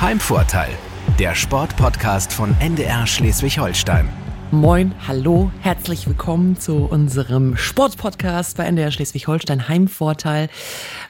Heimvorteil, 0.00 0.70
der 1.18 1.34
Sportpodcast 1.34 2.32
von 2.32 2.54
NDR 2.60 3.04
Schleswig-Holstein. 3.04 4.08
Moin, 4.52 4.94
hallo, 5.08 5.50
herzlich 5.60 6.06
willkommen 6.06 6.56
zu 6.56 6.84
unserem 6.84 7.56
Sportpodcast 7.56 8.56
bei 8.56 8.64
NDR 8.66 8.92
Schleswig-Holstein 8.92 9.68
Heimvorteil 9.68 10.50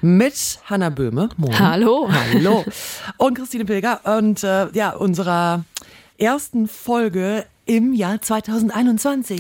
mit 0.01 0.59
Hanna 0.65 0.89
Böhme. 0.89 1.29
Moin. 1.37 1.59
Hallo. 1.59 2.09
Hallo. 2.11 2.65
Und 3.19 3.35
Christine 3.35 3.67
Pilger 3.67 4.01
und 4.05 4.43
äh, 4.43 4.69
ja, 4.73 4.91
unserer 4.93 5.65
ersten 6.17 6.67
Folge 6.67 7.45
im 7.67 7.93
Jahr 7.93 8.23
2021. 8.23 9.39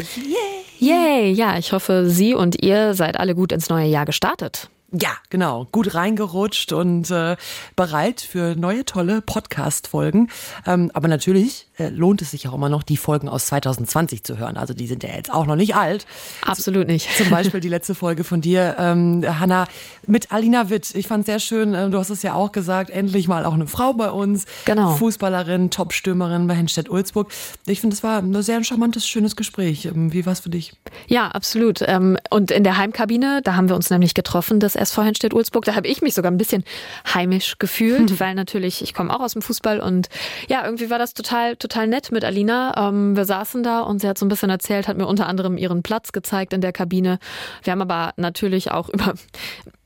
Yay! 0.78 0.90
Yay! 0.90 1.32
Ja, 1.32 1.56
ich 1.56 1.72
hoffe, 1.72 2.10
Sie 2.10 2.34
und 2.34 2.62
ihr 2.62 2.92
seid 2.92 3.18
alle 3.18 3.34
gut 3.34 3.52
ins 3.52 3.70
neue 3.70 3.86
Jahr 3.86 4.04
gestartet. 4.04 4.68
Ja, 4.90 5.10
genau. 5.28 5.66
Gut 5.70 5.94
reingerutscht 5.94 6.72
und 6.72 7.10
äh, 7.10 7.36
bereit 7.76 8.22
für 8.22 8.56
neue 8.56 8.86
tolle 8.86 9.20
Podcast-Folgen. 9.20 10.30
Ähm, 10.66 10.90
aber 10.94 11.08
natürlich 11.08 11.68
äh, 11.76 11.90
lohnt 11.90 12.22
es 12.22 12.30
sich 12.30 12.48
auch 12.48 12.54
immer 12.54 12.70
noch, 12.70 12.82
die 12.82 12.96
Folgen 12.96 13.28
aus 13.28 13.46
2020 13.46 14.24
zu 14.24 14.38
hören. 14.38 14.56
Also 14.56 14.72
die 14.72 14.86
sind 14.86 15.02
ja 15.02 15.10
jetzt 15.10 15.30
auch 15.30 15.44
noch 15.44 15.56
nicht 15.56 15.76
alt. 15.76 16.06
Absolut 16.40 16.86
nicht. 16.86 17.06
Zum 17.18 17.28
Beispiel 17.28 17.60
die 17.60 17.68
letzte 17.68 17.94
Folge 17.94 18.24
von 18.24 18.40
dir, 18.40 18.76
ähm, 18.78 19.22
Hanna, 19.26 19.66
mit 20.06 20.32
Alina 20.32 20.70
Witt. 20.70 20.94
Ich 20.94 21.06
fand 21.06 21.26
sehr 21.26 21.38
schön, 21.38 21.74
äh, 21.74 21.90
du 21.90 21.98
hast 21.98 22.08
es 22.08 22.22
ja 22.22 22.32
auch 22.32 22.52
gesagt, 22.52 22.88
endlich 22.88 23.28
mal 23.28 23.44
auch 23.44 23.52
eine 23.52 23.66
Frau 23.66 23.92
bei 23.92 24.10
uns. 24.10 24.46
Genau. 24.64 24.94
Fußballerin, 24.94 25.70
Top-Stürmerin 25.70 26.46
bei 26.46 26.54
Henstedt-Ulzburg. 26.54 27.30
Ich 27.66 27.82
finde, 27.82 27.94
es 27.94 28.02
war 28.02 28.22
ein 28.22 28.42
sehr 28.42 28.64
charmantes, 28.64 29.06
schönes 29.06 29.36
Gespräch. 29.36 29.84
Ähm, 29.84 30.14
wie 30.14 30.24
war 30.24 30.32
es 30.32 30.40
für 30.40 30.50
dich? 30.50 30.72
Ja, 31.08 31.28
absolut. 31.28 31.82
Ähm, 31.86 32.16
und 32.30 32.50
in 32.50 32.64
der 32.64 32.78
Heimkabine, 32.78 33.42
da 33.44 33.54
haben 33.54 33.68
wir 33.68 33.76
uns 33.76 33.90
nämlich 33.90 34.14
getroffen, 34.14 34.60
das 34.60 34.77
SV 34.78 35.02
Henstedt-Ulzburg. 35.02 35.64
Da 35.64 35.74
habe 35.74 35.88
ich 35.88 36.02
mich 36.02 36.14
sogar 36.14 36.30
ein 36.30 36.38
bisschen 36.38 36.64
heimisch 37.12 37.58
gefühlt, 37.58 38.10
mhm. 38.10 38.20
weil 38.20 38.34
natürlich, 38.34 38.82
ich 38.82 38.94
komme 38.94 39.14
auch 39.14 39.20
aus 39.20 39.32
dem 39.32 39.42
Fußball 39.42 39.80
und 39.80 40.08
ja, 40.48 40.64
irgendwie 40.64 40.90
war 40.90 40.98
das 40.98 41.14
total, 41.14 41.56
total 41.56 41.86
nett 41.86 42.12
mit 42.12 42.24
Alina. 42.24 42.88
Ähm, 42.88 43.16
wir 43.16 43.24
saßen 43.24 43.62
da 43.62 43.80
und 43.80 44.00
sie 44.00 44.08
hat 44.08 44.18
so 44.18 44.26
ein 44.26 44.28
bisschen 44.28 44.50
erzählt, 44.50 44.88
hat 44.88 44.96
mir 44.96 45.06
unter 45.06 45.26
anderem 45.26 45.56
ihren 45.56 45.82
Platz 45.82 46.12
gezeigt 46.12 46.52
in 46.52 46.60
der 46.60 46.72
Kabine. 46.72 47.18
Wir 47.62 47.72
haben 47.72 47.82
aber 47.82 48.12
natürlich 48.16 48.70
auch 48.70 48.88
über 48.88 49.14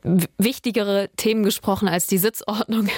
wichtigere 0.05 1.09
Themen 1.17 1.45
gesprochen 1.45 1.89
als 1.89 2.07
die 2.07 2.19
Sitzordnung. 2.19 2.89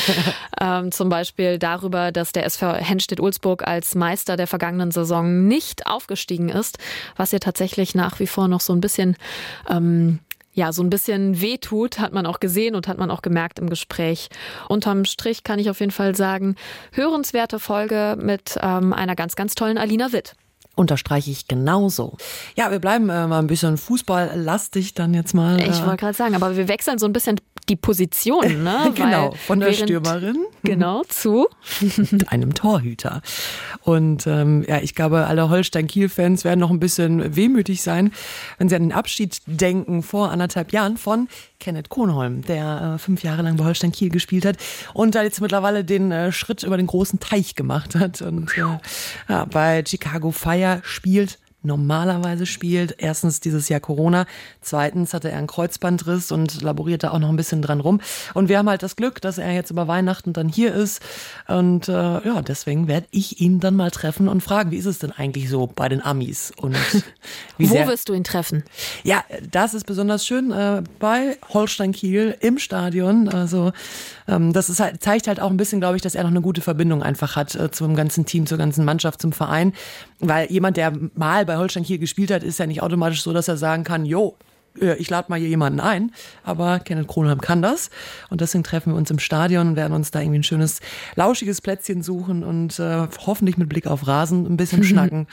ähm, 0.60 0.90
zum 0.90 1.08
Beispiel 1.08 1.58
darüber, 1.58 2.10
dass 2.10 2.32
der 2.32 2.44
SV 2.46 2.74
Henstedt-Ulzburg 2.74 3.66
als 3.66 3.94
Meister 3.94 4.36
der 4.36 4.46
vergangenen 4.46 4.90
Saison 4.90 5.46
nicht 5.46 5.86
aufgestiegen 5.86 6.48
ist, 6.48 6.78
was 7.16 7.32
ihr 7.32 7.40
tatsächlich 7.40 7.94
nach 7.94 8.18
wie 8.18 8.26
vor 8.26 8.48
noch 8.48 8.60
so 8.60 8.72
ein 8.72 8.80
bisschen 8.80 9.16
ähm, 9.68 10.18
ja, 10.58 10.72
so 10.72 10.82
ein 10.82 10.90
bisschen 10.90 11.40
wehtut, 11.40 12.00
hat 12.00 12.12
man 12.12 12.26
auch 12.26 12.40
gesehen 12.40 12.74
und 12.74 12.88
hat 12.88 12.98
man 12.98 13.10
auch 13.10 13.22
gemerkt 13.22 13.60
im 13.60 13.70
Gespräch. 13.70 14.28
Unterm 14.68 15.04
Strich 15.04 15.44
kann 15.44 15.60
ich 15.60 15.70
auf 15.70 15.78
jeden 15.78 15.92
Fall 15.92 16.16
sagen, 16.16 16.56
hörenswerte 16.92 17.60
Folge 17.60 18.18
mit 18.20 18.58
ähm, 18.60 18.92
einer 18.92 19.14
ganz, 19.14 19.36
ganz 19.36 19.54
tollen 19.54 19.78
Alina 19.78 20.12
Witt 20.12 20.34
unterstreiche 20.74 21.32
ich 21.32 21.48
genauso. 21.48 22.16
Ja, 22.54 22.70
wir 22.70 22.78
bleiben 22.78 23.10
äh, 23.10 23.26
mal 23.26 23.40
ein 23.40 23.48
bisschen 23.48 23.76
fußballlastig 23.78 24.94
dann 24.94 25.12
jetzt 25.12 25.34
mal. 25.34 25.60
Äh 25.60 25.68
ich 25.70 25.84
wollte 25.84 25.96
gerade 25.96 26.14
sagen, 26.14 26.36
aber 26.36 26.56
wir 26.56 26.68
wechseln 26.68 27.00
so 27.00 27.06
ein 27.06 27.12
bisschen 27.12 27.40
die 27.68 27.76
Position, 27.76 28.62
ne? 28.64 28.92
genau, 28.94 29.32
von 29.46 29.60
der 29.60 29.72
Stürmerin. 29.72 30.36
Genau, 30.64 31.02
zu 31.04 31.48
einem 32.26 32.52
Torhüter. 32.52 33.22
Und 33.82 34.26
ähm, 34.26 34.64
ja, 34.68 34.78
ich 34.80 34.94
glaube, 34.94 35.26
alle 35.26 35.48
Holstein-Kiel-Fans 35.48 36.44
werden 36.44 36.58
noch 36.60 36.70
ein 36.70 36.80
bisschen 36.80 37.36
wehmütig 37.36 37.80
sein, 37.80 38.12
wenn 38.58 38.68
sie 38.68 38.74
an 38.74 38.82
den 38.82 38.92
Abschied 38.92 39.40
denken 39.46 40.02
vor 40.02 40.30
anderthalb 40.30 40.72
Jahren 40.72 40.96
von 40.96 41.28
Kenneth 41.60 41.90
Kronholm, 41.90 42.42
der 42.42 42.94
äh, 42.94 42.98
fünf 42.98 43.22
Jahre 43.22 43.42
lang 43.42 43.56
bei 43.56 43.64
Holstein 43.64 43.92
Kiel 43.92 44.10
gespielt 44.10 44.44
hat 44.44 44.56
und 44.94 45.14
da 45.14 45.22
jetzt 45.22 45.40
mittlerweile 45.40 45.84
den 45.84 46.10
äh, 46.10 46.32
Schritt 46.32 46.64
über 46.64 46.76
den 46.76 46.88
großen 46.88 47.20
Teich 47.20 47.54
gemacht 47.54 47.94
hat 47.94 48.20
und 48.20 48.56
äh, 48.58 48.78
ja, 49.28 49.44
bei 49.46 49.82
Chicago 49.86 50.32
Fire 50.32 50.80
spielt 50.84 51.38
normalerweise 51.62 52.46
spielt. 52.46 52.94
Erstens 52.98 53.40
dieses 53.40 53.68
Jahr 53.68 53.80
Corona, 53.80 54.26
zweitens 54.60 55.12
hatte 55.14 55.30
er 55.30 55.38
einen 55.38 55.46
Kreuzbandriss 55.46 56.30
und 56.30 56.62
laborierte 56.62 57.12
auch 57.12 57.18
noch 57.18 57.28
ein 57.28 57.36
bisschen 57.36 57.62
dran 57.62 57.80
rum. 57.80 58.00
Und 58.34 58.48
wir 58.48 58.58
haben 58.58 58.68
halt 58.68 58.82
das 58.82 58.96
Glück, 58.96 59.20
dass 59.20 59.38
er 59.38 59.52
jetzt 59.52 59.70
über 59.70 59.88
Weihnachten 59.88 60.32
dann 60.32 60.48
hier 60.48 60.74
ist. 60.74 61.02
Und 61.46 61.88
äh, 61.88 61.92
ja, 61.92 62.42
deswegen 62.42 62.88
werde 62.88 63.06
ich 63.10 63.40
ihn 63.40 63.60
dann 63.60 63.76
mal 63.76 63.90
treffen 63.90 64.28
und 64.28 64.42
fragen, 64.42 64.70
wie 64.70 64.76
ist 64.76 64.86
es 64.86 64.98
denn 64.98 65.12
eigentlich 65.12 65.48
so 65.48 65.66
bei 65.66 65.88
den 65.88 66.02
Amis? 66.02 66.52
Und 66.56 66.76
wie 67.58 67.68
Wo 67.70 67.86
wirst 67.86 68.08
du 68.08 68.14
ihn 68.14 68.24
treffen? 68.24 68.64
Ja, 69.02 69.24
das 69.50 69.74
ist 69.74 69.84
besonders 69.84 70.26
schön 70.26 70.52
äh, 70.52 70.82
bei 70.98 71.38
Holstein 71.52 71.92
Kiel 71.92 72.36
im 72.40 72.58
Stadion. 72.58 73.28
Also 73.28 73.72
das 74.28 74.68
ist 74.68 74.80
halt, 74.80 75.02
zeigt 75.02 75.26
halt 75.26 75.40
auch 75.40 75.50
ein 75.50 75.56
bisschen, 75.56 75.80
glaube 75.80 75.96
ich, 75.96 76.02
dass 76.02 76.14
er 76.14 76.22
noch 76.22 76.30
eine 76.30 76.42
gute 76.42 76.60
Verbindung 76.60 77.02
einfach 77.02 77.34
hat 77.34 77.54
äh, 77.54 77.70
zum 77.70 77.96
ganzen 77.96 78.26
Team, 78.26 78.46
zur 78.46 78.58
ganzen 78.58 78.84
Mannschaft, 78.84 79.22
zum 79.22 79.32
Verein. 79.32 79.72
Weil 80.20 80.50
jemand, 80.50 80.76
der 80.76 80.92
mal 81.14 81.46
bei 81.46 81.56
Holstein 81.56 81.84
Kiel 81.84 81.98
gespielt 81.98 82.30
hat, 82.30 82.42
ist 82.42 82.58
ja 82.58 82.66
nicht 82.66 82.82
automatisch 82.82 83.22
so, 83.22 83.32
dass 83.32 83.48
er 83.48 83.56
sagen 83.56 83.84
kann, 83.84 84.04
jo, 84.04 84.36
äh, 84.80 84.94
ich 84.96 85.08
lade 85.08 85.30
mal 85.30 85.38
hier 85.38 85.48
jemanden 85.48 85.80
ein, 85.80 86.12
aber 86.44 86.78
Kenneth 86.80 87.08
Kronheim 87.08 87.40
kann 87.40 87.62
das. 87.62 87.90
Und 88.28 88.40
deswegen 88.40 88.64
treffen 88.64 88.92
wir 88.92 88.96
uns 88.96 89.10
im 89.10 89.18
Stadion 89.18 89.68
und 89.68 89.76
werden 89.76 89.94
uns 89.94 90.10
da 90.10 90.20
irgendwie 90.20 90.40
ein 90.40 90.44
schönes, 90.44 90.80
lauschiges 91.16 91.60
Plätzchen 91.60 92.02
suchen 92.02 92.44
und 92.44 92.78
äh, 92.78 93.06
hoffentlich 93.26 93.56
mit 93.56 93.68
Blick 93.68 93.86
auf 93.86 94.06
Rasen 94.06 94.46
ein 94.46 94.56
bisschen 94.56 94.84
schnacken 94.84 95.26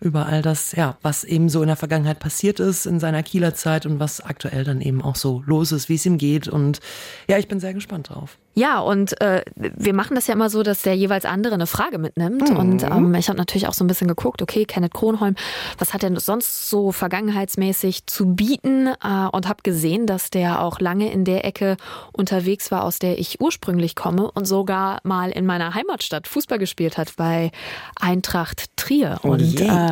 über 0.00 0.26
all 0.26 0.42
das, 0.42 0.72
ja, 0.72 0.96
was 1.02 1.24
eben 1.24 1.48
so 1.48 1.60
in 1.62 1.68
der 1.68 1.76
Vergangenheit 1.76 2.20
passiert 2.20 2.60
ist 2.60 2.86
in 2.86 3.00
seiner 3.00 3.22
Kieler 3.22 3.54
Zeit 3.54 3.84
und 3.86 3.98
was 3.98 4.20
aktuell 4.20 4.64
dann 4.64 4.80
eben 4.80 5.02
auch 5.02 5.16
so 5.16 5.42
los 5.46 5.72
ist, 5.72 5.88
wie 5.88 5.96
es 5.96 6.06
ihm 6.06 6.18
geht 6.18 6.48
und 6.48 6.80
ja, 7.28 7.38
ich 7.38 7.48
bin 7.48 7.60
sehr 7.60 7.74
gespannt 7.74 8.10
drauf. 8.10 8.38
Ja, 8.58 8.80
und 8.80 9.20
äh, 9.20 9.44
wir 9.54 9.94
machen 9.94 10.16
das 10.16 10.26
ja 10.26 10.34
immer 10.34 10.50
so, 10.50 10.64
dass 10.64 10.82
der 10.82 10.96
jeweils 10.96 11.24
andere 11.24 11.54
eine 11.54 11.68
Frage 11.68 11.98
mitnimmt. 11.98 12.50
Mhm. 12.50 12.56
Und 12.56 12.82
ähm, 12.82 13.14
ich 13.14 13.28
habe 13.28 13.38
natürlich 13.38 13.68
auch 13.68 13.72
so 13.72 13.84
ein 13.84 13.86
bisschen 13.86 14.08
geguckt, 14.08 14.42
okay, 14.42 14.64
Kenneth 14.64 14.94
Kronholm, 14.94 15.36
was 15.78 15.94
hat 15.94 16.02
denn 16.02 16.16
sonst 16.16 16.68
so 16.68 16.90
vergangenheitsmäßig 16.90 18.06
zu 18.06 18.34
bieten? 18.34 18.88
Äh, 18.88 19.28
und 19.30 19.46
habe 19.46 19.62
gesehen, 19.62 20.08
dass 20.08 20.30
der 20.30 20.60
auch 20.60 20.80
lange 20.80 21.12
in 21.12 21.24
der 21.24 21.44
Ecke 21.44 21.76
unterwegs 22.12 22.72
war, 22.72 22.82
aus 22.82 22.98
der 22.98 23.20
ich 23.20 23.40
ursprünglich 23.40 23.94
komme 23.94 24.28
und 24.28 24.44
sogar 24.44 24.98
mal 25.04 25.30
in 25.30 25.46
meiner 25.46 25.74
Heimatstadt 25.74 26.26
Fußball 26.26 26.58
gespielt 26.58 26.98
hat 26.98 27.14
bei 27.16 27.52
Eintracht 27.94 28.76
Trier. 28.76 29.20
Oh 29.22 29.28
und 29.28 29.60
äh, 29.60 29.87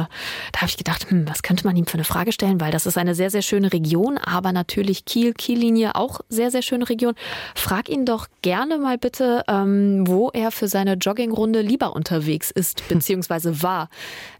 da 0.52 0.60
habe 0.60 0.68
ich 0.68 0.76
gedacht, 0.76 1.10
hm, 1.10 1.28
was 1.28 1.42
könnte 1.42 1.66
man 1.66 1.76
ihm 1.76 1.86
für 1.86 1.94
eine 1.94 2.04
Frage 2.04 2.32
stellen? 2.32 2.60
Weil 2.60 2.72
das 2.72 2.86
ist 2.86 2.98
eine 2.98 3.14
sehr, 3.14 3.30
sehr 3.30 3.42
schöne 3.42 3.72
Region, 3.72 4.18
aber 4.18 4.52
natürlich 4.52 5.04
Kiel, 5.04 5.32
Kiellinie 5.32 5.94
auch 5.94 6.20
sehr, 6.28 6.50
sehr 6.50 6.62
schöne 6.62 6.88
Region. 6.88 7.14
Frag 7.54 7.88
ihn 7.88 8.04
doch 8.04 8.26
gerne 8.42 8.78
mal 8.78 8.98
bitte, 8.98 9.44
ähm, 9.48 10.06
wo 10.06 10.30
er 10.30 10.50
für 10.50 10.68
seine 10.68 10.94
Joggingrunde 10.94 11.60
lieber 11.60 11.94
unterwegs 11.94 12.50
ist, 12.50 12.82
beziehungsweise 12.88 13.62
war 13.62 13.88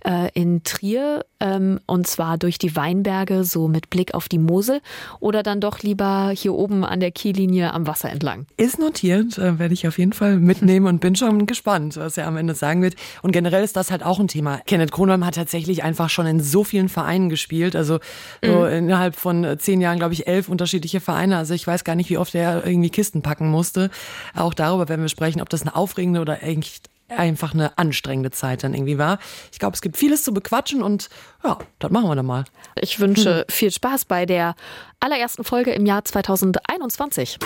äh, 0.05 0.31
in 0.35 0.63
Trier, 0.63 1.25
ähm, 1.41 1.81
und 1.87 2.07
zwar 2.07 2.39
durch 2.39 2.59
die 2.59 2.77
Weinberge, 2.77 3.45
so 3.45 3.69
mit 3.69 3.91
Blick 3.91 4.15
auf 4.15 4.29
die 4.29 4.39
Mosel, 4.39 4.81
oder 5.21 5.43
dann 5.43 5.61
doch 5.61 5.81
lieber 5.81 6.31
hier 6.35 6.55
oben 6.55 6.85
an 6.85 7.01
der 7.01 7.11
Kiellinie 7.11 7.73
am 7.73 7.87
Wasser 7.87 8.11
entlang. 8.11 8.47
Ist 8.57 8.79
notiert, 8.79 9.39
äh, 9.39 9.59
werde 9.59 9.75
ich 9.75 9.87
auf 9.89 9.99
jeden 9.99 10.13
Fall 10.13 10.37
mitnehmen 10.37 10.87
und 10.87 11.01
bin 11.01 11.17
schon 11.17 11.47
gespannt, 11.47 11.97
was 11.97 12.17
er 12.17 12.27
am 12.27 12.37
Ende 12.37 12.55
sagen 12.55 12.83
wird. 12.83 12.95
Und 13.23 13.33
generell 13.33 13.65
ist 13.65 13.77
das 13.77 13.91
halt 13.91 14.03
auch 14.03 14.19
ein 14.19 14.29
Thema. 14.29 14.61
Kenneth 14.67 14.93
Kronholm 14.93 15.25
hat 15.25 15.37
tatsächlich 15.47 15.85
einfach 15.85 16.11
schon 16.11 16.27
in 16.27 16.41
so 16.41 16.65
vielen 16.65 16.89
Vereinen 16.89 17.29
gespielt, 17.29 17.77
also 17.77 18.01
so 18.45 18.61
mhm. 18.63 18.67
innerhalb 18.67 19.15
von 19.15 19.57
zehn 19.59 19.81
Jahren, 19.81 19.99
glaube 19.99 20.13
ich, 20.13 20.27
elf 20.27 20.49
unterschiedliche 20.49 21.01
Vereine. 21.01 21.37
Also 21.37 21.55
ich 21.55 21.65
weiß 21.65 21.85
gar 21.85 21.95
nicht, 21.95 22.11
wie 22.11 22.19
oft 22.19 22.35
er 22.35 22.67
irgendwie 22.67 22.91
Kisten 22.91 23.23
packen 23.23 23.49
musste. 23.49 23.91
Auch 24.35 24.55
darüber 24.55 24.89
werden 24.89 25.03
wir 25.03 25.09
sprechen, 25.09 25.41
ob 25.41 25.49
das 25.49 25.63
eine 25.63 25.77
aufregende 25.77 26.21
oder 26.21 26.43
eigentlich 26.43 26.81
einfach 27.09 27.55
eine 27.55 27.79
anstrengende 27.79 28.33
Zeit 28.33 28.65
dann 28.65 28.75
irgendwie 28.75 28.99
war. 28.99 29.21
Ich 29.53 29.61
glaube, 29.61 29.77
es 29.77 29.83
gibt 29.83 29.97
vieles 29.97 30.25
zu 30.25 30.35
bequatschen 30.35 30.83
und 30.83 31.09
ja, 31.45 31.59
das 31.79 31.93
machen 31.93 32.09
wir 32.09 32.17
dann 32.17 32.27
mal. 32.27 32.45
Ich 32.75 32.99
wünsche 32.99 33.39
hm. 33.39 33.45
viel 33.49 33.71
Spaß 33.71 34.07
bei 34.07 34.27
der 34.27 34.57
allerersten 34.99 35.45
Folge 35.45 35.71
im 35.71 35.87
Jahr 35.87 36.05
2021. 36.05 37.39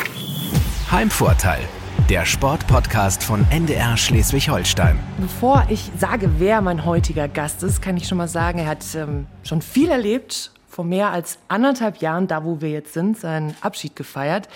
Heimvorteil, 0.91 1.61
der 2.10 2.26
Sportpodcast 2.26 3.22
von 3.22 3.47
NDR 3.52 3.96
Schleswig-Holstein. 3.96 4.99
Bevor 5.19 5.64
ich 5.69 5.93
sage, 5.96 6.29
wer 6.38 6.61
mein 6.61 6.85
heutiger 6.85 7.29
Gast 7.29 7.62
ist, 7.62 7.81
kann 7.81 7.96
ich 7.96 8.08
schon 8.08 8.19
mal 8.19 8.26
sagen, 8.26 8.58
er 8.58 8.67
hat 8.67 8.85
ähm, 8.96 9.29
schon 9.44 9.62
viel 9.62 9.90
erlebt. 9.90 10.50
Vor 10.69 10.85
mehr 10.85 11.11
als 11.11 11.38
anderthalb 11.46 11.99
Jahren, 11.99 12.26
da 12.26 12.44
wo 12.44 12.61
wir 12.61 12.70
jetzt 12.70 12.94
sind, 12.94 13.17
seinen 13.17 13.55
Abschied 13.61 13.94
gefeiert. 13.94 14.49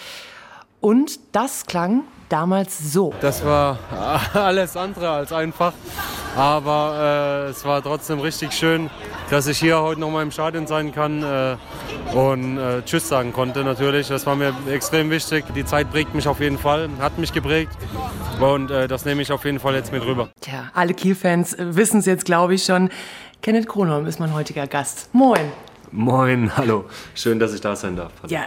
Und 0.85 1.19
das 1.33 1.65
klang 1.65 2.03
damals 2.29 2.93
so. 2.93 3.15
Das 3.23 3.43
war 3.43 3.79
alles 4.35 4.77
andere 4.77 5.09
als 5.09 5.33
einfach. 5.33 5.73
Aber 6.37 7.47
äh, 7.47 7.51
es 7.51 7.65
war 7.65 7.83
trotzdem 7.83 8.21
richtig 8.21 8.53
schön, 8.53 8.91
dass 9.31 9.47
ich 9.47 9.59
hier 9.59 9.81
heute 9.81 10.01
noch 10.01 10.11
mal 10.11 10.23
im 10.23 10.31
Stadion 10.31 10.67
sein 10.67 10.93
kann 10.93 11.23
äh, 11.23 11.57
und 12.15 12.59
äh, 12.59 12.83
Tschüss 12.83 13.09
sagen 13.09 13.33
konnte 13.33 13.65
natürlich. 13.65 14.09
Das 14.09 14.27
war 14.27 14.37
mir 14.37 14.53
extrem 14.71 15.09
wichtig. 15.09 15.47
Die 15.55 15.65
Zeit 15.65 15.91
prägt 15.91 16.15
mich 16.15 16.29
auf 16.29 16.41
jeden 16.41 16.59
Fall, 16.59 16.91
hat 17.01 17.17
mich 17.17 17.33
geprägt 17.33 17.73
und 18.39 18.71
äh, 18.71 18.87
das 18.87 19.07
nehme 19.07 19.23
ich 19.23 19.33
auf 19.33 19.47
jeden 19.47 19.61
Fall 19.61 19.75
jetzt 19.77 19.91
mit 19.91 20.05
rüber. 20.05 20.29
Tja, 20.43 20.71
alle 20.75 20.93
Kiel-Fans 20.93 21.57
wissen 21.59 22.01
es 22.01 22.05
jetzt, 22.05 22.27
glaube 22.27 22.57
ich, 22.57 22.65
schon. 22.67 22.91
Kenneth 23.41 23.69
Kronholm 23.69 24.05
ist 24.05 24.21
mein 24.21 24.35
heutiger 24.35 24.67
Gast. 24.67 25.09
Moin. 25.15 25.51
Moin, 25.93 26.55
hallo. 26.59 26.85
Schön, 27.15 27.39
dass 27.39 27.55
ich 27.55 27.63
da 27.63 27.75
sein 27.75 27.97
darf. 27.97 28.13
Hallo. 28.23 28.31
Ja, 28.31 28.43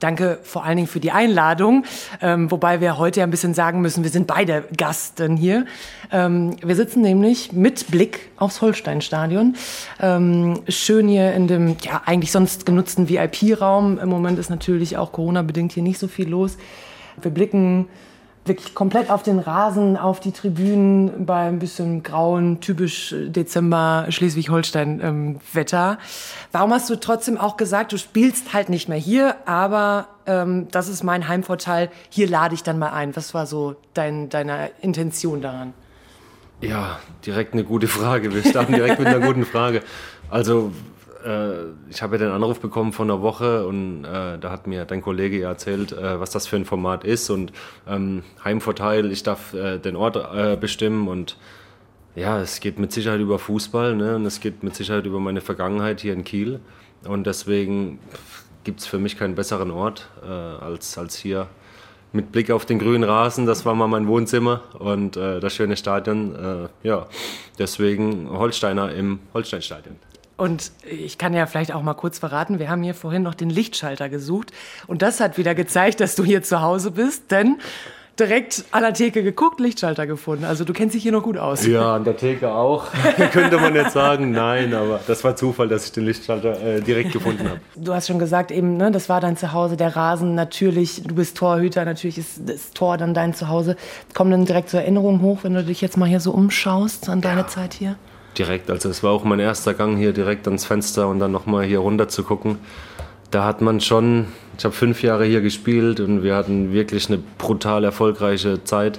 Danke 0.00 0.38
vor 0.42 0.64
allen 0.64 0.76
Dingen 0.76 0.88
für 0.88 0.98
die 0.98 1.10
Einladung, 1.10 1.84
ähm, 2.22 2.50
wobei 2.50 2.80
wir 2.80 2.96
heute 2.96 3.20
ja 3.20 3.26
ein 3.26 3.30
bisschen 3.30 3.52
sagen 3.52 3.82
müssen, 3.82 4.02
wir 4.02 4.10
sind 4.10 4.26
beide 4.26 4.64
Gasten 4.74 5.36
hier. 5.36 5.66
Ähm, 6.10 6.56
wir 6.64 6.74
sitzen 6.74 7.02
nämlich 7.02 7.52
mit 7.52 7.90
Blick 7.90 8.30
aufs 8.38 8.62
Holsteinstadion. 8.62 9.56
Ähm, 10.00 10.60
schön 10.68 11.06
hier 11.06 11.34
in 11.34 11.48
dem 11.48 11.76
ja 11.82 12.00
eigentlich 12.06 12.32
sonst 12.32 12.64
genutzten 12.64 13.10
VIP-Raum. 13.10 13.98
Im 13.98 14.08
Moment 14.08 14.38
ist 14.38 14.48
natürlich 14.48 14.96
auch 14.96 15.12
Corona-bedingt 15.12 15.72
hier 15.72 15.82
nicht 15.82 15.98
so 15.98 16.08
viel 16.08 16.30
los. 16.30 16.56
Wir 17.20 17.30
blicken 17.30 17.86
wirklich 18.44 18.74
komplett 18.74 19.10
auf 19.10 19.22
den 19.22 19.38
Rasen, 19.38 19.96
auf 19.96 20.20
die 20.20 20.32
Tribünen 20.32 21.26
bei 21.26 21.46
ein 21.46 21.58
bisschen 21.58 22.02
grauen, 22.02 22.60
typisch 22.60 23.14
Dezember 23.18 24.06
Schleswig-Holstein-Wetter. 24.08 25.90
Ähm, 25.90 26.06
Warum 26.52 26.72
hast 26.72 26.88
du 26.90 26.96
trotzdem 26.96 27.38
auch 27.38 27.56
gesagt, 27.56 27.92
du 27.92 27.98
spielst 27.98 28.52
halt 28.54 28.68
nicht 28.68 28.88
mehr 28.88 28.98
hier, 28.98 29.36
aber 29.46 30.08
ähm, 30.26 30.68
das 30.70 30.88
ist 30.88 31.04
mein 31.04 31.28
Heimvorteil, 31.28 31.90
hier 32.08 32.28
lade 32.28 32.54
ich 32.54 32.62
dann 32.62 32.78
mal 32.78 32.90
ein. 32.90 33.14
Was 33.14 33.34
war 33.34 33.46
so 33.46 33.76
dein, 33.94 34.28
deine 34.30 34.70
Intention 34.80 35.42
daran? 35.42 35.74
Ja, 36.60 36.98
direkt 37.24 37.54
eine 37.54 37.64
gute 37.64 37.88
Frage. 37.88 38.34
Wir 38.34 38.44
starten 38.44 38.74
direkt 38.74 38.98
mit 38.98 39.08
einer 39.08 39.24
guten 39.26 39.44
Frage. 39.46 39.82
Also 40.28 40.68
äh, 40.68 40.99
ich 41.88 42.02
habe 42.02 42.16
ja 42.16 42.24
den 42.24 42.32
Anruf 42.32 42.60
bekommen 42.60 42.92
vor 42.92 43.04
einer 43.04 43.20
Woche 43.20 43.66
und 43.66 44.04
äh, 44.04 44.38
da 44.38 44.50
hat 44.50 44.66
mir 44.66 44.84
dein 44.84 45.02
Kollege 45.02 45.42
erzählt, 45.42 45.92
äh, 45.92 46.18
was 46.18 46.30
das 46.30 46.46
für 46.46 46.56
ein 46.56 46.64
Format 46.64 47.04
ist 47.04 47.30
und 47.30 47.52
ähm, 47.86 48.22
Heimvorteil, 48.44 49.10
ich 49.12 49.22
darf 49.22 49.52
äh, 49.54 49.78
den 49.78 49.96
Ort 49.96 50.16
äh, 50.16 50.56
bestimmen 50.56 51.08
und 51.08 51.36
ja, 52.14 52.40
es 52.40 52.60
geht 52.60 52.78
mit 52.78 52.92
Sicherheit 52.92 53.20
über 53.20 53.38
Fußball 53.38 53.96
ne? 53.96 54.16
und 54.16 54.26
es 54.26 54.40
geht 54.40 54.62
mit 54.62 54.74
Sicherheit 54.74 55.06
über 55.06 55.20
meine 55.20 55.40
Vergangenheit 55.40 56.00
hier 56.00 56.12
in 56.12 56.24
Kiel 56.24 56.60
und 57.04 57.26
deswegen 57.26 57.98
gibt 58.64 58.80
es 58.80 58.86
für 58.86 58.98
mich 58.98 59.18
keinen 59.18 59.34
besseren 59.34 59.70
Ort 59.70 60.08
äh, 60.22 60.26
als, 60.26 60.98
als 60.98 61.16
hier 61.16 61.48
mit 62.12 62.32
Blick 62.32 62.50
auf 62.50 62.66
den 62.66 62.78
grünen 62.78 63.04
Rasen, 63.04 63.46
das 63.46 63.64
war 63.64 63.74
mal 63.74 63.86
mein 63.86 64.08
Wohnzimmer 64.08 64.62
und 64.78 65.16
äh, 65.16 65.40
das 65.40 65.54
schöne 65.54 65.76
Stadion. 65.76 66.34
Äh, 66.34 66.88
ja, 66.88 67.06
deswegen 67.58 68.28
Holsteiner 68.30 68.92
im 68.92 69.20
Holsteinstadion. 69.32 70.09
Und 70.40 70.72
ich 70.90 71.18
kann 71.18 71.34
ja 71.34 71.44
vielleicht 71.44 71.70
auch 71.70 71.82
mal 71.82 71.92
kurz 71.92 72.18
verraten, 72.18 72.58
wir 72.58 72.70
haben 72.70 72.82
hier 72.82 72.94
vorhin 72.94 73.22
noch 73.22 73.34
den 73.34 73.50
Lichtschalter 73.50 74.08
gesucht. 74.08 74.52
Und 74.86 75.02
das 75.02 75.20
hat 75.20 75.36
wieder 75.36 75.54
gezeigt, 75.54 76.00
dass 76.00 76.14
du 76.14 76.24
hier 76.24 76.42
zu 76.42 76.62
Hause 76.62 76.92
bist, 76.92 77.30
denn 77.30 77.58
direkt 78.18 78.64
an 78.70 78.82
der 78.82 78.94
Theke 78.94 79.22
geguckt, 79.22 79.60
Lichtschalter 79.60 80.06
gefunden. 80.06 80.46
Also 80.46 80.64
du 80.64 80.72
kennst 80.72 80.94
dich 80.94 81.02
hier 81.02 81.12
noch 81.12 81.22
gut 81.22 81.36
aus. 81.36 81.66
Ja, 81.66 81.94
an 81.94 82.04
der 82.04 82.16
Theke 82.16 82.52
auch. 82.52 82.86
Könnte 83.32 83.58
man 83.58 83.74
jetzt 83.74 83.92
sagen, 83.92 84.30
nein, 84.30 84.72
aber 84.72 85.00
das 85.06 85.22
war 85.24 85.36
Zufall, 85.36 85.68
dass 85.68 85.84
ich 85.84 85.92
den 85.92 86.06
Lichtschalter 86.06 86.58
äh, 86.62 86.80
direkt 86.80 87.12
gefunden 87.12 87.46
habe. 87.46 87.60
Du 87.76 87.92
hast 87.92 88.06
schon 88.06 88.18
gesagt, 88.18 88.50
eben, 88.50 88.78
ne, 88.78 88.90
das 88.90 89.10
war 89.10 89.20
dein 89.20 89.36
Zuhause, 89.36 89.76
der 89.76 89.94
Rasen 89.94 90.34
natürlich, 90.34 91.02
du 91.02 91.14
bist 91.14 91.36
Torhüter, 91.36 91.84
natürlich 91.84 92.16
ist 92.16 92.48
das 92.48 92.70
Tor 92.70 92.96
dann 92.96 93.12
dein 93.12 93.34
Zuhause. 93.34 93.76
Kommen 94.14 94.30
dann 94.30 94.46
direkt 94.46 94.70
so 94.70 94.78
Erinnerungen 94.78 95.20
hoch, 95.20 95.40
wenn 95.42 95.52
du 95.52 95.62
dich 95.62 95.82
jetzt 95.82 95.98
mal 95.98 96.08
hier 96.08 96.20
so 96.20 96.30
umschaust 96.32 97.10
an 97.10 97.20
deine 97.20 97.42
ja. 97.42 97.46
Zeit 97.46 97.74
hier? 97.74 97.96
Direkt. 98.38 98.70
Also 98.70 98.88
es 98.88 99.02
war 99.02 99.12
auch 99.12 99.24
mein 99.24 99.40
erster 99.40 99.74
Gang 99.74 99.96
hier 99.96 100.12
direkt 100.12 100.46
ans 100.46 100.64
Fenster 100.64 101.08
und 101.08 101.18
dann 101.18 101.32
nochmal 101.32 101.64
hier 101.64 101.80
runter 101.80 102.08
zu 102.08 102.22
gucken. 102.22 102.58
Da 103.30 103.44
hat 103.44 103.60
man 103.60 103.80
schon, 103.80 104.26
ich 104.58 104.64
habe 104.64 104.74
fünf 104.74 105.02
Jahre 105.02 105.24
hier 105.24 105.40
gespielt 105.40 106.00
und 106.00 106.22
wir 106.22 106.34
hatten 106.34 106.72
wirklich 106.72 107.08
eine 107.08 107.18
brutal 107.38 107.84
erfolgreiche 107.84 108.64
Zeit 108.64 108.98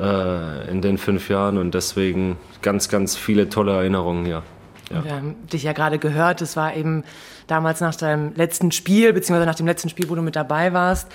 äh, 0.00 0.70
in 0.70 0.82
den 0.82 0.98
fünf 0.98 1.28
Jahren 1.28 1.58
und 1.58 1.74
deswegen 1.74 2.36
ganz, 2.60 2.88
ganz 2.88 3.16
viele 3.16 3.48
tolle 3.48 3.72
Erinnerungen 3.72 4.24
hier. 4.24 4.42
Ja. 4.90 5.04
Wir 5.04 5.12
haben 5.12 5.36
dich 5.48 5.62
ja 5.62 5.72
gerade 5.72 5.98
gehört, 5.98 6.42
es 6.42 6.56
war 6.56 6.74
eben 6.74 7.04
damals 7.46 7.80
nach 7.80 7.94
deinem 7.94 8.34
letzten 8.34 8.72
Spiel, 8.72 9.12
beziehungsweise 9.12 9.46
nach 9.46 9.54
dem 9.54 9.66
letzten 9.66 9.88
Spiel, 9.88 10.08
wo 10.10 10.14
du 10.14 10.22
mit 10.22 10.36
dabei 10.36 10.72
warst. 10.72 11.08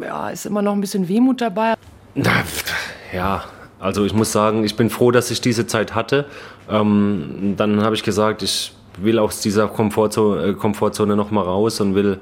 Ja, 0.00 0.30
ist 0.30 0.46
immer 0.46 0.62
noch 0.62 0.72
ein 0.72 0.80
bisschen 0.80 1.08
Wehmut 1.08 1.40
dabei. 1.40 1.74
Ja, 3.12 3.44
also 3.82 4.04
ich 4.04 4.14
muss 4.14 4.30
sagen, 4.30 4.62
ich 4.62 4.76
bin 4.76 4.90
froh, 4.90 5.10
dass 5.10 5.30
ich 5.32 5.40
diese 5.40 5.66
Zeit 5.66 5.94
hatte. 5.94 6.26
Ähm, 6.70 7.54
dann 7.56 7.82
habe 7.82 7.96
ich 7.96 8.04
gesagt, 8.04 8.42
ich 8.42 8.72
will 8.96 9.18
aus 9.18 9.40
dieser 9.40 9.66
Komfortzone, 9.66 10.44
äh, 10.44 10.52
Komfortzone 10.54 11.16
nochmal 11.16 11.44
raus 11.44 11.80
und 11.80 11.96
will 11.96 12.18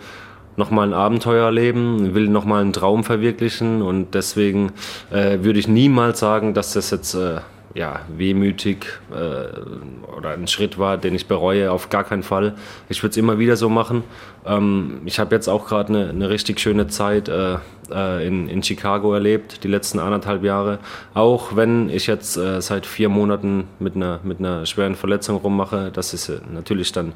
nochmal 0.57 0.89
ein 0.89 0.95
Abenteuer 0.95 1.45
erleben, 1.45 2.15
will 2.15 2.29
nochmal 2.29 2.62
einen 2.62 2.73
Traum 2.73 3.05
verwirklichen 3.05 3.83
und 3.83 4.15
deswegen 4.15 4.73
äh, 5.11 5.39
würde 5.43 5.59
ich 5.59 5.69
niemals 5.69 6.21
sagen, 6.21 6.55
dass 6.55 6.73
das 6.73 6.91
jetzt 6.91 7.15
äh, 7.15 7.41
ja, 7.75 8.01
wehmütig 8.09 8.87
äh, 9.12 10.17
oder 10.17 10.31
ein 10.31 10.49
Schritt 10.49 10.79
war, 10.79 10.97
den 10.99 11.15
ich 11.15 11.29
bereue, 11.29 11.71
auf 11.71 11.89
gar 11.89 12.05
keinen 12.05 12.23
Fall. 12.23 12.55
Ich 12.89 13.03
würde 13.03 13.11
es 13.11 13.17
immer 13.17 13.39
wieder 13.39 13.57
so 13.57 13.69
machen. 13.69 14.03
Ähm, 14.46 15.02
ich 15.04 15.19
habe 15.19 15.34
jetzt 15.34 15.48
auch 15.48 15.66
gerade 15.66 15.88
eine, 15.88 16.08
eine 16.10 16.28
richtig 16.31 16.60
schöne 16.60 16.88
Zeit 16.88 17.28
äh, 17.28 17.56
äh, 17.92 18.26
in, 18.26 18.48
in 18.48 18.62
Chicago 18.62 19.12
erlebt, 19.14 19.64
die 19.64 19.69
letzten 19.69 19.98
anderthalb 19.98 20.44
Jahre. 20.44 20.78
Auch 21.14 21.56
wenn 21.56 21.88
ich 21.90 22.06
jetzt 22.06 22.37
äh, 22.37 22.60
seit 22.60 22.87
vier 22.87 23.08
Monaten 23.08 23.64
mit 23.78 23.96
einer, 23.96 24.20
mit 24.22 24.38
schweren 24.69 24.94
Verletzung 24.94 25.37
rummache, 25.37 25.90
das 25.92 26.14
ist 26.14 26.28
äh, 26.28 26.38
natürlich 26.52 26.92
dann 26.92 27.12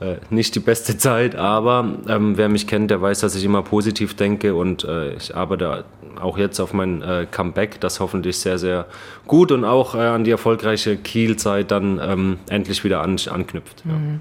äh, 0.00 0.16
nicht 0.30 0.54
die 0.54 0.60
beste 0.60 0.96
Zeit, 0.98 1.36
aber 1.36 1.96
ähm, 2.08 2.36
wer 2.36 2.48
mich 2.48 2.66
kennt, 2.66 2.90
der 2.90 3.00
weiß, 3.00 3.20
dass 3.20 3.34
ich 3.34 3.44
immer 3.44 3.62
positiv 3.62 4.14
denke 4.14 4.54
und 4.54 4.84
äh, 4.84 5.14
ich 5.14 5.34
arbeite 5.34 5.84
auch 6.20 6.36
jetzt 6.36 6.60
auf 6.60 6.74
mein 6.74 7.02
Comeback, 7.30 7.80
das 7.80 7.98
hoffentlich 8.00 8.36
sehr, 8.36 8.58
sehr 8.58 8.86
gut 9.26 9.52
und 9.52 9.64
auch 9.64 9.94
an 9.94 10.24
die 10.24 10.32
erfolgreiche 10.32 10.96
Kiel-Zeit 10.96 11.70
dann 11.70 11.98
ähm, 12.02 12.38
endlich 12.50 12.84
wieder 12.84 13.00
an, 13.00 13.16
anknüpft. 13.30 13.84
Ja. 13.86 13.92
Mhm. 13.92 14.20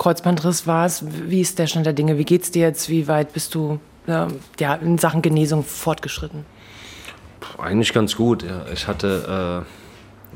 Kreuzbandriss 0.00 0.66
war 0.66 0.86
es. 0.86 1.04
Wie 1.28 1.42
ist 1.42 1.58
der 1.58 1.66
Stand 1.66 1.84
der 1.84 1.92
Dinge? 1.92 2.16
Wie 2.16 2.24
geht's 2.24 2.50
dir 2.50 2.62
jetzt? 2.62 2.88
Wie 2.88 3.06
weit 3.06 3.34
bist 3.34 3.54
du 3.54 3.78
ja, 4.06 4.74
in 4.76 4.96
Sachen 4.96 5.20
Genesung 5.20 5.62
fortgeschritten? 5.62 6.46
Eigentlich 7.58 7.92
ganz 7.92 8.16
gut. 8.16 8.42
Ja. 8.42 8.64
Ich 8.72 8.88
hatte, 8.88 9.66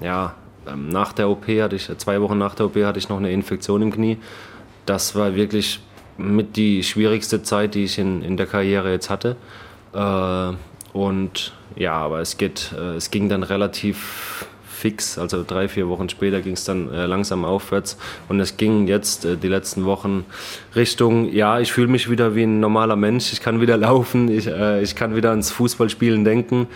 äh, 0.01 0.05
ja, 0.05 0.35
ähm, 0.69 0.91
nach 0.91 1.15
der 1.15 1.31
OP 1.31 1.49
hatte 1.49 1.77
ich, 1.77 1.91
zwei 1.97 2.21
Wochen 2.21 2.37
nach 2.37 2.55
der 2.55 2.67
OP 2.67 2.77
hatte 2.77 2.99
ich 2.99 3.09
noch 3.09 3.17
eine 3.17 3.33
Infektion 3.33 3.81
im 3.81 3.91
Knie. 3.91 4.19
Das 4.85 5.15
war 5.15 5.35
wirklich 5.35 5.81
mit 6.19 6.57
die 6.57 6.83
schwierigste 6.83 7.43
Zeit, 7.43 7.75
die 7.75 7.85
ich 7.85 7.99
in, 7.99 8.21
in 8.21 8.37
der 8.37 8.47
Karriere 8.47 8.91
jetzt 8.91 9.09
hatte. 9.09 9.37
Äh, 9.95 10.53
und 10.93 11.55
ja, 11.75 11.95
aber 11.95 12.21
es 12.21 12.37
geht, 12.37 12.75
äh, 12.79 12.97
es 12.97 13.11
ging 13.11 13.31
dann 13.31 13.43
relativ 13.43 14.47
fix. 14.85 15.17
Also 15.17 15.45
drei, 15.47 15.67
vier 15.67 15.89
Wochen 15.89 16.11
später 16.11 16.43
ging 16.43 16.53
es 16.53 16.65
dann 16.65 16.93
äh, 16.93 17.07
langsam 17.07 17.47
aufwärts. 17.47 17.97
Und 18.29 18.39
es 18.39 18.59
ging 18.59 18.87
jetzt 18.87 19.25
äh, 19.25 19.39
die 19.39 19.49
letzten 19.49 19.87
Wochen 19.87 20.27
Richtung, 20.77 21.33
ja, 21.33 21.59
ich 21.59 21.73
fühle 21.73 21.87
mich 21.87 22.11
wieder 22.11 22.35
wie 22.35 22.43
ein 22.43 22.61
normaler 22.61 22.95
Mensch. 22.95 23.33
Ich 23.33 23.41
kann 23.41 23.63
wieder 23.63 23.77
laufen, 23.89 24.29
ich, 24.29 24.47
äh, 24.47 24.83
ich 24.83 24.95
kann 24.95 25.17
wieder 25.17 25.31
ans 25.31 25.51
Fußballspielen 25.53 26.23
denken. 26.27 26.67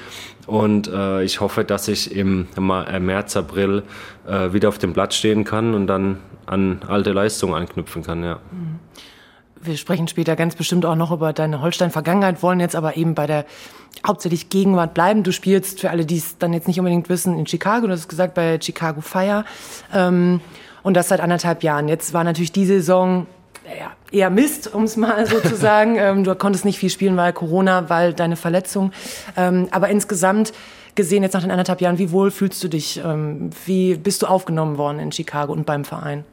Und 0.46 0.88
äh, 0.88 1.22
ich 1.22 1.42
hoffe, 1.42 1.64
dass 1.64 1.86
ich 1.88 2.16
im 2.16 2.46
äh, 2.56 2.98
März, 2.98 3.36
April 3.36 3.82
äh, 4.26 4.54
wieder 4.54 4.70
auf 4.70 4.78
dem 4.78 4.94
Platz 4.94 5.14
stehen 5.14 5.44
kann 5.44 5.74
und 5.74 5.86
dann 5.86 6.16
an 6.46 6.80
alte 6.88 7.12
Leistungen 7.12 7.52
anknüpfen 7.52 8.02
kann. 8.02 8.24
Ja. 8.24 8.36
Mhm 8.50 8.78
wir 9.62 9.76
sprechen 9.76 10.08
später 10.08 10.36
ganz 10.36 10.54
bestimmt 10.54 10.84
auch 10.86 10.94
noch 10.94 11.10
über 11.10 11.32
deine 11.32 11.62
Holstein-Vergangenheit, 11.62 12.42
wollen 12.42 12.60
jetzt 12.60 12.76
aber 12.76 12.96
eben 12.96 13.14
bei 13.14 13.26
der 13.26 13.44
hauptsächlich 14.06 14.48
Gegenwart 14.48 14.94
bleiben. 14.94 15.22
Du 15.22 15.32
spielst, 15.32 15.80
für 15.80 15.90
alle, 15.90 16.06
die 16.06 16.18
es 16.18 16.38
dann 16.38 16.52
jetzt 16.52 16.68
nicht 16.68 16.78
unbedingt 16.78 17.08
wissen, 17.08 17.38
in 17.38 17.46
Chicago, 17.46 17.86
du 17.86 17.92
hast 17.92 18.08
gesagt, 18.08 18.34
bei 18.34 18.58
Chicago 18.60 19.00
Fire. 19.00 19.44
Ähm, 19.94 20.40
und 20.82 20.94
das 20.94 21.08
seit 21.08 21.20
anderthalb 21.20 21.62
Jahren. 21.62 21.88
Jetzt 21.88 22.12
war 22.14 22.24
natürlich 22.24 22.52
die 22.52 22.64
Saison 22.64 23.26
ja, 23.78 23.92
eher 24.10 24.30
Mist, 24.30 24.72
um 24.72 24.84
es 24.84 24.96
mal 24.96 25.26
so 25.26 25.40
zu 25.40 25.54
sagen. 25.56 25.96
ähm, 25.98 26.24
du 26.24 26.34
konntest 26.34 26.64
nicht 26.64 26.78
viel 26.78 26.90
spielen, 26.90 27.16
weil 27.16 27.32
Corona, 27.32 27.90
weil 27.90 28.14
deine 28.14 28.36
Verletzung. 28.36 28.92
Ähm, 29.36 29.68
aber 29.70 29.88
insgesamt 29.88 30.52
gesehen, 30.94 31.22
jetzt 31.22 31.34
nach 31.34 31.42
den 31.42 31.50
anderthalb 31.50 31.80
Jahren, 31.80 31.98
wie 31.98 32.10
wohl 32.10 32.30
fühlst 32.30 32.62
du 32.64 32.68
dich? 32.68 33.00
Ähm, 33.04 33.50
wie 33.66 33.96
bist 33.96 34.22
du 34.22 34.26
aufgenommen 34.26 34.78
worden 34.78 34.98
in 34.98 35.12
Chicago 35.12 35.52
und 35.52 35.66
beim 35.66 35.84
Verein? 35.84 36.24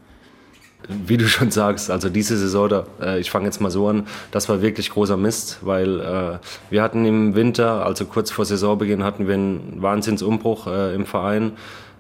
Wie 0.88 1.18
du 1.18 1.28
schon 1.28 1.52
sagst, 1.52 1.90
also 1.90 2.10
diese 2.10 2.38
Saison, 2.38 2.70
da, 2.70 2.86
äh, 3.02 3.20
ich 3.20 3.32
fange 3.32 3.46
jetzt 3.46 3.62
mal 3.62 3.72
so 3.72 3.88
an, 3.88 4.08
das 4.32 4.50
war 4.50 4.62
wirklich 4.62 4.90
großer 4.90 5.18
Mist, 5.18 5.60
weil 5.62 6.00
äh, 6.00 6.38
wir 6.70 6.82
hatten 6.82 7.06
im 7.06 7.36
Winter, 7.36 7.86
also 7.86 8.06
kurz 8.06 8.32
vor 8.32 8.46
Saisonbeginn, 8.46 9.04
hatten 9.04 9.28
wir 9.28 9.36
einen 9.36 9.82
Wahnsinnsumbruch 9.82 10.68
äh, 10.68 10.94
im 10.96 11.06
Verein. 11.06 11.54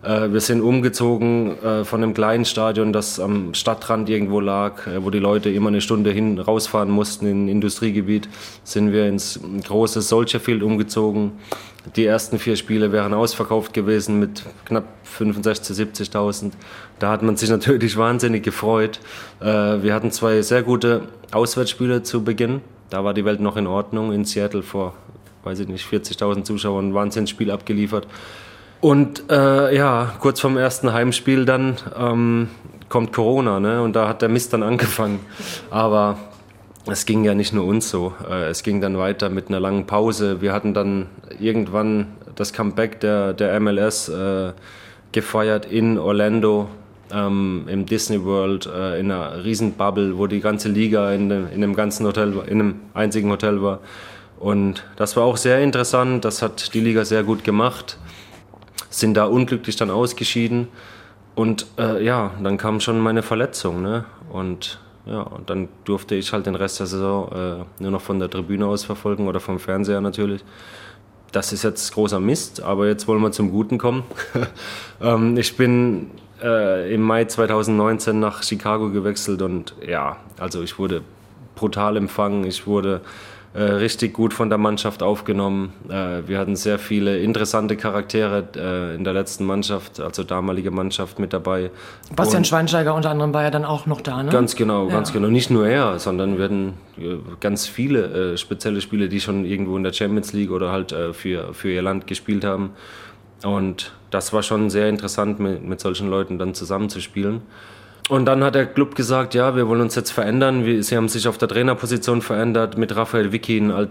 Äh, 0.05 0.31
wir 0.31 0.41
sind 0.41 0.61
umgezogen 0.61 1.57
äh, 1.63 1.83
von 1.83 2.03
einem 2.03 2.13
kleinen 2.13 2.45
Stadion, 2.45 2.93
das 2.93 3.19
am 3.19 3.53
Stadtrand 3.53 4.07
irgendwo 4.09 4.39
lag, 4.39 4.85
äh, 4.85 5.03
wo 5.03 5.09
die 5.09 5.19
Leute 5.19 5.49
immer 5.49 5.69
eine 5.69 5.81
Stunde 5.81 6.11
hin 6.11 6.39
rausfahren 6.39 6.89
mussten 6.89 7.25
in 7.25 7.45
ein 7.45 7.47
Industriegebiet, 7.49 8.29
sind 8.63 8.91
wir 8.91 9.07
ins 9.07 9.39
große 9.67 10.01
Soldier 10.01 10.39
Field 10.39 10.61
umgezogen. 10.61 11.31
Die 11.95 12.05
ersten 12.05 12.39
vier 12.39 12.55
Spiele 12.55 12.91
wären 12.91 13.13
ausverkauft 13.13 13.73
gewesen 13.73 14.19
mit 14.19 14.43
knapp 14.65 14.85
65.000, 15.19 16.11
70.000. 16.11 16.51
Da 16.99 17.11
hat 17.11 17.23
man 17.23 17.37
sich 17.37 17.49
natürlich 17.51 17.95
wahnsinnig 17.95 18.43
gefreut. 18.43 18.99
Wir 19.39 19.93
hatten 19.93 20.09
zwei 20.09 20.41
sehr 20.41 20.63
gute 20.63 21.03
Auswärtsspiele 21.31 22.01
zu 22.01 22.23
Beginn. 22.23 22.61
Da 22.89 23.03
war 23.03 23.13
die 23.13 23.23
Welt 23.23 23.39
noch 23.39 23.55
in 23.55 23.67
Ordnung. 23.67 24.13
In 24.13 24.25
Seattle 24.25 24.63
vor, 24.63 24.95
weiß 25.43 25.59
ich 25.59 25.67
nicht, 25.67 25.85
40.000 25.85 26.43
Zuschauern 26.43 26.89
ein 26.89 26.93
Wahnsinnsspiel 26.95 27.51
abgeliefert. 27.51 28.07
Und 28.85 29.31
äh, 29.31 29.75
ja, 29.75 30.13
kurz 30.19 30.39
vorm 30.39 30.57
ersten 30.57 30.93
Heimspiel 30.93 31.45
dann 31.45 31.77
ähm, 31.97 32.49
kommt 32.87 33.13
Corona, 33.13 33.59
ne? 33.59 33.81
Und 33.81 33.95
da 33.95 34.07
hat 34.07 34.21
der 34.21 34.29
Mist 34.29 34.53
dann 34.53 34.61
angefangen. 34.61 35.21
Aber 35.71 36.19
es 36.85 37.07
ging 37.07 37.23
ja 37.23 37.33
nicht 37.33 37.51
nur 37.51 37.65
uns 37.65 37.89
so. 37.89 38.13
Äh, 38.29 38.49
es 38.49 38.61
ging 38.61 38.81
dann 38.81 38.95
weiter 38.95 39.29
mit 39.29 39.47
einer 39.47 39.59
langen 39.59 39.87
Pause. 39.87 40.39
Wir 40.39 40.53
hatten 40.53 40.75
dann 40.75 41.07
irgendwann 41.39 42.09
das 42.35 42.53
Comeback 42.53 42.99
der, 42.99 43.33
der 43.33 43.59
MLS 43.59 44.07
äh, 44.07 44.51
gefeiert 45.13 45.65
in 45.65 45.97
Orlando 45.97 46.69
ähm, 47.11 47.63
im 47.67 47.87
Disney 47.87 48.23
World 48.23 48.67
äh, 48.67 48.99
in 48.99 49.09
einer 49.09 49.43
riesen 49.43 49.71
Bubble, 49.71 50.15
wo 50.19 50.27
die 50.27 50.41
ganze 50.41 50.69
Liga 50.69 51.11
in, 51.11 51.29
dem, 51.29 51.47
in 51.47 51.63
einem 51.63 51.73
ganzen 51.73 52.05
Hotel, 52.05 52.35
in 52.45 52.59
einem 52.59 52.75
einzigen 52.93 53.31
Hotel 53.31 53.63
war. 53.63 53.79
Und 54.39 54.83
das 54.95 55.17
war 55.17 55.23
auch 55.23 55.37
sehr 55.37 55.59
interessant. 55.61 56.23
Das 56.23 56.43
hat 56.43 56.75
die 56.75 56.81
Liga 56.81 57.03
sehr 57.03 57.23
gut 57.23 57.43
gemacht. 57.43 57.97
Sind 58.95 59.15
da 59.15 59.25
unglücklich 59.25 59.75
dann 59.75 59.91
ausgeschieden. 59.91 60.69
Und 61.35 61.67
äh, 61.77 62.01
ja, 62.03 62.31
dann 62.41 62.57
kam 62.57 62.79
schon 62.79 62.99
meine 62.99 63.23
Verletzung. 63.23 63.81
Ne? 63.81 64.05
Und 64.31 64.79
ja, 65.05 65.21
und 65.21 65.49
dann 65.49 65.67
durfte 65.83 66.15
ich 66.15 66.31
halt 66.31 66.45
den 66.45 66.55
Rest 66.55 66.79
der 66.79 66.87
Saison 66.87 67.29
äh, 67.31 67.81
nur 67.83 67.91
noch 67.91 68.01
von 68.01 68.19
der 68.19 68.29
Tribüne 68.29 68.65
aus 68.65 68.85
verfolgen 68.85 69.27
oder 69.27 69.39
vom 69.41 69.59
Fernseher 69.59 69.99
natürlich. 69.99 70.43
Das 71.33 71.51
ist 71.51 71.63
jetzt 71.63 71.93
großer 71.93 72.21
Mist, 72.21 72.63
aber 72.63 72.87
jetzt 72.87 73.05
wollen 73.07 73.21
wir 73.21 73.31
zum 73.31 73.51
Guten 73.51 73.77
kommen. 73.77 74.03
ähm, 75.01 75.37
ich 75.37 75.57
bin 75.57 76.11
äh, 76.41 76.93
im 76.93 77.01
Mai 77.01 77.25
2019 77.25 78.17
nach 78.17 78.43
Chicago 78.43 78.89
gewechselt 78.91 79.41
und 79.41 79.75
ja, 79.85 80.15
also 80.39 80.63
ich 80.63 80.79
wurde 80.79 81.01
brutal 81.55 81.97
empfangen. 81.97 82.45
Ich 82.45 82.65
wurde 82.65 83.01
äh, 83.55 83.61
richtig 83.61 84.13
gut 84.13 84.33
von 84.33 84.49
der 84.49 84.57
Mannschaft 84.57 85.01
aufgenommen. 85.01 85.71
Äh, 85.87 86.27
wir 86.27 86.39
hatten 86.39 86.57
sehr 86.57 86.77
viele 86.77 87.19
interessante 87.19 87.77
Charaktere 87.77 88.43
äh, 88.55 88.95
in 88.95 89.05
der 89.05 89.13
letzten 89.13 89.45
Mannschaft, 89.45 90.01
also 90.01 90.23
damalige 90.23 90.71
Mannschaft 90.71 91.19
mit 91.19 91.31
dabei. 91.31 91.71
Bastian 92.13 92.39
Und 92.39 92.47
Schweinsteiger 92.47 92.93
unter 92.93 93.11
anderem 93.11 93.33
war 93.33 93.43
ja 93.43 93.51
dann 93.51 93.63
auch 93.63 93.85
noch 93.85 94.01
da, 94.01 94.23
ne? 94.23 94.29
Ganz 94.29 94.57
genau, 94.57 94.87
ja. 94.87 94.91
ganz 94.91 95.13
genau. 95.13 95.29
Nicht 95.29 95.51
nur 95.51 95.67
er, 95.67 95.99
sondern 95.99 96.37
wir 96.37 96.43
hatten 96.43 96.73
äh, 96.97 97.15
ganz 97.39 97.65
viele 97.65 98.33
äh, 98.33 98.37
spezielle 98.37 98.81
Spieler, 98.81 99.07
die 99.07 99.21
schon 99.21 99.45
irgendwo 99.45 99.77
in 99.77 99.83
der 99.83 99.93
Champions 99.93 100.33
League 100.33 100.51
oder 100.51 100.73
halt 100.73 100.91
äh, 100.91 101.13
für, 101.13 101.53
für 101.53 101.71
ihr 101.71 101.81
Land 101.81 102.07
gespielt 102.07 102.43
haben. 102.43 102.71
Und 103.41 103.93
das 104.11 104.33
war 104.33 104.43
schon 104.43 104.69
sehr 104.69 104.89
interessant, 104.89 105.39
mit, 105.39 105.63
mit 105.63 105.79
solchen 105.79 106.09
Leuten 106.09 106.37
dann 106.37 106.53
zusammenzuspielen. 106.55 107.41
Und 108.07 108.25
dann 108.25 108.43
hat 108.43 108.53
der 108.53 108.67
Club 108.67 108.93
gesagt, 108.93 109.33
ja, 109.33 109.55
wir 109.55 109.67
wollen 109.67 109.81
uns 109.81 109.95
jetzt 109.95 110.11
verändern. 110.11 110.83
sie 110.83 110.95
haben 110.95 111.09
sich 111.09 111.27
auf 111.27 111.39
der 111.39 111.47
Trainerposition 111.47 112.21
verändert 112.21 112.77
mit 112.77 112.95
Raphael 112.95 113.31
Vicky, 113.31 113.57
einem 113.59 113.89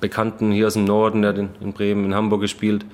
Bekannten 0.00 0.52
hier 0.52 0.68
aus 0.68 0.74
dem 0.74 0.84
Norden, 0.84 1.22
der 1.22 1.34
in 1.36 1.72
Bremen, 1.72 2.04
in 2.04 2.14
Hamburg 2.14 2.42
gespielt. 2.42 2.86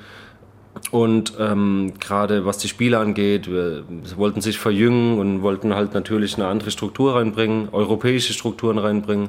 Und 0.91 1.35
ähm, 1.39 1.93
gerade 2.01 2.47
was 2.47 2.57
die 2.57 2.69
Spieler 2.69 3.01
angeht, 3.01 3.51
wir, 3.51 3.85
sie 4.05 4.17
wollten 4.17 4.41
sich 4.41 4.59
verjüngen 4.59 5.19
und 5.19 5.43
wollten 5.43 5.75
halt 5.75 5.93
natürlich 5.93 6.37
eine 6.37 6.47
andere 6.47 6.71
Struktur 6.71 7.17
reinbringen, 7.17 7.69
europäische 7.73 8.33
Strukturen 8.33 8.79
reinbringen. 8.79 9.29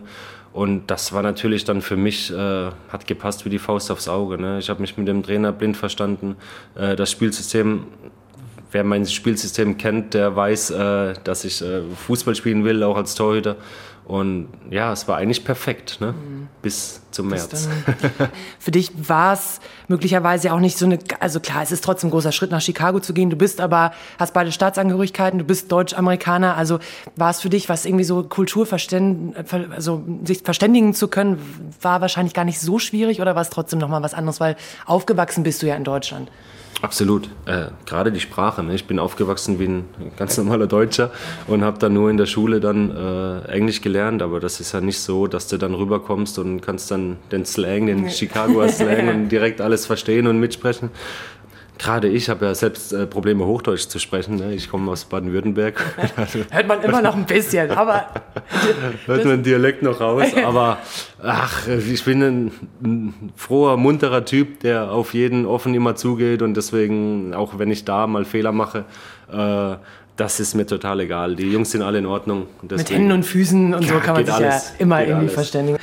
Und 0.53 0.88
das 0.88 1.13
war 1.13 1.23
natürlich 1.23 1.65
dann 1.65 1.81
für 1.81 1.97
mich, 1.97 2.31
äh, 2.31 2.69
hat 2.89 3.07
gepasst 3.07 3.43
wie 3.43 3.50
die 3.50 3.59
Faust 3.59 3.91
aufs 3.91 4.07
Auge. 4.07 4.38
Ne? 4.38 4.59
Ich 4.59 4.69
habe 4.69 4.81
mich 4.81 4.95
mit 4.97 5.07
dem 5.07 5.23
Trainer 5.23 5.51
blind 5.51 5.75
verstanden. 5.75 6.38
Äh, 6.75 6.95
das 6.95 7.12
Spielsystem 7.12 7.88
wer 8.73 8.83
mein 8.83 9.05
Spielsystem 9.05 9.77
kennt, 9.77 10.13
der 10.13 10.35
weiß, 10.35 10.71
äh, 10.71 11.13
dass 11.23 11.45
ich 11.45 11.61
äh, 11.61 11.81
Fußball 12.07 12.35
spielen 12.35 12.63
will, 12.63 12.83
auch 12.83 12.97
als 12.97 13.15
Torhüter. 13.15 13.57
Und 14.05 14.49
ja, 14.69 14.91
es 14.91 15.07
war 15.07 15.15
eigentlich 15.15 15.45
perfekt, 15.45 16.01
ne? 16.01 16.07
Mhm. 16.11 16.49
bis 16.61 17.01
zum 17.11 17.29
März. 17.29 17.69
für 18.59 18.71
dich 18.71 18.91
war 19.07 19.33
es 19.33 19.61
möglicherweise 19.87 20.51
auch 20.51 20.59
nicht 20.59 20.77
so 20.77 20.85
eine, 20.85 20.99
also 21.21 21.39
klar, 21.39 21.63
es 21.63 21.71
ist 21.71 21.85
trotzdem 21.85 22.09
ein 22.09 22.11
großer 22.11 22.33
Schritt 22.33 22.51
nach 22.51 22.59
Chicago 22.59 22.99
zu 22.99 23.13
gehen. 23.13 23.29
Du 23.29 23.37
bist 23.37 23.61
aber, 23.61 23.93
hast 24.19 24.33
beide 24.33 24.51
Staatsangehörigkeiten, 24.51 25.39
du 25.39 25.45
bist 25.45 25.71
Deutsch-Amerikaner. 25.71 26.57
Also 26.57 26.79
war 27.15 27.29
es 27.29 27.39
für 27.39 27.49
dich, 27.49 27.69
was 27.69 27.85
irgendwie 27.85 28.03
so 28.03 28.23
Kulturverständ, 28.23 29.35
also 29.71 30.03
sich 30.25 30.41
verständigen 30.41 30.93
zu 30.93 31.07
können, 31.07 31.39
war 31.81 32.01
wahrscheinlich 32.01 32.33
gar 32.33 32.43
nicht 32.43 32.59
so 32.59 32.79
schwierig 32.79 33.21
oder 33.21 33.35
war 33.35 33.41
es 33.41 33.49
trotzdem 33.49 33.79
nochmal 33.79 34.03
was 34.03 34.13
anderes, 34.13 34.41
weil 34.41 34.57
aufgewachsen 34.85 35.43
bist 35.43 35.61
du 35.61 35.67
ja 35.67 35.75
in 35.75 35.85
Deutschland. 35.85 36.29
Absolut. 36.83 37.29
Äh, 37.45 37.67
Gerade 37.85 38.11
die 38.11 38.19
Sprache. 38.19 38.61
Ne? 38.61 38.75
Ich 38.75 38.87
bin 38.87 38.99
aufgewachsen 38.99 39.57
wie 39.57 39.67
ein 39.67 39.85
ganz 40.17 40.37
normaler 40.37 40.67
Deutscher 40.67 41.11
und 41.47 41.63
habe 41.63 41.79
dann 41.79 41.93
nur 41.93 42.09
in 42.09 42.17
der 42.17 42.25
Schule 42.25 42.59
dann 42.59 42.91
äh, 42.91 43.49
Englisch 43.49 43.79
gelernt. 43.79 44.21
Aber 44.21 44.41
das 44.41 44.59
ist 44.59 44.73
ja 44.73 44.81
nicht 44.81 44.99
so, 44.99 45.27
dass 45.27 45.47
du 45.47 45.57
dann 45.57 45.75
rüberkommst 45.75 46.39
und 46.39 46.59
kannst 46.59 46.91
dann 46.91 47.15
den 47.31 47.45
Slang, 47.45 47.85
den 47.85 48.09
Chicagoer 48.09 48.67
Slang 48.67 49.07
und 49.07 49.29
direkt 49.29 49.61
alles 49.61 49.85
verstehen 49.85 50.27
und 50.27 50.41
mitsprechen. 50.41 50.89
Gerade 51.83 52.07
ich 52.07 52.29
habe 52.29 52.45
ja 52.45 52.55
selbst 52.55 52.93
äh, 52.93 53.05
Probleme, 53.05 53.45
Hochdeutsch 53.45 53.89
zu 53.89 53.99
sprechen. 53.99 54.37
Ne? 54.37 54.53
Ich 54.53 54.69
komme 54.69 54.89
aus 54.89 55.03
Baden-Württemberg. 55.03 55.83
Hört 56.51 56.67
man 56.67 56.81
immer 56.81 57.01
noch 57.01 57.13
ein 57.13 57.25
bisschen, 57.25 57.71
aber. 57.71 58.05
Hört 59.05 59.25
man 59.25 59.43
Dialekt 59.43 59.83
noch 59.83 59.99
raus. 59.99 60.27
Aber 60.45 60.77
ach, 61.21 61.67
ich 61.67 62.05
bin 62.05 62.23
ein, 62.23 62.51
ein, 62.83 63.31
froher, 63.35 63.75
munterer 63.75 64.23
Typ, 64.23 64.61
der 64.61 64.91
auf 64.91 65.13
jeden 65.13 65.45
offen 65.45 65.73
immer 65.73 65.95
zugeht. 65.95 66.41
Und 66.41 66.55
deswegen, 66.55 67.33
auch 67.33 67.59
wenn 67.59 67.69
ich 67.69 67.83
da 67.83 68.07
mal 68.07 68.23
Fehler 68.23 68.53
mache, 68.53 68.85
äh, 69.31 69.75
das 70.15 70.39
ist 70.39 70.53
mir 70.53 70.65
total 70.65 71.01
egal. 71.01 71.35
Die 71.35 71.51
Jungs 71.51 71.71
sind 71.71 71.81
alle 71.81 71.97
in 71.97 72.05
Ordnung. 72.05 72.47
Mit 72.61 72.91
Händen 72.91 73.11
und 73.11 73.23
Füßen 73.23 73.73
und 73.73 73.85
so 73.85 73.95
kann 73.95 74.15
man 74.15 74.25
sich 74.25 74.33
alles, 74.33 74.69
ja 74.69 74.75
immer 74.79 75.01
irgendwie 75.01 75.17
alles. 75.17 75.33
verständigen. 75.33 75.79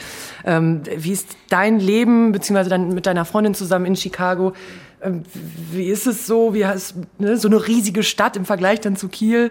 Ähm, 0.46 0.80
wie 0.96 1.12
ist 1.12 1.36
dein 1.50 1.78
Leben, 1.78 2.32
beziehungsweise 2.32 2.70
dann 2.70 2.94
mit 2.94 3.04
deiner 3.04 3.26
Freundin 3.26 3.54
zusammen 3.54 3.84
in 3.84 3.96
Chicago? 3.96 4.54
Ähm, 5.02 5.22
wie 5.72 5.86
ist 5.86 6.06
es 6.06 6.26
so? 6.26 6.54
Wie 6.54 6.66
heißt 6.66 6.94
ne, 7.18 7.36
so 7.36 7.48
eine 7.48 7.66
riesige 7.66 8.02
Stadt 8.02 8.36
im 8.36 8.44
Vergleich 8.44 8.80
dann 8.80 8.96
zu 8.96 9.08
Kiel? 9.08 9.50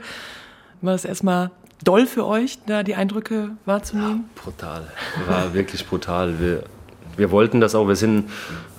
War 0.82 0.96
es 0.96 1.06
erstmal 1.06 1.52
doll 1.84 2.06
für 2.06 2.26
euch, 2.26 2.60
da 2.66 2.84
die 2.84 2.96
Eindrücke 2.96 3.52
wahrzunehmen? 3.66 4.30
Ja, 4.36 4.44
brutal. 4.44 4.88
War 5.28 5.54
wirklich 5.54 5.86
brutal. 5.86 6.40
Wir, 6.40 6.64
wir 7.18 7.32
wollten 7.32 7.62
das 7.62 7.76
auch. 7.76 7.88
Wir 7.88 7.96
sind, 7.96 8.30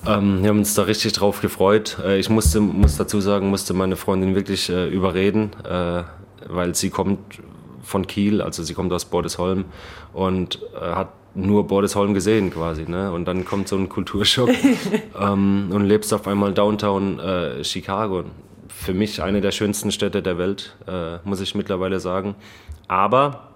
ähm, 0.07 0.43
wir 0.43 0.51
haben 0.51 0.59
uns 0.59 0.75
da 0.75 0.83
richtig 0.83 1.13
drauf 1.13 1.41
gefreut. 1.41 1.99
Äh, 2.05 2.19
ich 2.19 2.31
musste, 2.31 2.61
muss 2.61 2.97
dazu 2.97 3.21
sagen, 3.21 3.51
musste 3.51 3.75
meine 3.75 3.97
Freundin 3.97 4.35
wirklich 4.35 4.71
äh, 4.71 4.89
überreden, 4.89 5.51
äh, 5.65 6.03
weil 6.49 6.75
sie 6.75 6.91
kommt 6.91 7.19
von 7.83 8.07
Kiel, 8.07 8.41
also 8.41 8.63
sie 8.63 8.75
kommt 8.75 8.93
aus 8.93 9.05
Bordesholm 9.05 9.65
und 10.13 10.61
äh, 10.75 10.81
hat 10.81 11.09
nur 11.35 11.67
Bordesholm 11.67 12.15
gesehen 12.15 12.51
quasi. 12.51 12.85
Ne? 12.89 13.13
Und 13.13 13.27
dann 13.27 13.45
kommt 13.45 13.69
so 13.69 13.77
ein 13.77 13.89
Kulturschock 13.89 14.51
ähm, 15.21 15.71
und 15.73 15.85
lebst 15.85 16.13
auf 16.13 16.27
einmal 16.27 16.53
Downtown 16.53 17.19
äh, 17.19 17.65
Chicago. 17.65 18.25
Für 18.69 18.95
mich 18.95 19.23
eine 19.23 19.41
der 19.41 19.51
schönsten 19.51 19.93
Städte 19.93 20.23
der 20.23 20.39
Welt, 20.39 20.77
äh, 20.87 21.19
muss 21.25 21.41
ich 21.41 21.55
mittlerweile 21.55 22.01
sagen. 22.01 22.35
Aber 22.89 23.51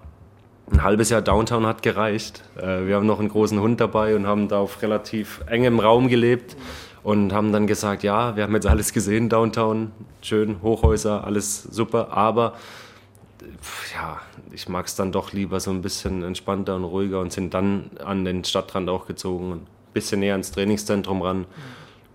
ein 0.71 0.83
halbes 0.83 1.09
Jahr 1.09 1.21
Downtown 1.21 1.65
hat 1.65 1.81
gereicht. 1.81 2.43
Äh, 2.57 2.87
wir 2.87 2.95
haben 2.95 3.05
noch 3.05 3.19
einen 3.19 3.29
großen 3.29 3.59
Hund 3.59 3.79
dabei 3.79 4.15
und 4.15 4.25
haben 4.27 4.47
da 4.47 4.59
auf 4.59 4.81
relativ 4.81 5.41
engem 5.47 5.79
Raum 5.79 6.07
gelebt 6.07 6.55
und 7.03 7.33
haben 7.33 7.51
dann 7.51 7.67
gesagt, 7.67 8.03
ja, 8.03 8.35
wir 8.35 8.43
haben 8.43 8.53
jetzt 8.55 8.65
alles 8.65 8.91
gesehen, 8.91 9.29
Downtown, 9.29 9.91
schön, 10.21 10.61
Hochhäuser, 10.63 11.23
alles 11.23 11.61
super, 11.61 12.09
aber 12.11 12.53
ja, 13.93 14.19
ich 14.51 14.69
mag 14.69 14.87
es 14.87 14.95
dann 14.95 15.11
doch 15.11 15.33
lieber 15.33 15.59
so 15.59 15.71
ein 15.71 15.81
bisschen 15.81 16.23
entspannter 16.23 16.75
und 16.75 16.83
ruhiger 16.83 17.19
und 17.19 17.31
sind 17.31 17.53
dann 17.53 17.91
an 18.03 18.25
den 18.25 18.43
Stadtrand 18.43 18.89
auch 18.89 19.07
gezogen 19.07 19.51
und 19.51 19.61
ein 19.63 19.93
bisschen 19.93 20.19
näher 20.19 20.33
ans 20.33 20.51
Trainingszentrum 20.51 21.21
ran. 21.21 21.45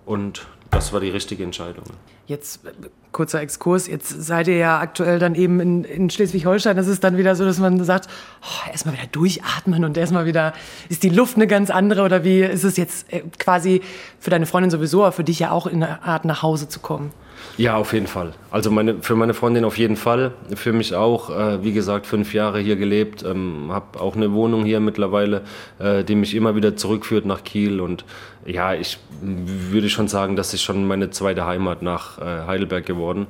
Und 0.06 0.46
das 0.70 0.92
war 0.92 1.00
die 1.00 1.10
richtige 1.10 1.44
Entscheidung. 1.44 1.84
Jetzt 2.26 2.64
äh, 2.64 2.70
kurzer 3.12 3.40
Exkurs, 3.40 3.88
jetzt 3.88 4.08
seid 4.08 4.46
ihr 4.46 4.56
ja 4.56 4.78
aktuell 4.78 5.18
dann 5.18 5.34
eben 5.34 5.60
in, 5.60 5.84
in 5.84 6.10
Schleswig-Holstein. 6.10 6.76
Das 6.76 6.86
ist 6.86 7.02
dann 7.02 7.16
wieder 7.16 7.34
so, 7.34 7.44
dass 7.44 7.58
man 7.58 7.82
sagt, 7.84 8.08
oh, 8.42 8.70
erstmal 8.70 8.94
wieder 8.94 9.06
durchatmen 9.10 9.84
und 9.84 9.96
erstmal 9.96 10.26
wieder, 10.26 10.52
ist 10.88 11.02
die 11.02 11.08
Luft 11.08 11.36
eine 11.36 11.46
ganz 11.46 11.70
andere 11.70 12.02
oder 12.02 12.24
wie 12.24 12.40
ist 12.40 12.64
es 12.64 12.76
jetzt 12.76 13.12
äh, 13.12 13.22
quasi 13.38 13.82
für 14.20 14.30
deine 14.30 14.46
Freundin 14.46 14.70
sowieso, 14.70 15.02
aber 15.02 15.12
für 15.12 15.24
dich 15.24 15.40
ja 15.40 15.50
auch 15.50 15.66
in 15.66 15.82
einer 15.82 16.04
Art 16.04 16.24
nach 16.24 16.42
Hause 16.42 16.68
zu 16.68 16.80
kommen? 16.80 17.12
Ja, 17.56 17.76
auf 17.76 17.92
jeden 17.92 18.06
Fall. 18.06 18.32
Also 18.50 18.70
meine, 18.70 19.02
für 19.02 19.16
meine 19.16 19.34
Freundin 19.34 19.64
auf 19.64 19.76
jeden 19.76 19.96
Fall. 19.96 20.32
Für 20.54 20.72
mich 20.72 20.94
auch. 20.94 21.30
Äh, 21.30 21.62
wie 21.62 21.72
gesagt, 21.72 22.06
fünf 22.06 22.32
Jahre 22.32 22.60
hier 22.60 22.76
gelebt. 22.76 23.22
Ähm, 23.22 23.70
habe 23.70 24.00
auch 24.00 24.16
eine 24.16 24.32
Wohnung 24.32 24.64
hier 24.64 24.80
mittlerweile, 24.80 25.42
äh, 25.78 26.02
die 26.04 26.14
mich 26.14 26.34
immer 26.34 26.56
wieder 26.56 26.76
zurückführt 26.76 27.26
nach 27.26 27.44
Kiel. 27.44 27.80
Und 27.80 28.04
ja, 28.46 28.74
ich 28.74 28.98
würde 29.20 29.90
schon 29.90 30.08
sagen, 30.08 30.36
das 30.36 30.54
ist 30.54 30.62
schon 30.62 30.86
meine 30.86 31.10
zweite 31.10 31.44
Heimat 31.44 31.82
nach 31.82 32.18
äh, 32.18 32.46
Heidelberg 32.46 32.86
geworden. 32.86 33.26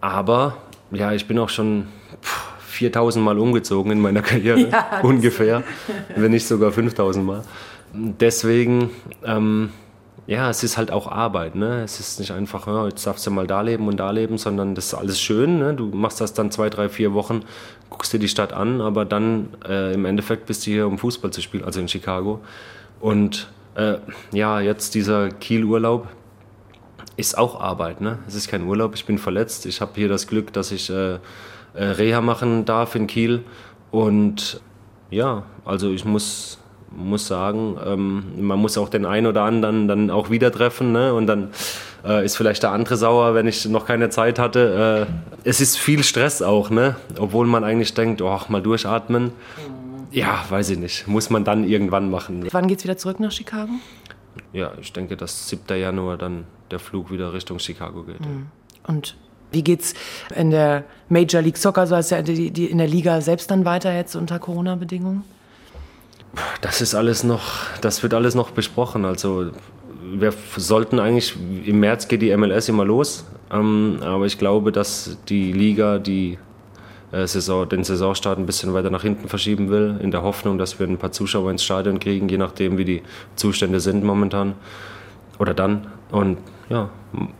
Aber 0.00 0.56
ja, 0.90 1.12
ich 1.12 1.26
bin 1.26 1.38
auch 1.38 1.48
schon 1.48 1.86
4000 2.68 3.24
Mal 3.24 3.38
umgezogen 3.38 3.92
in 3.92 4.00
meiner 4.00 4.22
Karriere. 4.22 4.68
Ja, 4.68 5.00
ungefähr. 5.02 5.62
Wenn 6.16 6.32
nicht 6.32 6.46
sogar 6.46 6.72
5000 6.72 7.24
Mal. 7.24 7.42
Deswegen. 7.94 8.90
Ähm, 9.24 9.70
ja, 10.26 10.48
es 10.50 10.62
ist 10.62 10.76
halt 10.76 10.90
auch 10.90 11.10
Arbeit. 11.10 11.54
Ne? 11.54 11.82
Es 11.82 11.98
ist 11.98 12.20
nicht 12.20 12.30
einfach, 12.30 12.66
ja, 12.66 12.86
jetzt 12.86 13.06
darfst 13.06 13.26
du 13.26 13.30
mal 13.30 13.46
da 13.46 13.60
leben 13.60 13.88
und 13.88 13.98
da 13.98 14.10
leben, 14.10 14.38
sondern 14.38 14.74
das 14.74 14.86
ist 14.86 14.94
alles 14.94 15.20
schön. 15.20 15.58
Ne? 15.58 15.74
Du 15.74 15.86
machst 15.86 16.20
das 16.20 16.32
dann 16.32 16.50
zwei, 16.50 16.70
drei, 16.70 16.88
vier 16.88 17.12
Wochen, 17.12 17.42
guckst 17.90 18.12
dir 18.12 18.18
die 18.18 18.28
Stadt 18.28 18.52
an, 18.52 18.80
aber 18.80 19.04
dann 19.04 19.48
äh, 19.68 19.94
im 19.94 20.04
Endeffekt 20.04 20.46
bist 20.46 20.66
du 20.66 20.70
hier, 20.70 20.86
um 20.86 20.98
Fußball 20.98 21.32
zu 21.32 21.42
spielen, 21.42 21.64
also 21.64 21.80
in 21.80 21.88
Chicago. 21.88 22.40
Und 23.00 23.50
äh, 23.74 23.96
ja, 24.32 24.60
jetzt 24.60 24.94
dieser 24.94 25.28
Kiel-Urlaub 25.28 26.06
ist 27.16 27.36
auch 27.36 27.60
Arbeit. 27.60 28.00
Ne? 28.00 28.18
Es 28.28 28.34
ist 28.34 28.48
kein 28.48 28.64
Urlaub, 28.64 28.94
ich 28.94 29.04
bin 29.04 29.18
verletzt. 29.18 29.66
Ich 29.66 29.80
habe 29.80 29.92
hier 29.96 30.08
das 30.08 30.28
Glück, 30.28 30.52
dass 30.52 30.70
ich 30.70 30.88
äh, 30.88 31.14
äh 31.14 31.18
Reha 31.74 32.20
machen 32.20 32.64
darf 32.64 32.94
in 32.94 33.06
Kiel 33.06 33.44
und 33.90 34.60
ja, 35.10 35.44
also 35.64 35.92
ich 35.92 36.04
muss, 36.04 36.58
muss 36.96 37.26
sagen, 37.26 37.76
ähm, 37.84 38.24
man 38.38 38.58
muss 38.58 38.78
auch 38.78 38.88
den 38.88 39.06
einen 39.06 39.26
oder 39.26 39.42
anderen 39.42 39.88
dann 39.88 40.10
auch 40.10 40.30
wieder 40.30 40.52
treffen 40.52 40.92
ne? 40.92 41.14
und 41.14 41.26
dann 41.26 41.50
äh, 42.04 42.24
ist 42.24 42.36
vielleicht 42.36 42.62
der 42.62 42.72
andere 42.72 42.96
sauer, 42.96 43.34
wenn 43.34 43.46
ich 43.46 43.66
noch 43.66 43.86
keine 43.86 44.10
Zeit 44.10 44.38
hatte. 44.38 45.08
Äh, 45.08 45.48
es 45.48 45.60
ist 45.60 45.78
viel 45.78 46.02
Stress 46.02 46.42
auch, 46.42 46.70
ne? 46.70 46.96
obwohl 47.18 47.46
man 47.46 47.64
eigentlich 47.64 47.94
denkt, 47.94 48.22
oh, 48.22 48.40
mal 48.48 48.62
durchatmen. 48.62 49.32
Ja, 50.10 50.44
weiß 50.48 50.70
ich 50.70 50.78
nicht. 50.78 51.08
Muss 51.08 51.30
man 51.30 51.44
dann 51.44 51.64
irgendwann 51.64 52.10
machen. 52.10 52.46
Wann 52.50 52.68
geht 52.68 52.78
es 52.78 52.84
wieder 52.84 52.98
zurück 52.98 53.18
nach 53.18 53.32
Chicago? 53.32 53.72
Ja, 54.52 54.72
ich 54.80 54.92
denke, 54.92 55.16
dass 55.16 55.48
7. 55.48 55.78
Januar 55.78 56.18
dann 56.18 56.44
der 56.70 56.78
Flug 56.78 57.10
wieder 57.10 57.32
Richtung 57.32 57.58
Chicago 57.58 58.02
geht. 58.02 58.20
Mhm. 58.20 58.46
Und 58.86 59.16
wie 59.52 59.62
geht's 59.62 59.94
in 60.34 60.50
der 60.50 60.84
Major 61.08 61.42
League 61.42 61.56
Soccer, 61.56 61.86
so 61.86 61.96
heißt 61.96 62.10
ja 62.10 62.22
die, 62.22 62.50
die 62.50 62.66
in 62.66 62.78
der 62.78 62.88
Liga 62.88 63.20
selbst 63.20 63.50
dann 63.50 63.64
weiter 63.64 63.94
jetzt 63.94 64.16
unter 64.16 64.38
Corona-Bedingungen? 64.38 65.24
Das 66.60 66.80
ist 66.80 66.94
alles 66.94 67.24
noch, 67.24 67.42
das 67.80 68.02
wird 68.02 68.14
alles 68.14 68.34
noch 68.34 68.50
besprochen. 68.50 69.04
Also 69.04 69.50
wir 70.02 70.32
sollten 70.56 70.98
eigentlich, 70.98 71.36
im 71.64 71.80
März 71.80 72.08
geht 72.08 72.22
die 72.22 72.34
MLS 72.36 72.68
immer 72.68 72.84
los, 72.84 73.24
ähm, 73.50 73.98
aber 74.02 74.26
ich 74.26 74.38
glaube, 74.38 74.72
dass 74.72 75.18
die 75.28 75.52
Liga 75.52 75.98
die 75.98 76.38
äh, 77.12 77.26
Saison, 77.26 77.68
den 77.68 77.84
Saisonstart 77.84 78.38
ein 78.38 78.46
bisschen 78.46 78.72
weiter 78.72 78.90
nach 78.90 79.02
hinten 79.02 79.28
verschieben 79.28 79.68
will, 79.68 79.98
in 80.02 80.10
der 80.10 80.22
Hoffnung, 80.22 80.58
dass 80.58 80.78
wir 80.78 80.86
ein 80.86 80.98
paar 80.98 81.12
Zuschauer 81.12 81.50
ins 81.50 81.62
Stadion 81.62 82.00
kriegen, 82.00 82.28
je 82.28 82.38
nachdem, 82.38 82.78
wie 82.78 82.84
die 82.84 83.02
Zustände 83.36 83.80
sind 83.80 84.02
momentan. 84.02 84.54
Oder 85.38 85.54
dann. 85.54 85.88
Und 86.10 86.38
ja, 86.68 86.88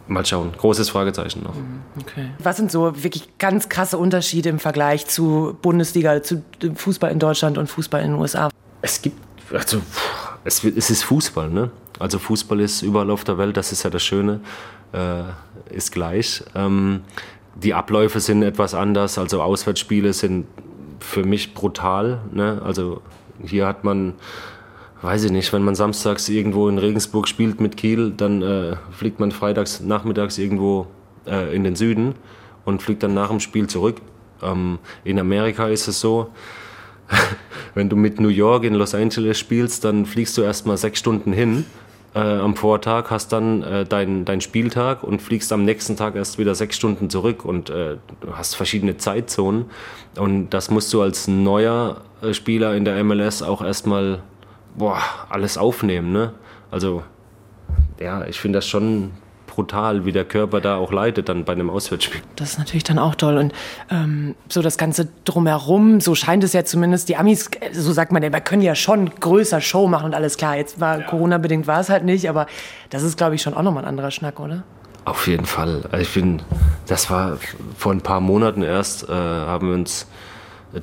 mal 0.09 0.27
schauen. 0.27 0.53
Großes 0.57 0.91
Fragezeichen 0.91 1.43
noch. 1.43 1.55
Mhm, 1.55 1.83
okay. 2.01 2.31
Was 2.39 2.57
sind 2.57 2.71
so 2.71 3.03
wirklich 3.03 3.39
ganz 3.39 3.69
krasse 3.69 3.97
Unterschiede 3.97 4.49
im 4.49 4.59
Vergleich 4.59 5.07
zu 5.07 5.57
Bundesliga, 5.63 6.23
zu 6.23 6.43
Fußball 6.75 7.11
in 7.11 7.19
Deutschland 7.19 7.59
und 7.59 7.69
Fußball 7.69 8.03
in 8.03 8.13
den 8.13 8.21
USA? 8.21 8.51
Es 8.83 9.01
gibt, 9.01 9.19
also 9.53 9.81
es, 10.45 10.63
es 10.65 10.91
ist 10.91 11.05
Fußball, 11.05 11.49
ne? 11.49 11.71
Also 11.99 12.19
Fußball 12.19 12.61
ist 12.61 12.83
überall 12.83 13.11
auf 13.11 13.25
der 13.25 13.39
Welt, 13.39 13.57
das 13.57 13.71
ist 13.71 13.85
ja 13.85 13.91
das 13.91 14.03
Schöne, 14.03 14.41
äh, 14.93 15.23
ist 15.71 15.93
gleich. 15.93 16.43
Ähm, 16.55 17.03
die 17.55 17.75
Abläufe 17.75 18.19
sind 18.21 18.43
etwas 18.43 18.75
anders, 18.75 19.19
also 19.19 19.41
Auswärtsspiele 19.43 20.13
sind 20.13 20.47
für 21.01 21.25
mich 21.25 21.55
brutal. 21.55 22.21
Ne? 22.33 22.61
Also 22.65 23.03
hier 23.45 23.67
hat 23.67 23.85
man, 23.85 24.15
weiß 25.03 25.25
ich 25.25 25.33
nicht, 25.33 25.53
wenn 25.53 25.63
man 25.63 25.75
samstags 25.75 26.29
irgendwo 26.29 26.69
in 26.69 26.79
Regensburg 26.79 27.29
spielt 27.29 27.61
mit 27.61 27.77
Kiel, 27.77 28.13
dann 28.17 28.43
äh, 28.43 28.77
fliegt 28.91 29.21
man 29.21 29.31
freitags 29.31 29.81
nachmittags 29.81 30.39
irgendwo 30.39 30.87
äh, 31.27 31.55
in 31.55 31.65
den 31.65 31.77
Süden 31.77 32.15
und 32.65 32.83
fliegt 32.83 33.03
dann 33.03 33.15
nach 33.15 33.29
dem 33.29 33.41
Spiel 33.41 33.67
zurück. 33.67 33.97
Ähm, 34.43 34.79
in 35.05 35.19
Amerika 35.19 35.69
ist 35.69 35.89
es 35.89 36.01
so, 36.01 36.31
wenn 37.75 37.89
du 37.89 37.97
mit 37.97 38.21
New 38.21 38.29
York 38.29 38.65
in 38.65 38.75
Los 38.75 38.95
Angeles 38.95 39.39
spielst, 39.39 39.85
dann 39.85 40.07
fliegst 40.07 40.37
du 40.37 40.43
erst 40.43 40.67
mal 40.67 40.77
sechs 40.77 40.99
Stunden 40.99 41.33
hin 41.33 41.67
äh, 42.15 42.19
am 42.19 42.57
Vortag, 42.57 43.11
hast 43.11 43.33
dann 43.33 43.63
äh, 43.63 43.85
deinen 43.85 44.25
dein 44.25 44.41
Spieltag 44.41 45.03
und 45.03 45.23
fliegst 45.23 45.53
am 45.53 45.65
nächsten 45.65 45.97
Tag 45.97 46.15
erst 46.15 46.39
wieder 46.39 46.55
sechs 46.55 46.77
Stunden 46.77 47.09
zurück 47.11 47.45
und 47.45 47.71
äh, 47.71 47.97
hast 48.33 48.55
verschiedene 48.57 48.97
Zeitzonen. 48.97 49.67
Und 50.17 50.51
das 50.51 50.71
musst 50.71 50.93
du 50.93 51.01
als 51.01 51.29
neuer 51.29 52.03
äh, 52.21 52.35
Spieler 52.35 52.75
in 52.75 52.85
der 52.85 53.03
MLS 53.03 53.43
auch 53.43 53.63
erstmal 53.63 54.21
boah, 54.77 55.01
alles 55.29 55.59
aufnehmen. 55.59 56.13
Ne? 56.13 56.33
Also 56.71 57.03
ja, 58.01 58.27
ich 58.27 58.41
finde 58.41 58.59
das 58.59 58.67
schon 58.67 59.13
brutal, 59.55 60.07
wie 60.07 60.13
der 60.13 60.25
Körper 60.25 60.61
da 60.61 60.77
auch 60.77 60.93
leidet 60.93 61.29
dann 61.29 61.45
bei 61.45 61.53
einem 61.53 61.69
Auswärtsspiel. 61.69 62.23
Das 62.37 62.53
ist 62.53 62.59
natürlich 62.59 62.85
dann 62.85 62.99
auch 62.99 63.15
toll. 63.15 63.37
Und 63.37 63.53
ähm, 63.91 64.35
so 64.49 64.63
das 64.63 64.79
Ganze 64.79 65.09
drumherum, 65.25 66.01
so 66.01 66.15
scheint 66.15 66.43
es 66.43 66.55
ja 66.55 66.65
zumindest, 66.65 67.09
die 67.09 67.17
Amis, 67.17 67.51
so 67.73 67.93
sagt 67.93 68.13
man, 68.13 68.23
wir 68.23 68.31
können 68.41 68.63
ja 68.63 68.75
schon 68.75 69.11
größer 69.11 69.61
Show 69.61 69.87
machen 69.89 70.07
und 70.07 70.15
alles 70.15 70.39
klar. 70.39 70.57
Jetzt 70.57 70.81
war 70.81 71.01
ja. 71.01 71.05
Corona-bedingt 71.05 71.67
war 71.67 71.81
es 71.81 71.91
halt 71.91 72.05
nicht, 72.05 72.29
aber 72.29 72.47
das 72.91 73.03
ist, 73.03 73.19
glaube 73.19 73.35
ich, 73.35 73.43
schon 73.43 73.55
auch 73.55 73.63
nochmal 73.63 73.85
ein 73.85 73.89
anderer 73.89 74.11
Schnack, 74.11 74.41
oder? 74.41 74.63
Auf 75.05 75.27
jeden 75.27 75.47
Fall. 75.47 75.83
Also 75.91 75.99
ich 75.99 76.15
bin, 76.15 76.41
das 76.87 77.11
war 77.11 77.37
vor 77.77 77.93
ein 77.93 78.01
paar 78.01 78.21
Monaten 78.21 78.63
erst, 78.63 79.09
äh, 79.09 79.13
haben 79.13 79.69
wir 79.69 79.75
uns 79.75 80.07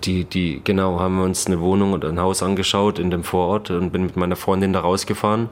die, 0.04 0.26
die, 0.26 0.62
genau, 0.64 1.00
haben 1.00 1.18
wir 1.18 1.24
uns 1.24 1.48
eine 1.48 1.60
Wohnung 1.60 1.94
oder 1.94 2.10
ein 2.10 2.20
Haus 2.20 2.44
angeschaut 2.44 3.00
in 3.00 3.10
dem 3.10 3.24
Vorort 3.24 3.72
und 3.72 3.90
bin 3.92 4.04
mit 4.04 4.16
meiner 4.18 4.36
Freundin 4.36 4.74
da 4.74 4.82
rausgefahren 4.82 5.50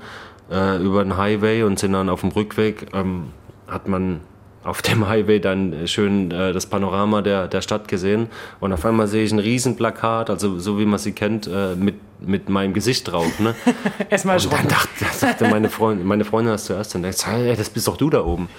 äh, 0.52 0.78
über 0.78 1.04
den 1.04 1.18
Highway 1.18 1.64
und 1.64 1.80
sind 1.80 1.94
dann 1.94 2.10
auf 2.10 2.22
dem 2.22 2.30
Rückweg, 2.30 2.88
ähm, 2.94 3.26
hat 3.68 3.88
man 3.88 4.22
auf 4.64 4.82
dem 4.82 5.08
Highway 5.08 5.40
dann 5.40 5.88
schön 5.88 6.30
äh, 6.32 6.52
das 6.52 6.66
Panorama 6.66 7.22
der, 7.22 7.48
der 7.48 7.62
Stadt 7.62 7.88
gesehen 7.88 8.28
und 8.60 8.74
auf 8.74 8.86
einmal 8.86 9.08
sehe 9.08 9.24
ich 9.24 9.32
ein 9.32 9.40
Riesenplakat, 9.40 10.30
also 10.30 10.60
so 10.60 10.78
wie 10.78 10.86
man 10.86 11.00
sie 11.00 11.14
kennt, 11.14 11.48
äh, 11.48 11.76
mit, 11.76 11.96
mit 12.20 12.50
meinem 12.50 12.74
Gesicht 12.74 13.10
drauf. 13.10 13.40
Ne? 13.40 13.56
Erstmal 14.10 14.40
schon. 14.40 14.52
Dann 14.52 14.68
dachte, 14.68 15.06
dachte 15.22 15.48
meine, 15.48 15.70
Freundin, 15.70 16.06
meine 16.06 16.26
Freundin 16.26 16.52
das 16.52 16.66
zuerst 16.66 16.94
und 16.96 17.04
dachte, 17.04 17.28
hey, 17.28 17.56
das 17.56 17.70
bist 17.70 17.88
doch 17.88 17.96
du 17.96 18.10
da 18.10 18.26
oben. 18.26 18.50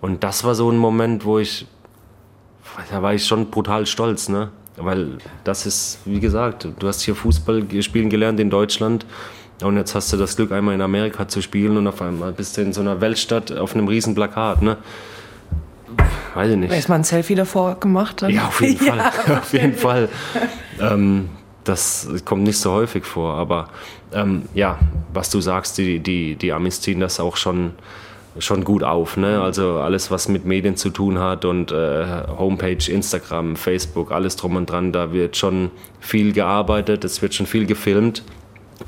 Und 0.00 0.22
das 0.22 0.44
war 0.44 0.54
so 0.54 0.70
ein 0.70 0.78
Moment, 0.78 1.24
wo 1.24 1.40
ich, 1.40 1.66
da 2.90 3.02
war 3.02 3.14
ich 3.14 3.26
schon 3.26 3.50
brutal 3.50 3.86
stolz, 3.86 4.28
ne? 4.28 4.50
Weil 4.76 5.18
das 5.42 5.66
ist, 5.66 5.98
wie 6.04 6.20
gesagt, 6.20 6.68
du 6.78 6.86
hast 6.86 7.00
hier 7.02 7.16
Fußball 7.16 7.64
spielen 7.82 8.10
gelernt 8.10 8.38
in 8.38 8.48
Deutschland 8.48 9.06
und 9.62 9.76
jetzt 9.76 9.94
hast 9.94 10.12
du 10.12 10.16
das 10.16 10.36
Glück, 10.36 10.52
einmal 10.52 10.74
in 10.74 10.80
Amerika 10.80 11.26
zu 11.26 11.42
spielen 11.42 11.76
und 11.76 11.86
auf 11.86 12.00
einmal 12.00 12.32
bist 12.32 12.56
du 12.56 12.62
in 12.62 12.72
so 12.72 12.80
einer 12.80 13.00
Weltstadt 13.00 13.50
auf 13.52 13.74
einem 13.74 13.88
riesen 13.88 14.14
Plakat, 14.14 14.62
ne? 14.62 14.76
Weiß 16.34 16.50
ich 16.50 16.56
nicht. 16.56 16.72
Erstmal 16.72 16.98
ein 16.98 17.04
Selfie 17.04 17.34
davor 17.34 17.80
gemacht? 17.80 18.22
Dann? 18.22 18.30
Ja, 18.30 18.46
auf 18.46 18.60
jeden 18.60 18.76
Fall. 18.86 18.98
Ja, 18.98 19.38
auf 19.38 19.52
jeden 19.52 19.74
Fall. 19.74 20.08
Ähm, 20.80 21.30
das 21.64 22.08
kommt 22.24 22.44
nicht 22.44 22.58
so 22.58 22.72
häufig 22.72 23.04
vor, 23.04 23.34
aber 23.34 23.68
ähm, 24.12 24.42
ja, 24.54 24.78
was 25.12 25.30
du 25.30 25.40
sagst, 25.40 25.78
die, 25.78 25.98
die, 25.98 26.36
die 26.36 26.52
Amis 26.52 26.80
ziehen 26.80 27.00
das 27.00 27.18
auch 27.18 27.36
schon, 27.36 27.72
schon 28.38 28.62
gut 28.62 28.84
auf. 28.84 29.16
Ne? 29.16 29.40
Also 29.42 29.78
alles, 29.80 30.10
was 30.10 30.28
mit 30.28 30.44
Medien 30.44 30.76
zu 30.76 30.90
tun 30.90 31.18
hat 31.18 31.44
und 31.44 31.72
äh, 31.72 32.06
Homepage, 32.38 32.90
Instagram, 32.90 33.56
Facebook, 33.56 34.12
alles 34.12 34.36
drum 34.36 34.54
und 34.54 34.70
dran, 34.70 34.92
da 34.92 35.12
wird 35.12 35.36
schon 35.36 35.70
viel 35.98 36.32
gearbeitet, 36.32 37.04
es 37.04 37.20
wird 37.22 37.34
schon 37.34 37.46
viel 37.46 37.66
gefilmt 37.66 38.22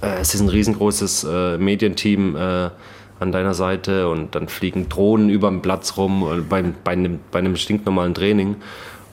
es 0.01 0.35
ist 0.35 0.41
ein 0.41 0.49
riesengroßes 0.49 1.25
äh, 1.25 1.59
Medienteam 1.59 2.37
äh, 2.37 2.71
an 3.19 3.33
deiner 3.33 3.55
Seite 3.55 4.09
und 4.09 4.35
dann 4.35 4.49
fliegen 4.49 4.89
Drohnen 4.89 5.29
über 5.29 5.51
den 5.51 5.63
Platz 5.63 5.97
rum 5.97 6.27
äh, 6.31 6.41
bei, 6.41 6.63
bei, 6.63 6.93
einem, 6.93 7.21
bei 7.31 7.39
einem 7.39 7.57
stinknormalen 7.57 8.15
Training. 8.15 8.57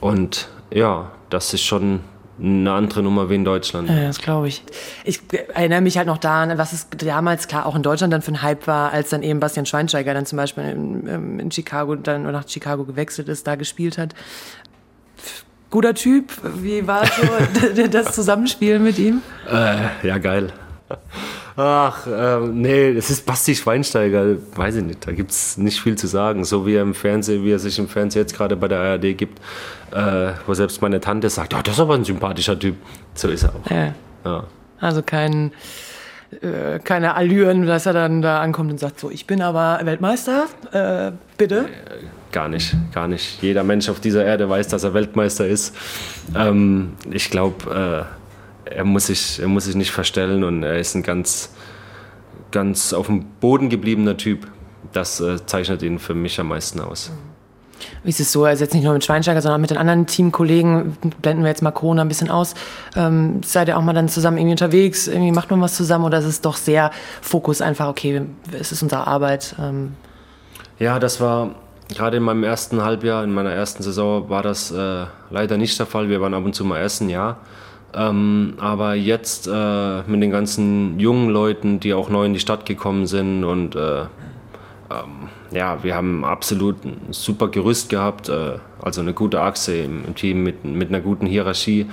Und 0.00 0.48
ja, 0.72 1.10
das 1.30 1.52
ist 1.52 1.62
schon 1.62 2.00
eine 2.40 2.72
andere 2.72 3.02
Nummer 3.02 3.28
wie 3.28 3.34
in 3.34 3.44
Deutschland. 3.44 3.88
Ja, 3.88 4.06
das 4.06 4.20
glaube 4.20 4.48
ich. 4.48 4.62
Ich 5.04 5.20
erinnere 5.54 5.80
mich 5.80 5.98
halt 5.98 6.06
noch 6.06 6.18
daran, 6.18 6.56
was 6.56 6.72
es 6.72 6.86
damals 6.90 7.48
klar 7.48 7.66
auch 7.66 7.74
in 7.74 7.82
Deutschland 7.82 8.12
dann 8.12 8.22
für 8.22 8.30
ein 8.30 8.42
Hype 8.42 8.66
war, 8.66 8.92
als 8.92 9.10
dann 9.10 9.22
eben 9.22 9.40
Bastian 9.40 9.66
Schweinsteiger 9.66 10.14
dann 10.14 10.24
zum 10.24 10.36
Beispiel 10.36 10.64
in, 10.64 11.08
ähm, 11.08 11.40
in 11.40 11.50
Chicago 11.50 11.96
dann 11.96 12.22
nach 12.22 12.48
Chicago 12.48 12.84
gewechselt 12.84 13.28
ist, 13.28 13.46
da 13.46 13.56
gespielt 13.56 13.98
hat. 13.98 14.14
Guter 15.70 15.94
Typ. 15.94 16.30
Wie 16.62 16.86
war 16.86 17.04
so 17.04 17.86
das 17.90 18.14
Zusammenspiel 18.14 18.78
mit 18.78 18.98
ihm? 18.98 19.20
Äh, 19.50 20.06
ja, 20.06 20.18
geil. 20.18 20.52
Ach, 21.56 22.06
ähm, 22.06 22.60
nee, 22.62 22.90
es 22.90 23.10
ist 23.10 23.26
Basti 23.26 23.54
Schweinsteiger, 23.54 24.36
weiß 24.54 24.76
ich 24.76 24.84
nicht, 24.84 25.06
da 25.06 25.12
gibt 25.12 25.32
es 25.32 25.58
nicht 25.58 25.80
viel 25.80 25.96
zu 25.96 26.06
sagen. 26.06 26.44
So 26.44 26.66
wie 26.66 26.74
er 26.74 26.82
im 26.82 26.94
Fernsehen, 26.94 27.44
wie 27.44 27.52
er 27.52 27.58
sich 27.58 27.78
im 27.78 27.88
Fernsehen 27.88 28.22
jetzt 28.22 28.36
gerade 28.36 28.56
bei 28.56 28.68
der 28.68 28.78
ARD 28.78 29.16
gibt, 29.16 29.40
äh, 29.90 30.32
wo 30.46 30.54
selbst 30.54 30.80
meine 30.82 31.00
Tante 31.00 31.30
sagt, 31.30 31.54
oh, 31.54 31.60
das 31.62 31.74
ist 31.74 31.80
aber 31.80 31.94
ein 31.94 32.04
sympathischer 32.04 32.58
Typ. 32.58 32.76
So 33.14 33.28
ist 33.28 33.42
er 33.42 33.50
auch. 33.50 33.70
Ja. 33.70 33.94
ja. 34.24 34.44
Also 34.80 35.02
kein, 35.02 35.52
äh, 36.40 36.78
keine 36.78 37.14
Allüren, 37.14 37.66
dass 37.66 37.86
er 37.86 37.92
dann 37.92 38.22
da 38.22 38.40
ankommt 38.40 38.70
und 38.70 38.78
sagt, 38.78 39.00
so, 39.00 39.10
ich 39.10 39.26
bin 39.26 39.42
aber 39.42 39.80
Weltmeister, 39.82 40.46
äh, 40.72 41.12
bitte. 41.36 41.66
Äh, 41.66 42.32
gar 42.32 42.48
nicht, 42.48 42.76
gar 42.92 43.08
nicht. 43.08 43.42
Jeder 43.42 43.64
Mensch 43.64 43.88
auf 43.88 43.98
dieser 43.98 44.24
Erde 44.24 44.48
weiß, 44.48 44.68
dass 44.68 44.84
er 44.84 44.94
Weltmeister 44.94 45.46
ist. 45.46 45.74
Ähm, 46.36 46.92
ich 47.10 47.30
glaube, 47.30 48.06
äh, 48.06 48.17
er 48.70 48.84
muss 48.84 49.06
sich, 49.06 49.40
er 49.40 49.48
muss 49.48 49.64
sich 49.64 49.74
nicht 49.74 49.90
verstellen 49.90 50.44
und 50.44 50.62
er 50.62 50.78
ist 50.78 50.94
ein 50.94 51.02
ganz, 51.02 51.50
ganz 52.50 52.92
auf 52.92 53.06
dem 53.06 53.24
Boden 53.40 53.68
gebliebener 53.68 54.16
Typ. 54.16 54.46
Das 54.92 55.20
äh, 55.20 55.44
zeichnet 55.44 55.82
ihn 55.82 55.98
für 55.98 56.14
mich 56.14 56.38
am 56.40 56.48
meisten 56.48 56.80
aus. 56.80 57.10
Wie 58.02 58.10
ist 58.10 58.20
es 58.20 58.32
so, 58.32 58.44
also 58.44 58.64
jetzt 58.64 58.74
nicht 58.74 58.84
nur 58.84 58.92
mit 58.92 59.04
Schweinsteiger, 59.04 59.40
sondern 59.40 59.60
mit 59.60 59.70
den 59.70 59.78
anderen 59.78 60.06
Teamkollegen, 60.06 60.96
blenden 61.22 61.42
wir 61.42 61.48
jetzt 61.48 61.62
mal 61.62 61.70
Corona 61.70 62.02
ein 62.02 62.08
bisschen 62.08 62.30
aus, 62.30 62.54
ähm, 62.96 63.40
seid 63.44 63.68
ihr 63.68 63.76
auch 63.76 63.82
mal 63.82 63.92
dann 63.92 64.08
zusammen 64.08 64.38
irgendwie 64.38 64.52
unterwegs, 64.52 65.06
irgendwie 65.08 65.32
macht 65.32 65.50
man 65.50 65.60
was 65.60 65.76
zusammen 65.76 66.04
oder 66.04 66.18
ist 66.18 66.24
es 66.24 66.40
doch 66.40 66.56
sehr 66.56 66.90
Fokus 67.20 67.60
einfach, 67.60 67.88
okay, 67.88 68.22
es 68.58 68.72
ist 68.72 68.82
unsere 68.82 69.06
Arbeit? 69.06 69.54
Ähm. 69.60 69.94
Ja, 70.78 70.98
das 70.98 71.20
war 71.20 71.54
gerade 71.88 72.18
in 72.18 72.22
meinem 72.22 72.44
ersten 72.44 72.82
Halbjahr, 72.82 73.24
in 73.24 73.32
meiner 73.32 73.52
ersten 73.52 73.82
Saison 73.82 74.28
war 74.28 74.42
das 74.42 74.70
äh, 74.70 75.06
leider 75.30 75.56
nicht 75.56 75.78
der 75.78 75.86
Fall. 75.86 76.08
Wir 76.08 76.20
waren 76.20 76.34
ab 76.34 76.44
und 76.44 76.54
zu 76.54 76.64
mal 76.64 76.80
essen, 76.80 77.08
ja. 77.08 77.38
Ähm, 77.94 78.54
aber 78.58 78.94
jetzt 78.94 79.48
äh, 79.48 80.02
mit 80.02 80.22
den 80.22 80.30
ganzen 80.30 81.00
jungen 81.00 81.30
Leuten, 81.30 81.80
die 81.80 81.94
auch 81.94 82.10
neu 82.10 82.26
in 82.26 82.34
die 82.34 82.40
Stadt 82.40 82.66
gekommen 82.66 83.06
sind 83.06 83.44
und 83.44 83.76
äh, 83.76 84.02
ähm, 84.90 85.28
ja, 85.50 85.82
wir 85.82 85.94
haben 85.94 86.24
absolut 86.24 86.84
ein 86.84 87.12
super 87.12 87.48
Gerüst 87.48 87.88
gehabt, 87.88 88.28
äh, 88.28 88.58
also 88.82 89.00
eine 89.00 89.14
gute 89.14 89.40
Achse 89.40 89.76
im, 89.76 90.04
im, 90.04 90.14
Team 90.14 90.42
mit, 90.42 90.64
mit 90.64 90.88
einer 90.88 91.00
guten 91.00 91.26
Hierarchie. 91.26 91.86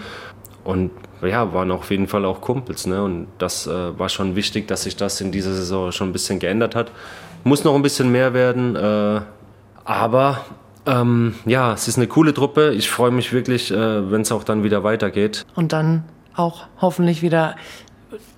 und 0.63 0.91
ja, 1.21 1.53
waren 1.53 1.71
auf 1.71 1.89
jeden 1.91 2.07
Fall 2.07 2.25
auch 2.25 2.41
Kumpels. 2.41 2.85
Ne? 2.87 3.01
Und 3.03 3.27
das 3.37 3.67
äh, 3.67 3.97
war 3.97 4.09
schon 4.09 4.35
wichtig, 4.35 4.67
dass 4.67 4.83
sich 4.83 4.95
das 4.95 5.21
in 5.21 5.31
dieser 5.31 5.53
Saison 5.53 5.91
schon 5.91 6.09
ein 6.09 6.13
bisschen 6.13 6.39
geändert 6.39 6.75
hat. 6.75 6.91
Muss 7.43 7.63
noch 7.63 7.75
ein 7.75 7.81
bisschen 7.81 8.11
mehr 8.11 8.33
werden, 8.33 8.75
äh, 8.75 9.21
aber 9.85 10.41
ähm, 10.85 11.35
ja, 11.45 11.73
es 11.73 11.87
ist 11.87 11.97
eine 11.97 12.07
coole 12.07 12.33
Truppe. 12.33 12.73
Ich 12.73 12.89
freue 12.89 13.11
mich 13.11 13.33
wirklich, 13.33 13.71
äh, 13.71 14.11
wenn 14.11 14.21
es 14.21 14.31
auch 14.31 14.43
dann 14.43 14.63
wieder 14.63 14.83
weitergeht. 14.83 15.45
Und 15.55 15.73
dann 15.73 16.03
auch 16.35 16.67
hoffentlich 16.81 17.21
wieder 17.21 17.55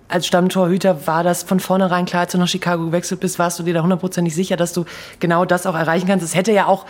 als 0.10 0.26
Stammtorhüter 0.26 1.06
war 1.06 1.24
das 1.24 1.44
von 1.44 1.60
vornherein 1.60 2.06
klar, 2.06 2.22
als 2.22 2.32
du 2.32 2.38
nach 2.38 2.48
Chicago 2.48 2.86
gewechselt 2.86 3.20
bist, 3.20 3.40
warst 3.40 3.60
du 3.60 3.64
dir 3.64 3.74
da 3.74 3.82
hundertprozentig 3.82 4.34
sicher, 4.34 4.56
dass 4.56 4.74
du 4.74 4.86
genau 5.20 5.46
das 5.46 5.66
auch 5.66 5.76
erreichen 5.76 6.08
kannst. 6.08 6.24
Es 6.24 6.36
hätte 6.36 6.52
ja 6.54 6.68
auch 6.68 6.86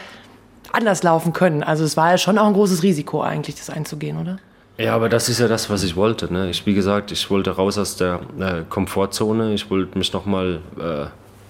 anders 0.72 1.04
laufen 1.04 1.34
können. 1.34 1.64
Also 1.64 1.84
es 1.84 1.98
war 1.98 2.12
ja 2.12 2.18
schon 2.18 2.38
auch 2.38 2.46
ein 2.46 2.54
großes 2.54 2.84
Risiko 2.84 3.22
eigentlich, 3.22 3.56
das 3.56 3.70
einzugehen, 3.70 4.18
oder? 4.18 4.38
Ja, 4.78 4.94
aber 4.94 5.10
das 5.10 5.28
ist 5.28 5.40
ja 5.40 5.48
das, 5.48 5.72
was 5.72 5.82
ich 5.84 5.96
wollte. 5.96 6.32
Ne? 6.32 6.52
Ich, 6.52 6.66
wie 6.68 6.76
gesagt, 6.76 7.12
ich 7.12 7.32
wollte 7.32 7.52
raus 7.52 7.80
aus 7.80 7.96
der 7.96 8.20
äh, 8.40 8.62
Komfortzone. 8.70 9.54
Ich 9.54 9.72
wollte 9.72 9.98
mich 9.98 10.14
nochmal 10.14 10.60
äh, 10.80 11.08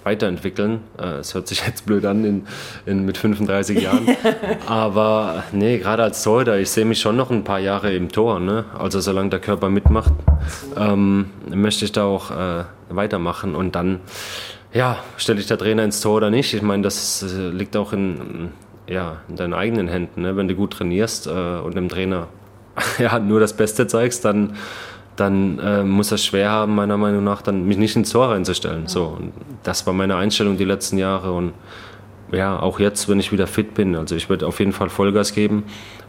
weiterentwickeln. 0.07 0.79
Äh, 0.97 1.19
es 1.19 1.33
hört 1.33 1.49
sich 1.49 1.65
jetzt 1.67 1.85
blöd 1.85 2.05
an 2.05 2.23
in, 2.23 2.47
in, 2.85 3.05
mit 3.05 3.17
35 3.17 3.81
Jahren. 3.81 4.07
aber 4.67 5.43
nee, 5.51 5.77
gerade 5.79 6.03
als 6.03 6.23
Torhüter, 6.23 6.57
ich 6.57 6.69
sehe 6.69 6.85
mich 6.85 7.01
schon 7.01 7.17
noch 7.17 7.29
ein 7.29 7.43
paar 7.43 7.59
Jahre 7.59 7.93
im 7.93 8.09
Tor. 8.09 8.39
Ne? 8.39 8.63
Also 8.77 9.01
solange 9.01 9.29
der 9.29 9.39
Körper 9.39 9.69
mitmacht, 9.69 10.13
ähm, 10.77 11.29
möchte 11.49 11.83
ich 11.83 11.91
da 11.91 12.05
auch 12.05 12.31
äh, 12.31 12.63
weitermachen. 12.89 13.53
Und 13.53 13.75
dann, 13.75 13.99
ja, 14.71 14.97
stelle 15.17 15.41
ich 15.41 15.47
der 15.47 15.57
Trainer 15.57 15.83
ins 15.83 15.99
Tor 15.99 16.15
oder 16.15 16.29
nicht. 16.29 16.53
Ich 16.53 16.61
meine, 16.61 16.83
das 16.83 17.23
äh, 17.23 17.49
liegt 17.49 17.75
auch 17.75 17.91
in, 17.91 18.51
ja, 18.87 19.17
in 19.27 19.35
deinen 19.35 19.53
eigenen 19.53 19.89
Händen. 19.89 20.21
Ne? 20.21 20.37
Wenn 20.37 20.47
du 20.47 20.55
gut 20.55 20.71
trainierst 20.71 21.27
äh, 21.27 21.59
und 21.59 21.75
dem 21.75 21.89
Trainer 21.89 22.29
ja, 22.97 23.19
nur 23.19 23.41
das 23.41 23.57
Beste 23.57 23.87
zeigst, 23.87 24.23
dann, 24.23 24.55
dann 25.17 25.59
äh, 25.59 25.83
muss 25.83 26.11
er 26.11 26.17
schwer 26.17 26.49
haben, 26.49 26.75
meiner 26.75 26.97
Meinung 26.97 27.23
nach, 27.23 27.41
dann 27.41 27.65
mich 27.65 27.77
nicht 27.77 27.95
ins 27.95 28.11
Tor 28.11 28.29
reinzustellen. 28.29 28.83
Ja. 28.83 28.87
So, 28.87 29.05
und 29.05 29.33
das 29.63 29.85
war 29.85 29.93
meine 29.93 30.15
Einstellung 30.15 30.57
die 30.57 30.65
letzten 30.65 30.97
Jahre 30.97 31.33
und 31.33 31.53
ja, 32.31 32.59
auch 32.59 32.79
jetzt, 32.79 33.09
wenn 33.09 33.19
ich 33.19 33.31
wieder 33.31 33.47
fit 33.47 33.73
bin. 33.73 33.95
Also 33.95 34.15
ich 34.15 34.29
würde 34.29 34.47
auf 34.47 34.59
jeden 34.59 34.73
Fall 34.73 34.89
Vollgas 34.89 35.33
geben, 35.33 35.63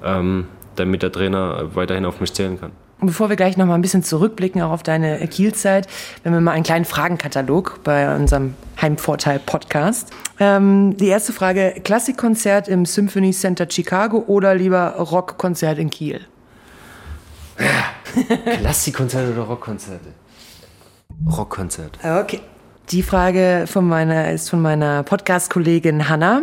ähm, 0.05 0.47
damit 0.77 1.03
der 1.03 1.13
Trainer 1.13 1.75
weiterhin 1.75 2.05
auf 2.05 2.21
mich 2.21 2.33
zählen 2.33 2.61
kann. 2.61 2.73
Bevor 3.01 3.29
wir 3.29 3.37
gleich 3.37 3.57
noch 3.57 3.67
mal 3.67 3.77
ein 3.77 3.83
bisschen 3.83 4.03
zurückblicken 4.03 4.61
auch 4.61 4.73
auf 4.73 4.83
deine 4.83 5.25
Kielzeit, 5.29 5.87
wenn 6.25 6.33
wir 6.33 6.41
mal 6.41 6.51
einen 6.51 6.65
kleinen 6.65 6.85
Fragenkatalog 6.85 7.79
bei 7.85 8.15
unserem 8.17 8.55
Heimvorteil-Podcast. 8.83 10.11
Ähm, 10.41 10.97
die 10.97 11.07
erste 11.07 11.33
Frage: 11.33 11.75
Klassikkonzert 11.85 12.67
im 12.67 12.85
Symphony 12.85 13.31
Center 13.31 13.69
Chicago 13.71 14.25
oder 14.27 14.57
lieber 14.57 14.97
Rockkonzert 14.97 15.79
in 15.79 15.91
Kiel? 15.91 16.23
Klassikkonzerte 18.61 19.33
oder 19.33 19.43
Rockkonzerte? 19.43 20.09
Rockkonzert. 21.31 21.99
Okay. 22.03 22.41
Die 22.91 23.03
Frage 23.03 23.65
von 23.67 23.87
meiner, 23.87 24.33
ist 24.33 24.49
von 24.49 24.63
meiner 24.63 25.03
Podcast-Kollegin 25.03 26.09
Hanna. 26.09 26.43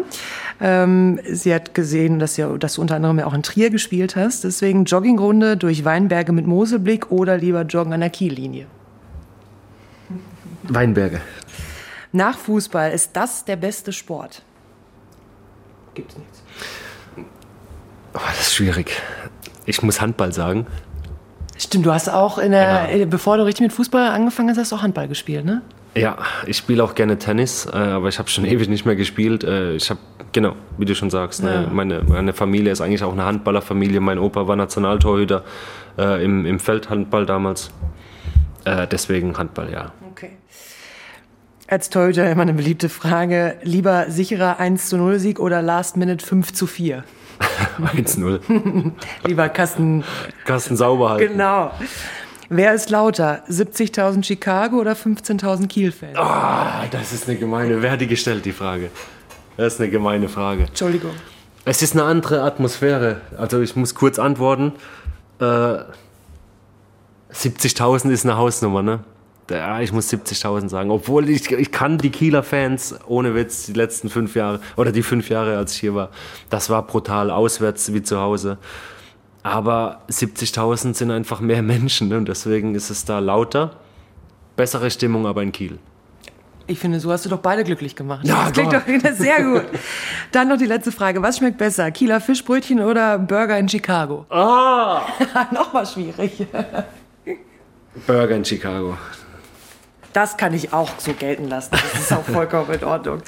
Ähm, 0.62 1.20
sie 1.28 1.54
hat 1.56 1.74
gesehen, 1.74 2.20
dass, 2.20 2.38
ja, 2.38 2.56
dass 2.58 2.76
du 2.76 2.82
unter 2.82 2.98
anderem 2.98 3.18
ja 3.18 3.26
auch 3.26 3.34
in 3.34 3.42
Trier 3.42 3.72
gespielt 3.72 4.16
hast. 4.16 4.44
Deswegen 4.44 4.86
Joggingrunde 4.86 5.58
durch 5.58 5.86
Weinberge 5.86 6.34
mit 6.34 6.46
Moselblick 6.46 7.12
oder 7.12 7.38
lieber 7.38 7.64
Joggen 7.64 7.94
an 7.94 8.02
der 8.02 8.12
Kiellinie? 8.12 8.68
Weinberge. 10.64 11.20
Nach 12.12 12.38
Fußball 12.38 12.92
ist 12.92 13.12
das 13.14 13.44
der 13.46 13.56
beste 13.56 13.92
Sport? 13.92 14.44
Gibt 15.96 16.12
es 16.12 16.18
nichts. 16.18 16.44
Oh, 18.14 18.20
das 18.28 18.42
ist 18.42 18.54
schwierig. 18.54 19.02
Ich 19.66 19.82
muss 19.82 20.00
Handball 20.00 20.32
sagen. 20.32 20.68
Stimmt, 21.58 21.86
du 21.86 21.94
hast 21.94 22.10
auch 22.10 22.38
in 22.38 22.52
der, 22.52 22.90
genau. 22.92 23.06
bevor 23.08 23.38
du 23.38 23.46
richtig 23.46 23.62
mit 23.62 23.74
Fußball 23.74 24.10
angefangen 24.10 24.50
hast, 24.50 24.58
hast 24.58 24.72
du 24.72 24.76
auch 24.76 24.82
Handball 24.82 25.08
gespielt, 25.08 25.46
ne? 25.46 25.62
Ja, 25.98 26.18
ich 26.46 26.58
spiele 26.58 26.84
auch 26.84 26.94
gerne 26.94 27.18
Tennis, 27.18 27.66
äh, 27.66 27.78
aber 27.78 28.10
ich 28.10 28.20
habe 28.20 28.30
schon 28.30 28.46
ewig 28.46 28.68
nicht 28.68 28.86
mehr 28.86 28.96
gespielt. 28.96 29.44
Äh, 29.44 29.76
ich 29.76 29.90
habe, 29.90 30.00
genau, 30.34 30.56
wie 30.78 30.86
du 30.86 30.94
schon 30.96 31.10
sagst, 31.10 31.42
ne, 31.42 31.54
ja. 31.54 31.70
meine, 31.72 32.02
meine 32.02 32.34
Familie 32.34 32.72
ist 32.72 32.82
eigentlich 32.82 33.04
auch 33.04 33.14
eine 33.14 33.24
Handballerfamilie. 33.24 34.02
Mein 34.02 34.20
Opa 34.20 34.48
war 34.48 34.58
Nationaltorhüter 34.58 35.44
äh, 35.98 36.24
im, 36.24 36.46
im 36.46 36.60
Feldhandball 36.60 37.26
damals. 37.26 37.72
Äh, 38.66 38.88
deswegen 38.88 39.38
Handball, 39.38 39.72
ja. 39.72 39.94
Okay. 40.12 40.32
Als 41.68 41.90
Torhüter 41.90 42.30
immer 42.30 42.42
eine 42.42 42.54
beliebte 42.54 42.90
Frage. 42.90 43.56
Lieber 43.64 44.10
sicherer 44.10 44.60
1 44.60 44.90
zu 44.90 44.98
0 44.98 45.20
Sieg 45.20 45.40
oder 45.40 45.62
Last 45.62 45.98
Minute 45.98 46.26
5 46.26 46.54
zu 46.54 46.68
4? 46.68 47.04
1-0. 47.80 48.92
Lieber 49.26 49.50
Kasten. 49.50 50.04
Kasten 50.46 50.76
sauber 50.76 51.12
halten. 51.12 51.34
Genau. 51.34 51.72
Wer 52.50 52.74
ist 52.74 52.90
lauter? 52.90 53.44
70.000 53.50 54.24
Chicago 54.24 54.78
oder 54.78 54.94
15.000 54.94 55.68
Kiel-Fans? 55.68 56.18
Oh, 56.18 56.88
das 56.92 57.12
ist 57.12 57.28
eine 57.28 57.38
gemeine. 57.38 57.82
Wer 57.82 57.92
hat 57.92 58.02
die 58.02 58.08
gestellt, 58.08 58.46
die 58.46 58.52
Frage? 58.52 58.90
Das 59.58 59.74
ist 59.74 59.82
eine 59.82 59.90
gemeine 59.90 60.30
Frage. 60.30 60.66
Entschuldigung. 60.66 61.12
Es 61.64 61.82
ist 61.82 61.94
eine 61.94 62.04
andere 62.04 62.44
Atmosphäre. 62.44 63.22
Also 63.38 63.62
ich 63.62 63.76
muss 63.76 63.96
kurz 63.96 64.20
antworten. 64.20 64.74
Äh, 65.40 65.78
70.000 67.34 68.12
ist 68.12 68.26
eine 68.26 68.38
Hausnummer, 68.38 68.84
ne? 68.84 69.00
Ja, 69.50 69.80
ich 69.82 69.92
muss 69.92 70.12
70.000 70.12 70.70
sagen. 70.70 70.92
Obwohl 70.92 71.30
ich, 71.30 71.52
ich 71.52 71.72
kann 71.72 71.98
die 71.98 72.10
Kieler 72.10 72.44
Fans, 72.44 72.96
ohne 73.08 73.36
Witz, 73.36 73.66
die 73.66 73.74
letzten 73.74 74.10
fünf 74.10 74.36
Jahre, 74.36 74.60
oder 74.76 74.92
die 74.92 75.04
fünf 75.04 75.30
Jahre, 75.30 75.58
als 75.58 75.74
ich 75.74 75.80
hier 75.80 75.96
war, 75.96 76.10
das 76.50 76.70
war 76.70 76.86
brutal, 76.86 77.30
auswärts 77.30 77.94
wie 77.94 78.02
zu 78.02 78.20
Hause. 78.20 78.58
Aber 79.44 80.02
70.000 80.10 80.96
sind 80.96 81.12
einfach 81.12 81.40
mehr 81.40 81.62
Menschen 81.62 82.08
ne? 82.08 82.18
und 82.18 82.28
deswegen 82.28 82.74
ist 82.74 82.90
es 82.90 83.06
da 83.06 83.20
lauter. 83.20 83.76
Bessere 84.56 84.90
Stimmung 84.90 85.28
aber 85.28 85.44
in 85.44 85.52
Kiel. 85.52 85.78
Ich 86.68 86.80
finde, 86.80 87.00
so 87.00 87.12
hast 87.12 87.26
du 87.26 87.30
doch 87.30 87.40
beide 87.40 87.64
glücklich 87.64 87.96
gemacht. 87.96 88.26
Ja, 88.26 88.50
das 88.50 88.54
klingt 88.54 88.74
doch 88.74 89.14
sehr 89.14 89.44
gut. 89.44 89.66
Dann 90.32 90.48
noch 90.48 90.58
die 90.58 90.66
letzte 90.66 90.92
Frage. 90.92 91.22
Was 91.22 91.38
schmeckt 91.38 91.60
besser? 91.60 91.92
Kieler 91.92 92.20
Fischbrötchen 92.20 92.80
oder 92.80 93.20
Burger 93.20 93.60
in 93.60 93.70
Chicago? 93.70 94.26
Ah! 94.32 95.04
Nochmal 95.52 95.86
schwierig. 95.86 96.48
Burger 98.08 98.36
in 98.36 98.44
Chicago 98.44 98.98
das 100.16 100.38
kann 100.38 100.54
ich 100.54 100.72
auch 100.72 100.90
so 100.98 101.14
gelten 101.14 101.50
lassen. 101.50 101.72
Das 101.72 102.02
ist 102.02 102.14
auch 102.14 102.24
vollkommen 102.24 102.72
in 102.72 102.84
Ordnung. 102.86 103.22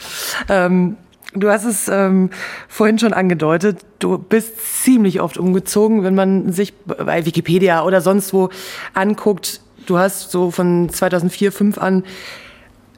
Ähm, 0.47 0.97
du 1.33 1.49
hast 1.49 1.65
es 1.65 1.89
ähm, 1.89 2.29
vorhin 2.69 2.97
schon 2.97 3.11
angedeutet. 3.11 3.79
Du 3.99 4.17
bist 4.17 4.83
ziemlich 4.83 5.19
oft 5.19 5.37
umgezogen, 5.37 6.03
wenn 6.03 6.15
man 6.15 6.53
sich 6.53 6.73
bei 6.85 7.25
Wikipedia 7.25 7.83
oder 7.83 7.99
sonst 7.99 8.33
wo 8.33 8.49
anguckt. 8.93 9.59
Du 9.85 9.97
hast 9.97 10.31
so 10.31 10.49
von 10.49 10.89
2004, 10.89 11.51
2005 11.51 11.77
an, 11.77 12.03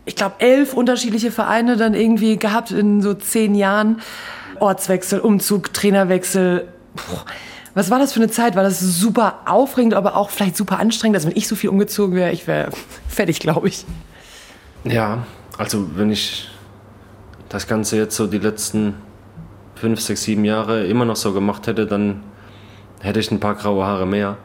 ich 0.06 0.16
glaube, 0.16 0.36
elf 0.40 0.74
unterschiedliche 0.74 1.32
Vereine 1.32 1.76
dann 1.76 1.94
irgendwie 1.94 2.38
gehabt 2.38 2.72
in 2.72 3.02
so 3.02 3.14
zehn 3.16 3.56
Jahren. 3.56 4.02
Ortswechsel, 4.60 5.20
Umzug, 5.20 5.74
Trainerwechsel. 5.74 6.68
Puh 6.96 7.18
was 7.80 7.90
war 7.90 7.98
das 7.98 8.12
für 8.12 8.20
eine 8.20 8.30
Zeit? 8.30 8.58
War 8.58 8.64
das 8.64 8.82
super 8.82 9.40
aufregend, 9.46 9.94
aber 9.94 10.18
auch 10.18 10.32
vielleicht 10.32 10.58
super 10.58 10.80
anstrengend? 10.80 11.16
Also 11.16 11.30
wenn 11.30 11.38
ich 11.38 11.48
so 11.48 11.56
viel 11.56 11.70
umgezogen 11.70 12.14
wäre, 12.14 12.32
ich 12.34 12.46
wäre 12.46 12.72
fertig, 13.08 13.40
glaube 13.40 13.70
ich. 13.70 13.86
Ja, 14.84 15.26
also 15.58 15.88
wenn 15.96 16.12
ich 16.12 16.50
das 17.48 17.68
Ganze 17.68 17.96
jetzt 17.96 18.18
so 18.18 18.28
die 18.28 18.38
letzten 18.38 18.96
fünf, 19.76 20.02
sechs, 20.02 20.24
sieben 20.24 20.44
Jahre 20.44 20.88
immer 20.88 21.06
noch 21.06 21.16
so 21.16 21.32
gemacht 21.32 21.68
hätte, 21.68 21.86
dann 21.86 22.22
hätte 23.00 23.22
ich 23.22 23.32
ein 23.32 23.40
paar 23.40 23.56
graue 23.56 23.86
Haare 23.86 24.06
mehr. 24.06 24.36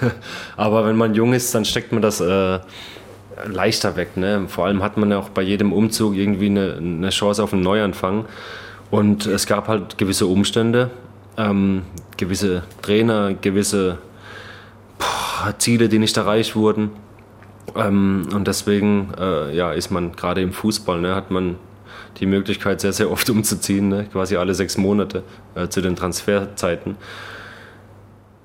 aber 0.56 0.86
wenn 0.86 0.96
man 0.96 1.12
jung 1.14 1.32
ist, 1.32 1.52
dann 1.56 1.64
steckt 1.64 1.90
man 1.90 2.02
das 2.02 2.20
äh, 2.20 2.60
leichter 3.46 3.96
weg. 3.96 4.16
Ne? 4.16 4.44
Vor 4.46 4.64
allem 4.64 4.84
hat 4.84 4.96
man 4.96 5.10
ja 5.10 5.18
auch 5.18 5.30
bei 5.30 5.42
jedem 5.42 5.72
Umzug 5.72 6.14
irgendwie 6.14 6.46
eine, 6.46 6.76
eine 6.76 7.10
Chance 7.10 7.42
auf 7.42 7.52
einen 7.52 7.62
Neuanfang. 7.62 8.26
Und 8.92 9.26
es 9.26 9.46
gab 9.46 9.66
halt 9.66 9.98
gewisse 9.98 10.26
Umstände, 10.26 10.90
ähm, 11.36 11.82
gewisse 12.16 12.62
Trainer, 12.82 13.34
gewisse 13.34 13.98
boah, 14.98 15.54
Ziele, 15.58 15.88
die 15.88 15.98
nicht 15.98 16.16
erreicht 16.16 16.56
wurden. 16.56 16.90
Ähm, 17.74 18.28
und 18.34 18.46
deswegen 18.46 19.12
äh, 19.18 19.54
ja, 19.54 19.72
ist 19.72 19.90
man 19.90 20.12
gerade 20.12 20.40
im 20.40 20.52
Fußball, 20.52 21.00
ne, 21.00 21.14
hat 21.14 21.30
man 21.30 21.56
die 22.18 22.26
Möglichkeit, 22.26 22.80
sehr, 22.80 22.92
sehr 22.92 23.10
oft 23.10 23.28
umzuziehen, 23.30 23.88
ne, 23.88 24.06
quasi 24.10 24.36
alle 24.36 24.54
sechs 24.54 24.78
Monate 24.78 25.22
äh, 25.54 25.68
zu 25.68 25.80
den 25.80 25.96
Transferzeiten. 25.96 26.96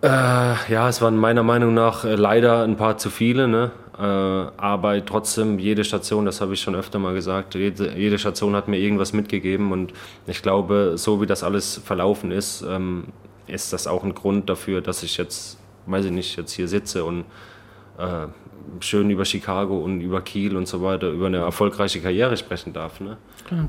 Äh, 0.01 0.07
ja, 0.07 0.89
es 0.89 1.01
waren 1.01 1.15
meiner 1.15 1.43
Meinung 1.43 1.73
nach 1.73 2.05
äh, 2.05 2.15
leider 2.15 2.63
ein 2.63 2.75
paar 2.75 2.97
zu 2.97 3.10
viele. 3.12 3.47
Ne? 3.47 3.71
Äh, 3.99 4.03
aber 4.03 5.05
trotzdem, 5.05 5.60
jede 5.60 5.84
Station, 5.84 6.25
das 6.25 6.41
habe 6.41 6.53
ich 6.55 6.62
schon 6.62 6.75
öfter 6.75 6.97
mal 6.97 7.13
gesagt, 7.13 7.53
jede, 7.53 7.95
jede, 7.95 8.17
Station 8.17 8.55
hat 8.55 8.67
mir 8.67 8.77
irgendwas 8.77 9.13
mitgegeben 9.13 9.71
und 9.71 9.93
ich 10.25 10.41
glaube, 10.41 10.93
so 10.95 11.21
wie 11.21 11.27
das 11.27 11.43
alles 11.43 11.79
verlaufen 11.86 12.31
ist, 12.31 12.65
ähm, 12.67 13.05
ist 13.52 13.74
das 13.74 13.88
auch 13.88 14.04
ein 14.04 14.16
Grund 14.16 14.50
dafür, 14.50 14.82
dass 14.82 15.04
ich 15.04 15.18
jetzt, 15.18 15.58
weiß 15.86 16.06
ich 16.06 16.12
nicht, 16.12 16.38
jetzt 16.38 16.54
hier 16.54 16.68
sitze 16.68 17.04
und 17.04 17.26
äh, 17.98 18.28
schön 18.80 19.10
über 19.10 19.26
Chicago 19.26 19.80
und 19.80 20.02
über 20.02 20.22
Kiel 20.22 20.56
und 20.56 20.68
so 20.68 20.82
weiter, 20.82 21.10
über 21.10 21.28
eine 21.28 21.38
erfolgreiche 21.38 22.00
Karriere 22.00 22.38
sprechen 22.38 22.74
darf. 22.74 23.00
Ne? 23.00 23.18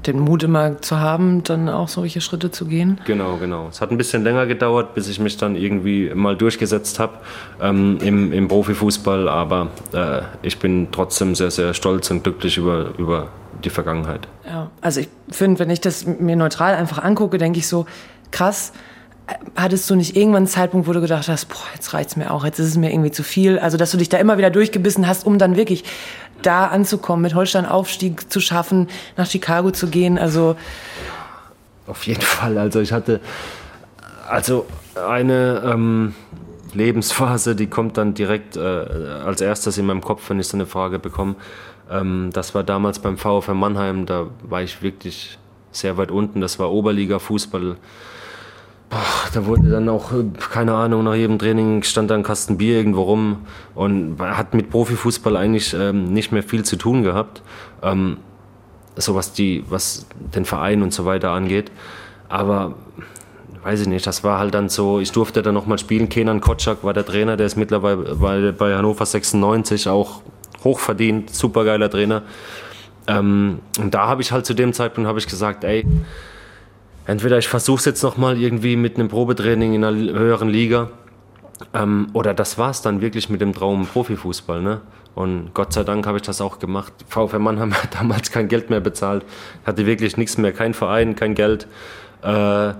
Den 0.07 0.21
Mut 0.21 0.42
immer 0.42 0.81
zu 0.81 1.01
haben, 1.01 1.42
dann 1.42 1.68
auch 1.68 1.88
solche 1.88 2.21
Schritte 2.21 2.51
zu 2.51 2.66
gehen. 2.66 3.01
Genau, 3.05 3.37
genau. 3.37 3.68
Es 3.68 3.81
hat 3.81 3.90
ein 3.90 3.99
bisschen 3.99 4.23
länger 4.23 4.47
gedauert, 4.47 4.95
bis 4.95 5.09
ich 5.09 5.18
mich 5.18 5.37
dann 5.37 5.57
irgendwie 5.57 6.11
mal 6.14 6.37
durchgesetzt 6.37 6.99
habe 6.99 7.14
ähm, 7.61 7.99
im, 8.01 8.33
im 8.33 8.49
Profifußball, 8.49 9.29
aber 9.29 9.68
äh, 9.92 10.23
ich 10.42 10.59
bin 10.59 10.88
trotzdem 10.92 11.35
sehr, 11.35 11.51
sehr 11.51 11.75
stolz 11.75 12.11
und 12.11 12.23
glücklich 12.23 12.59
über, 12.59 12.92
über 12.99 13.29
die 13.64 13.71
Vergangenheit. 13.71 14.29
Ja, 14.47 14.71
also 14.81 15.01
ich 15.01 15.09
finde, 15.31 15.59
wenn 15.59 15.71
ich 15.71 15.81
das 15.81 16.07
mir 16.07 16.37
neutral 16.37 16.75
einfach 16.75 17.03
angucke, 17.03 17.38
denke 17.38 17.59
ich 17.59 17.66
so, 17.66 17.87
krass, 18.31 18.73
hattest 19.54 19.88
du 19.88 19.94
nicht 19.94 20.16
irgendwann 20.16 20.38
einen 20.38 20.46
Zeitpunkt, 20.46 20.87
wo 20.87 20.92
du 20.92 21.00
gedacht 21.00 21.28
hast, 21.28 21.48
boah, 21.48 21.64
jetzt 21.74 21.92
reicht's 21.94 22.16
mir 22.16 22.30
auch, 22.30 22.44
jetzt 22.44 22.58
ist 22.58 22.68
es 22.68 22.76
mir 22.76 22.90
irgendwie 22.90 23.11
zu 23.11 23.22
viel? 23.22 23.58
Also, 23.58 23.76
dass 23.76 23.90
du 23.90 23.96
dich 23.96 24.08
da 24.08 24.18
immer 24.18 24.38
wieder 24.38 24.50
durchgebissen 24.50 25.06
hast, 25.06 25.26
um 25.26 25.38
dann 25.38 25.56
wirklich 25.56 25.85
da 26.42 26.66
anzukommen, 26.66 27.22
mit 27.22 27.35
Holstein 27.35 27.66
Aufstieg 27.66 28.32
zu 28.32 28.40
schaffen, 28.40 28.88
nach 29.16 29.30
Chicago 29.30 29.70
zu 29.70 29.88
gehen, 29.88 30.18
also. 30.18 30.56
Auf 31.87 32.06
jeden 32.06 32.22
Fall. 32.22 32.58
Also, 32.58 32.80
ich 32.80 32.92
hatte, 32.92 33.20
also 34.28 34.66
eine 34.96 35.62
ähm, 35.64 36.14
Lebensphase, 36.74 37.54
die 37.54 37.66
kommt 37.66 37.98
dann 37.98 38.14
direkt 38.14 38.56
äh, 38.56 38.61
als 38.61 39.40
erstes 39.40 39.78
in 39.78 39.87
meinem 39.87 40.00
Kopf, 40.00 40.28
wenn 40.30 40.40
ich 40.40 40.48
so 40.48 40.56
eine 40.56 40.66
Frage 40.66 40.98
bekomme. 40.98 41.37
Ähm, 41.90 42.30
das 42.32 42.54
war 42.54 42.64
damals 42.64 42.98
beim 42.98 43.18
VfR 43.18 43.54
Mannheim, 43.54 44.06
da 44.06 44.26
war 44.42 44.62
ich 44.62 44.82
wirklich 44.82 45.38
sehr 45.70 45.96
weit 45.96 46.11
unten. 46.11 46.40
Das 46.40 46.58
war 46.58 46.70
Oberliga-Fußball 46.70 47.76
Boah, 48.92 49.31
da 49.33 49.46
wurde 49.46 49.70
dann 49.70 49.88
auch, 49.88 50.12
keine 50.50 50.74
Ahnung, 50.74 51.05
nach 51.05 51.14
jedem 51.14 51.38
Training 51.38 51.83
stand 51.83 52.11
da 52.11 52.14
ein 52.14 52.22
Kasten 52.22 52.59
Bier 52.59 52.76
irgendwo 52.76 53.05
rum 53.05 53.46
und 53.74 54.20
hat 54.20 54.52
mit 54.52 54.68
Profifußball 54.68 55.35
eigentlich 55.35 55.72
ähm, 55.72 56.12
nicht 56.12 56.31
mehr 56.31 56.42
viel 56.42 56.62
zu 56.62 56.76
tun 56.76 57.02
gehabt. 57.02 57.40
Ähm, 57.83 58.18
so 58.96 59.14
was, 59.14 59.33
die, 59.33 59.64
was 59.70 60.05
den 60.35 60.44
Verein 60.44 60.83
und 60.83 60.92
so 60.92 61.07
weiter 61.07 61.31
angeht. 61.31 61.72
Aber 62.28 62.74
weiß 63.62 63.81
ich 63.81 63.88
nicht, 63.88 64.07
das 64.07 64.24
war 64.24 64.38
halt 64.38 64.52
dann 64.52 64.68
so, 64.68 65.00
ich 65.00 65.11
durfte 65.11 65.40
dann 65.40 65.55
nochmal 65.55 65.78
spielen. 65.78 66.11
Kenan 66.11 66.42
Kotschak 66.42 66.85
war 66.85 66.92
der 66.92 67.07
Trainer, 67.07 67.38
der 67.38 67.46
ist 67.46 67.57
mittlerweile 67.57 68.14
bei, 68.16 68.52
bei 68.52 68.76
Hannover 68.76 69.07
96 69.07 69.88
auch 69.88 70.20
hochverdient, 70.64 71.31
supergeiler 71.31 71.88
Trainer. 71.88 72.24
Ähm, 73.07 73.61
und 73.81 73.94
da 73.94 74.07
habe 74.07 74.20
ich 74.20 74.33
halt 74.33 74.44
zu 74.44 74.52
dem 74.52 74.74
Zeitpunkt 74.74 75.11
ich 75.16 75.26
gesagt, 75.26 75.64
ey, 75.64 75.87
entweder 77.06 77.38
ich 77.38 77.48
versuche 77.48 77.78
es 77.78 77.84
jetzt 77.84 78.02
nochmal 78.02 78.38
irgendwie 78.40 78.76
mit 78.76 78.96
einem 78.96 79.08
Probetraining 79.08 79.74
in 79.74 79.84
einer 79.84 79.96
höheren 79.96 80.48
Liga 80.48 80.88
ähm, 81.74 82.08
oder 82.12 82.34
das 82.34 82.58
war 82.58 82.70
es 82.70 82.82
dann 82.82 83.00
wirklich 83.00 83.28
mit 83.28 83.40
dem 83.40 83.52
Traum 83.52 83.86
Profifußball. 83.86 84.62
Ne? 84.62 84.80
Und 85.14 85.52
Gott 85.54 85.72
sei 85.72 85.84
Dank 85.84 86.06
habe 86.06 86.18
ich 86.18 86.22
das 86.22 86.40
auch 86.40 86.58
gemacht. 86.58 86.92
VfR 87.08 87.38
Mannheim 87.38 87.74
hat 87.82 87.94
damals 87.94 88.30
kein 88.30 88.48
Geld 88.48 88.70
mehr 88.70 88.80
bezahlt, 88.80 89.24
hatte 89.64 89.86
wirklich 89.86 90.16
nichts 90.16 90.38
mehr, 90.38 90.52
kein 90.52 90.74
Verein, 90.74 91.16
kein 91.16 91.34
Geld. 91.34 91.66
Äh, 92.22 92.72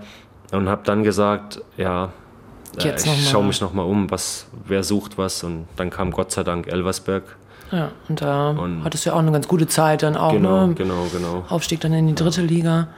und 0.53 0.69
habe 0.69 0.83
dann 0.85 1.03
gesagt, 1.03 1.63
ja, 1.77 2.11
äh, 2.79 2.95
ich 2.95 3.29
schaue 3.29 3.45
mich 3.45 3.61
nochmal 3.61 3.87
um, 3.87 4.11
was, 4.11 4.47
wer 4.67 4.83
sucht 4.83 5.19
was. 5.19 5.45
Und 5.45 5.67
dann 5.77 5.91
kam 5.91 6.11
Gott 6.11 6.31
sei 6.33 6.43
Dank 6.43 6.69
Elversberg. 6.69 7.25
Ja, 7.71 7.91
und 8.09 8.21
da 8.21 8.51
und 8.51 8.85
hattest 8.85 9.07
du 9.07 9.11
ja 9.11 9.17
auch 9.17 9.21
eine 9.21 9.33
ganz 9.33 9.49
gute 9.49 9.67
Zeit 9.67 10.03
dann 10.03 10.15
auch, 10.15 10.33
genau, 10.33 10.67
ne? 10.67 10.75
Genau, 10.75 11.07
genau. 11.11 11.45
Aufstieg 11.49 11.81
dann 11.81 11.95
in 11.95 12.07
die 12.07 12.15
dritte 12.15 12.43
Liga. 12.43 12.89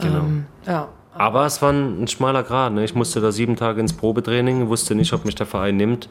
Genau. 0.00 0.18
Ähm, 0.18 0.46
ja. 0.66 0.88
Aber 1.14 1.44
es 1.44 1.60
war 1.60 1.72
ein, 1.72 2.08
schmaler 2.08 2.42
Grad. 2.42 2.72
Ne? 2.72 2.84
Ich 2.84 2.94
musste 2.94 3.20
da 3.20 3.32
sieben 3.32 3.56
Tage 3.56 3.80
ins 3.80 3.92
Probetraining, 3.92 4.68
wusste 4.68 4.94
nicht, 4.94 5.12
ob 5.12 5.24
mich 5.24 5.34
der 5.34 5.46
Verein 5.46 5.76
nimmt. 5.76 6.08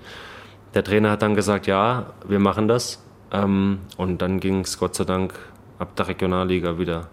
Der 0.73 0.83
Trainer 0.83 1.11
hat 1.11 1.21
dann 1.21 1.35
gesagt, 1.35 1.67
ja, 1.67 2.07
wir 2.27 2.39
machen 2.39 2.67
das. 2.67 2.99
Ähm, 3.31 3.79
und 3.97 4.21
dann 4.21 4.39
ging 4.39 4.61
es 4.61 4.77
Gott 4.77 4.95
sei 4.95 5.05
Dank 5.05 5.33
ab 5.79 5.95
der 5.95 6.07
Regionalliga 6.07 6.77
wieder 6.77 7.07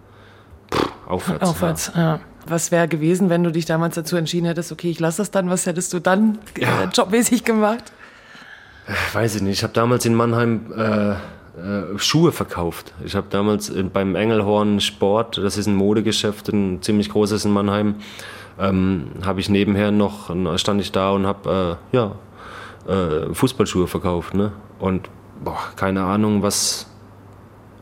pff, 0.72 0.88
aufwärts. 1.07 1.48
Aufwärts, 1.48 1.92
ja. 1.94 2.02
ja. 2.02 2.20
Was 2.46 2.70
wäre 2.70 2.88
gewesen, 2.88 3.31
wenn 3.31 3.44
du 3.44 3.52
dich 3.52 3.66
damals 3.66 3.94
dazu 3.94 4.16
entschieden 4.16 4.46
hättest, 4.46 4.72
okay, 4.72 4.90
ich 4.90 5.00
lasse 5.00 5.18
das 5.18 5.31
dann, 5.31 5.50
was 5.50 5.66
hättest 5.66 5.92
du 5.92 6.00
dann 6.00 6.38
ja. 6.59 6.85
äh, 6.85 6.88
jobmäßig 6.92 7.44
gemacht? 7.44 7.92
Weiß 9.12 9.35
ich 9.35 9.42
nicht. 9.42 9.59
Ich 9.59 9.62
habe 9.62 9.74
damals 9.74 10.07
in 10.07 10.14
Mannheim 10.14 10.72
äh, 10.74 11.14
äh, 11.58 11.98
Schuhe 11.98 12.32
verkauft. 12.32 12.92
Ich 13.04 13.14
habe 13.14 13.26
damals 13.30 13.72
beim 13.92 14.14
Engelhorn 14.16 14.80
Sport, 14.80 15.38
das 15.38 15.56
ist 15.56 15.66
ein 15.66 15.76
Modegeschäft, 15.76 16.48
ein 16.48 16.82
ziemlich 16.82 17.10
großes 17.10 17.44
in 17.44 17.52
Mannheim, 17.52 17.96
ähm, 18.58 19.08
habe 19.24 19.40
ich 19.40 19.48
nebenher 19.48 19.90
noch, 19.90 20.30
stand 20.58 20.80
ich 20.80 20.92
da 20.92 21.10
und 21.10 21.26
habe 21.26 21.78
äh, 21.92 21.96
ja, 21.96 22.12
äh, 22.88 23.32
Fußballschuhe 23.32 23.86
verkauft. 23.86 24.34
Ne? 24.34 24.52
Und 24.78 25.08
boah, 25.42 25.58
keine 25.76 26.02
Ahnung, 26.02 26.42
was, 26.42 26.86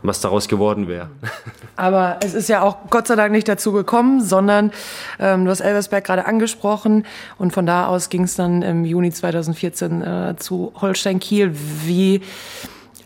was 0.03 0.21
daraus 0.21 0.47
geworden 0.47 0.87
wäre. 0.87 1.09
Aber 1.75 2.17
es 2.23 2.33
ist 2.33 2.49
ja 2.49 2.61
auch 2.61 2.77
Gott 2.89 3.07
sei 3.07 3.15
Dank 3.15 3.31
nicht 3.31 3.47
dazu 3.47 3.71
gekommen, 3.71 4.21
sondern 4.21 4.71
ähm, 5.19 5.45
du 5.45 5.51
hast 5.51 5.61
Elversberg 5.61 6.03
gerade 6.03 6.25
angesprochen 6.25 7.05
und 7.37 7.53
von 7.53 7.65
da 7.65 7.87
aus 7.87 8.09
ging 8.09 8.23
es 8.23 8.35
dann 8.35 8.61
im 8.61 8.85
Juni 8.85 9.11
2014 9.11 10.01
äh, 10.01 10.35
zu 10.37 10.73
Holstein 10.75 11.19
Kiel. 11.19 11.51
Wie 11.85 12.21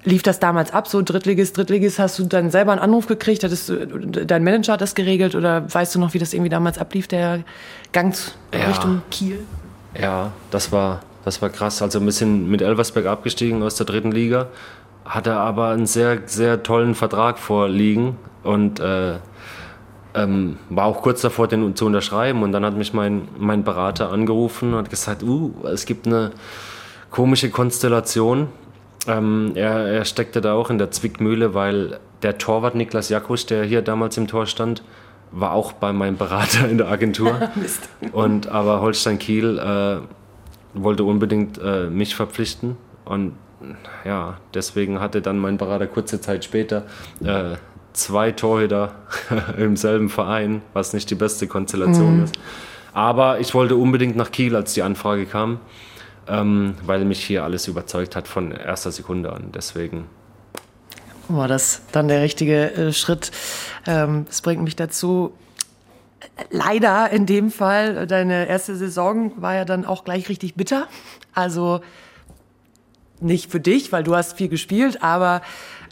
lief 0.04 0.24
das 0.24 0.40
damals 0.40 0.72
ab? 0.72 0.88
So 0.88 1.02
Drittligist, 1.02 1.58
Drittligist, 1.58 2.00
hast 2.00 2.20
du 2.20 2.26
dann 2.26 2.50
selber 2.50 2.72
einen 2.72 2.82
Anruf 2.82 3.08
gekriegt? 3.08 3.44
Hattest 3.44 3.70
du, 3.70 3.86
dein 3.86 4.44
Manager 4.44 4.74
hat 4.74 4.82
das 4.82 4.96
geregelt 4.96 5.36
oder 5.36 5.72
weißt 5.72 5.96
du 5.96 6.00
noch, 6.00 6.14
wie 6.14 6.20
das 6.20 6.34
irgendwie 6.34 6.50
damals 6.50 6.78
ablief, 6.78 7.08
der 7.08 7.44
Gang 7.92 8.16
ja. 8.54 8.68
Richtung 8.68 9.02
Kiel? 9.12 9.40
Ja, 10.00 10.32
das 10.50 10.72
war, 10.72 11.02
das 11.26 11.42
war 11.42 11.50
krass. 11.50 11.82
Also 11.82 12.00
ein 12.00 12.06
bisschen 12.06 12.50
mit 12.50 12.62
Elversberg 12.62 13.06
abgestiegen 13.06 13.62
aus 13.64 13.76
der 13.76 13.86
dritten 13.86 14.12
Liga, 14.12 14.48
hatte 15.06 15.34
aber 15.36 15.70
einen 15.70 15.88
sehr, 15.88 16.20
sehr 16.26 16.64
tollen 16.64 16.96
Vertrag 16.96 17.38
vorliegen 17.38 18.18
und 18.44 18.80
äh, 18.80 19.16
ähm, 20.14 20.58
war 20.70 20.86
auch 20.86 21.02
kurz 21.02 21.22
davor, 21.22 21.48
den 21.48 21.76
zu 21.76 21.86
unterschreiben. 21.86 22.44
Und 22.44 22.52
dann 22.52 22.66
hat 22.66 22.76
mich 22.76 22.94
mein, 22.94 23.28
mein 23.38 23.64
Berater 23.64 24.12
angerufen 24.12 24.74
und 24.74 24.80
hat 24.80 24.90
gesagt, 24.90 25.24
uh, 25.24 25.54
es 25.66 25.86
gibt 25.86 26.08
eine 26.08 26.32
komische 27.10 27.50
Konstellation 27.50 28.48
ähm, 29.08 29.54
er, 29.56 29.88
er, 29.88 30.06
steckte 30.06 30.42
da 30.42 30.54
auch 30.54 30.70
in 30.70 30.78
der 30.78 30.92
Zwickmühle, 30.92 31.54
weil 31.54 32.00
der 32.22 32.38
Torwart 32.38 32.76
Niklas 32.76 33.10
Jakusch, 33.10 33.46
der 33.46 33.64
hier 33.64 33.82
damals 33.82 34.18
im 34.18 34.28
Tor 34.28 34.46
stand, 34.46 34.84
war 35.32 35.54
auch 35.54 35.74
bei 35.74 35.92
meinem 35.94 36.18
Berater 36.18 36.68
in 36.70 36.78
der 36.78 36.90
Agentur. 36.90 37.50
und 38.12 38.48
aber 38.48 38.82
Holstein 38.82 39.18
Kiel 39.18 39.58
äh, 39.58 40.80
wollte 40.80 41.04
unbedingt 41.04 41.58
äh, 41.58 41.88
mich 41.88 42.16
verpflichten 42.16 42.78
und 43.06 43.34
ja, 44.06 44.38
deswegen 44.54 45.00
hatte 45.00 45.22
dann 45.22 45.38
mein 45.38 45.58
Berater 45.58 45.86
kurze 45.86 46.20
Zeit 46.20 46.44
später 46.44 46.86
äh, 47.24 47.56
zwei 47.94 48.32
Torhüter 48.32 48.94
im 49.58 49.76
selben 49.76 50.10
Verein, 50.10 50.62
was 50.74 50.94
nicht 50.94 51.10
die 51.12 51.16
beste 51.16 51.48
Konstellation 51.48 52.18
mhm. 52.18 52.24
ist. 52.24 52.36
Aber 52.94 53.40
ich 53.40 53.54
wollte 53.54 53.76
unbedingt 53.76 54.16
nach 54.16 54.32
Kiel, 54.32 54.56
als 54.56 54.74
die 54.74 54.82
Anfrage 54.82 55.26
kam 55.26 55.60
ähm, 56.28 56.76
weil 56.86 57.06
mich 57.06 57.24
hier 57.24 57.44
alles 57.44 57.68
überzeugt 57.68 58.16
hat 58.16 58.28
von 58.28 58.52
erster 58.52 58.92
Sekunde 58.92 59.34
an. 59.34 59.52
Deswegen 59.54 60.06
war 61.28 61.48
das 61.48 61.82
dann 61.92 62.08
der 62.08 62.22
richtige 62.22 62.74
äh, 62.74 62.94
Schritt. 62.94 63.32
Ähm, 63.88 64.26
es 64.30 64.42
bringt 64.42 64.64
mich 64.64 64.76
dazu, 64.76 65.34
leider 66.50 67.10
in 67.10 67.26
dem 67.26 67.52
Fall, 67.52 68.08
deine 68.08 68.48
erste 68.48 68.76
Saison 68.76 69.32
war 69.42 69.56
ja 69.56 69.66
dann 69.66 69.86
auch 69.86 70.04
gleich 70.04 70.30
richtig 70.30 70.56
bitter. 70.56 70.88
Also 71.34 71.82
nicht 73.22 73.52
für 73.52 73.60
dich, 73.60 73.92
weil 73.92 74.04
du 74.04 74.16
hast 74.16 74.38
viel 74.38 74.50
gespielt, 74.50 75.04
aber 75.04 75.42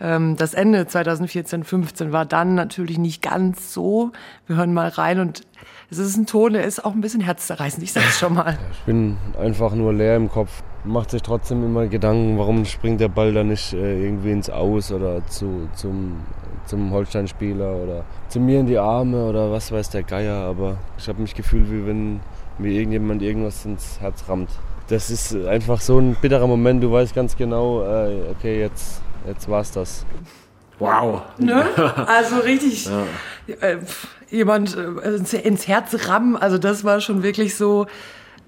ähm, 0.02 0.36
das 0.36 0.54
Ende 0.54 0.88
2014, 0.88 1.64
15 1.64 2.12
war 2.12 2.26
dann 2.26 2.56
natürlich 2.56 2.98
nicht 2.98 3.22
ganz 3.22 3.74
so. 3.74 4.12
Wir 4.48 4.56
hören 4.56 4.74
mal 4.74 4.88
rein 4.90 5.20
und 5.20 5.42
es 5.92 5.98
ist 5.98 6.18
ein 6.18 6.26
Ton, 6.26 6.54
der 6.54 6.64
ist 6.64 6.86
auch 6.86 6.94
ein 6.94 7.02
bisschen 7.02 7.22
herzzerreißend, 7.22 7.84
ich 7.84 7.94
sag's 7.94 8.20
schon 8.20 8.36
mal. 8.36 8.58
Ich 8.72 8.86
bin 8.86 9.18
einfach 9.40 9.74
nur 9.74 9.94
leer 9.94 10.16
im 10.16 10.30
Kopf. 10.30 10.64
Macht 10.86 11.12
sich 11.12 11.22
trotzdem 11.22 11.64
immer 11.64 11.88
Gedanken, 11.88 12.38
warum 12.38 12.64
springt 12.64 13.02
der 13.02 13.10
Ball 13.10 13.34
da 13.34 13.44
nicht 13.44 13.74
äh, 13.74 14.02
irgendwie 14.02 14.32
ins 14.32 14.50
Aus 14.50 14.92
oder 14.92 15.26
zu, 15.28 15.68
zum, 15.76 16.22
zum 16.66 16.92
Holstein-Spieler 16.92 17.76
oder 17.76 18.06
zu 18.30 18.40
mir 18.40 18.62
in 18.62 18.66
die 18.66 18.78
Arme 18.78 19.26
oder 19.26 19.52
was 19.52 19.72
weiß 19.74 19.90
der 19.90 20.04
Geier. 20.04 20.36
Aber 20.36 20.78
ich 20.98 21.10
habe 21.10 21.22
mich 21.22 21.36
gefühlt, 21.36 21.70
wie 21.70 21.86
wenn 21.86 22.22
mir 22.60 22.72
irgendjemand 22.72 23.22
irgendwas 23.22 23.66
ins 23.66 24.00
Herz 24.00 24.24
rammt. 24.30 24.50
Das 24.90 25.12
ist 25.12 25.36
einfach 25.46 25.82
so 25.82 26.00
ein 26.00 26.16
bitterer 26.16 26.48
Moment. 26.48 26.84
Du 26.84 26.92
weißt 26.92 27.14
ganz 27.14 27.38
genau, 27.38 27.84
äh, 27.84 28.30
okay, 28.32 28.60
jetzt, 28.60 29.02
jetzt 29.28 29.48
war's 29.48 29.72
das. 29.72 30.06
Wow. 30.80 31.22
Ne? 31.38 31.66
Also 32.08 32.38
richtig. 32.38 32.86
Ja. 32.86 33.56
Äh, 33.62 33.78
jemand 34.30 34.76
äh, 34.76 35.38
ins 35.38 35.68
Herz 35.68 36.08
rammen. 36.08 36.36
Also 36.36 36.58
das 36.58 36.84
war 36.84 37.02
schon 37.02 37.22
wirklich 37.22 37.56
so, 37.56 37.88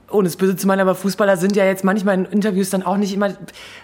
ohne 0.09 0.27
es 0.27 0.35
böse 0.35 0.55
zu 0.55 0.67
meinen, 0.67 0.79
aber 0.79 0.95
Fußballer 0.95 1.37
sind 1.37 1.55
ja 1.55 1.65
jetzt 1.65 1.83
manchmal 1.83 2.15
in 2.15 2.25
Interviews 2.25 2.69
dann 2.69 2.83
auch 2.83 2.97
nicht 2.97 3.13
immer 3.13 3.33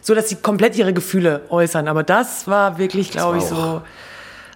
so, 0.02 0.16
dass 0.16 0.30
sie 0.30 0.38
komplett 0.38 0.78
ihre 0.78 0.94
Gefühle 0.94 1.42
äußern. 1.50 1.88
Aber 1.88 2.04
das 2.04 2.48
war 2.48 2.78
wirklich, 2.78 3.12
glaube 3.12 3.38
ich, 3.38 3.44
so. 3.44 3.82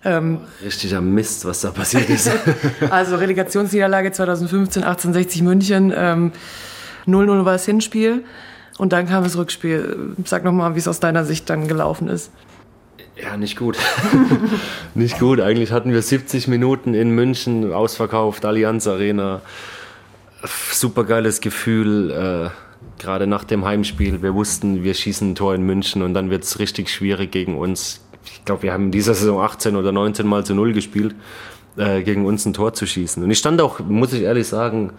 Ähm, 0.03 0.39
Richtiger 0.63 0.99
Mist, 0.99 1.45
was 1.45 1.61
da 1.61 1.69
passiert 1.69 2.09
ist. 2.09 2.31
also 2.89 3.17
Relegationsniederlage 3.17 4.11
2015, 4.11 4.83
1860 4.83 5.43
München. 5.43 5.93
Ähm, 5.95 6.31
0-0 7.07 7.45
war 7.45 7.53
das 7.53 7.65
Hinspiel. 7.65 8.23
Und 8.77 8.93
dann 8.93 9.07
kam 9.07 9.23
das 9.23 9.37
Rückspiel. 9.37 10.15
Sag 10.25 10.43
nochmal, 10.43 10.75
wie 10.75 10.79
es 10.79 10.87
aus 10.87 10.99
deiner 10.99 11.23
Sicht 11.25 11.49
dann 11.49 11.67
gelaufen 11.67 12.07
ist. 12.07 12.31
Ja, 13.21 13.37
nicht 13.37 13.57
gut. 13.57 13.77
nicht 14.95 15.19
gut. 15.19 15.39
Eigentlich 15.39 15.71
hatten 15.71 15.91
wir 15.91 16.01
70 16.01 16.47
Minuten 16.47 16.93
in 16.93 17.11
München 17.11 17.71
ausverkauft, 17.73 18.45
Allianz 18.45 18.87
Arena. 18.87 19.41
Super 20.71 21.03
geiles 21.03 21.41
Gefühl, 21.41 22.09
äh, 22.09 23.01
gerade 23.01 23.27
nach 23.27 23.43
dem 23.43 23.65
Heimspiel. 23.65 24.23
Wir 24.23 24.33
wussten, 24.33 24.83
wir 24.83 24.93
schießen 24.93 25.31
ein 25.31 25.35
Tor 25.35 25.53
in 25.53 25.63
München 25.63 26.01
und 26.01 26.13
dann 26.13 26.29
wird 26.31 26.43
es 26.43 26.57
richtig 26.57 26.89
schwierig 26.89 27.31
gegen 27.31 27.57
uns. 27.57 28.01
Ich 28.25 28.45
glaube, 28.45 28.63
wir 28.63 28.73
haben 28.73 28.85
in 28.85 28.91
dieser 28.91 29.13
Saison 29.13 29.41
18 29.41 29.75
oder 29.75 29.91
19 29.91 30.25
Mal 30.25 30.45
zu 30.45 30.55
Null 30.55 30.73
gespielt, 30.73 31.13
äh, 31.77 32.01
gegen 32.01 32.25
uns 32.25 32.45
ein 32.45 32.53
Tor 32.53 32.73
zu 32.73 32.87
schießen. 32.87 33.23
Und 33.23 33.29
ich 33.29 33.37
stand 33.37 33.61
auch, 33.61 33.79
muss 33.79 34.13
ich 34.13 34.23
ehrlich 34.23 34.47
sagen, 34.47 34.93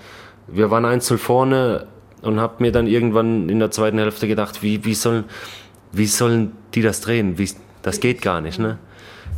wir 0.46 0.70
waren 0.70 0.84
1 0.84 1.12
vorne 1.12 1.86
und 2.22 2.40
habe 2.40 2.62
mir 2.62 2.72
dann 2.72 2.86
irgendwann 2.86 3.48
in 3.48 3.58
der 3.58 3.70
zweiten 3.70 3.98
Hälfte 3.98 4.28
gedacht, 4.28 4.62
wie, 4.62 4.84
wie, 4.84 4.94
sollen, 4.94 5.24
wie 5.92 6.06
sollen 6.06 6.52
die 6.74 6.82
das 6.82 7.00
drehen? 7.00 7.38
Wie, 7.38 7.50
das 7.82 8.00
geht 8.00 8.22
gar 8.22 8.40
nicht. 8.40 8.58
Ne? 8.58 8.78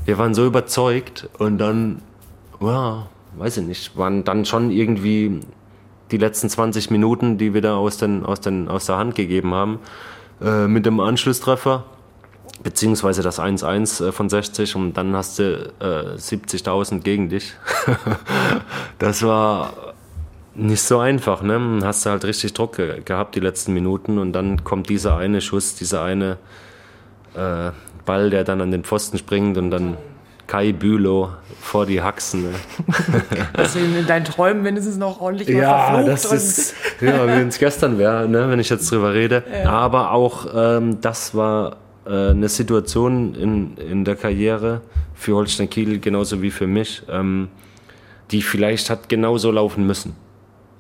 Wir 0.04 0.18
waren 0.18 0.34
so 0.34 0.46
überzeugt 0.46 1.28
und 1.38 1.58
dann, 1.58 2.02
ja, 2.60 3.06
weiß 3.36 3.58
ich 3.58 3.66
nicht, 3.66 3.96
waren 3.96 4.24
dann 4.24 4.44
schon 4.44 4.70
irgendwie 4.70 5.40
die 6.10 6.18
letzten 6.18 6.48
20 6.48 6.90
Minuten, 6.90 7.38
die 7.38 7.54
wir 7.54 7.62
da 7.62 7.76
aus, 7.76 7.96
den, 7.96 8.24
aus, 8.24 8.40
den, 8.40 8.68
aus 8.68 8.86
der 8.86 8.98
Hand 8.98 9.14
gegeben 9.14 9.54
haben, 9.54 9.78
äh, 10.42 10.66
mit 10.66 10.84
dem 10.84 11.00
Anschlusstreffer, 11.00 11.84
beziehungsweise 12.62 13.22
das 13.22 13.40
1-1 13.40 14.08
äh, 14.08 14.12
von 14.12 14.28
60 14.28 14.76
und 14.76 14.92
dann 14.94 15.16
hast 15.16 15.38
du 15.38 15.72
äh, 15.80 16.16
70.000 16.18 17.00
gegen 17.00 17.30
dich. 17.30 17.54
das 18.98 19.22
war 19.22 19.93
nicht 20.54 20.82
so 20.82 20.98
einfach, 20.98 21.42
ne? 21.42 21.80
Hast 21.82 22.06
du 22.06 22.10
halt 22.10 22.24
richtig 22.24 22.54
Druck 22.54 22.76
ge 22.76 23.00
gehabt 23.04 23.34
die 23.34 23.40
letzten 23.40 23.74
Minuten 23.74 24.18
und 24.18 24.32
dann 24.32 24.64
kommt 24.64 24.88
dieser 24.88 25.16
eine 25.16 25.40
Schuss, 25.40 25.74
dieser 25.74 26.02
eine 26.02 26.38
äh, 27.34 27.70
Ball, 28.04 28.30
der 28.30 28.44
dann 28.44 28.60
an 28.60 28.70
den 28.70 28.84
Pfosten 28.84 29.18
springt 29.18 29.58
und 29.58 29.70
dann 29.70 29.96
Kai 30.46 30.72
Bülow 30.72 31.30
vor 31.60 31.86
die 31.86 32.02
Haxen. 32.02 32.42
Ne? 32.42 32.50
Dass 33.54 33.72
du 33.72 33.78
in 33.78 34.06
deinen 34.06 34.24
Träumen 34.24 34.62
mindestens 34.62 34.98
noch 34.98 35.20
ordentlich 35.20 35.48
Ja, 35.48 36.02
das 36.02 36.26
ist, 36.26 36.74
ja, 37.00 37.26
wie 37.26 37.48
es 37.48 37.58
gestern 37.58 37.98
wäre, 37.98 38.28
ne, 38.28 38.50
wenn 38.50 38.60
ich 38.60 38.68
jetzt 38.68 38.90
drüber 38.90 39.14
rede. 39.14 39.42
Ja. 39.50 39.70
Aber 39.70 40.12
auch 40.12 40.46
ähm, 40.54 41.00
das 41.00 41.34
war 41.34 41.76
äh, 42.06 42.30
eine 42.30 42.48
Situation 42.48 43.34
in, 43.34 43.76
in 43.78 44.04
der 44.04 44.16
Karriere 44.16 44.82
für 45.14 45.34
Holstein 45.34 45.70
Kiel 45.70 45.98
genauso 45.98 46.42
wie 46.42 46.50
für 46.50 46.66
mich, 46.66 47.02
ähm, 47.08 47.48
die 48.30 48.42
vielleicht 48.42 48.90
hat 48.90 49.08
genauso 49.08 49.50
laufen 49.50 49.86
müssen. 49.86 50.14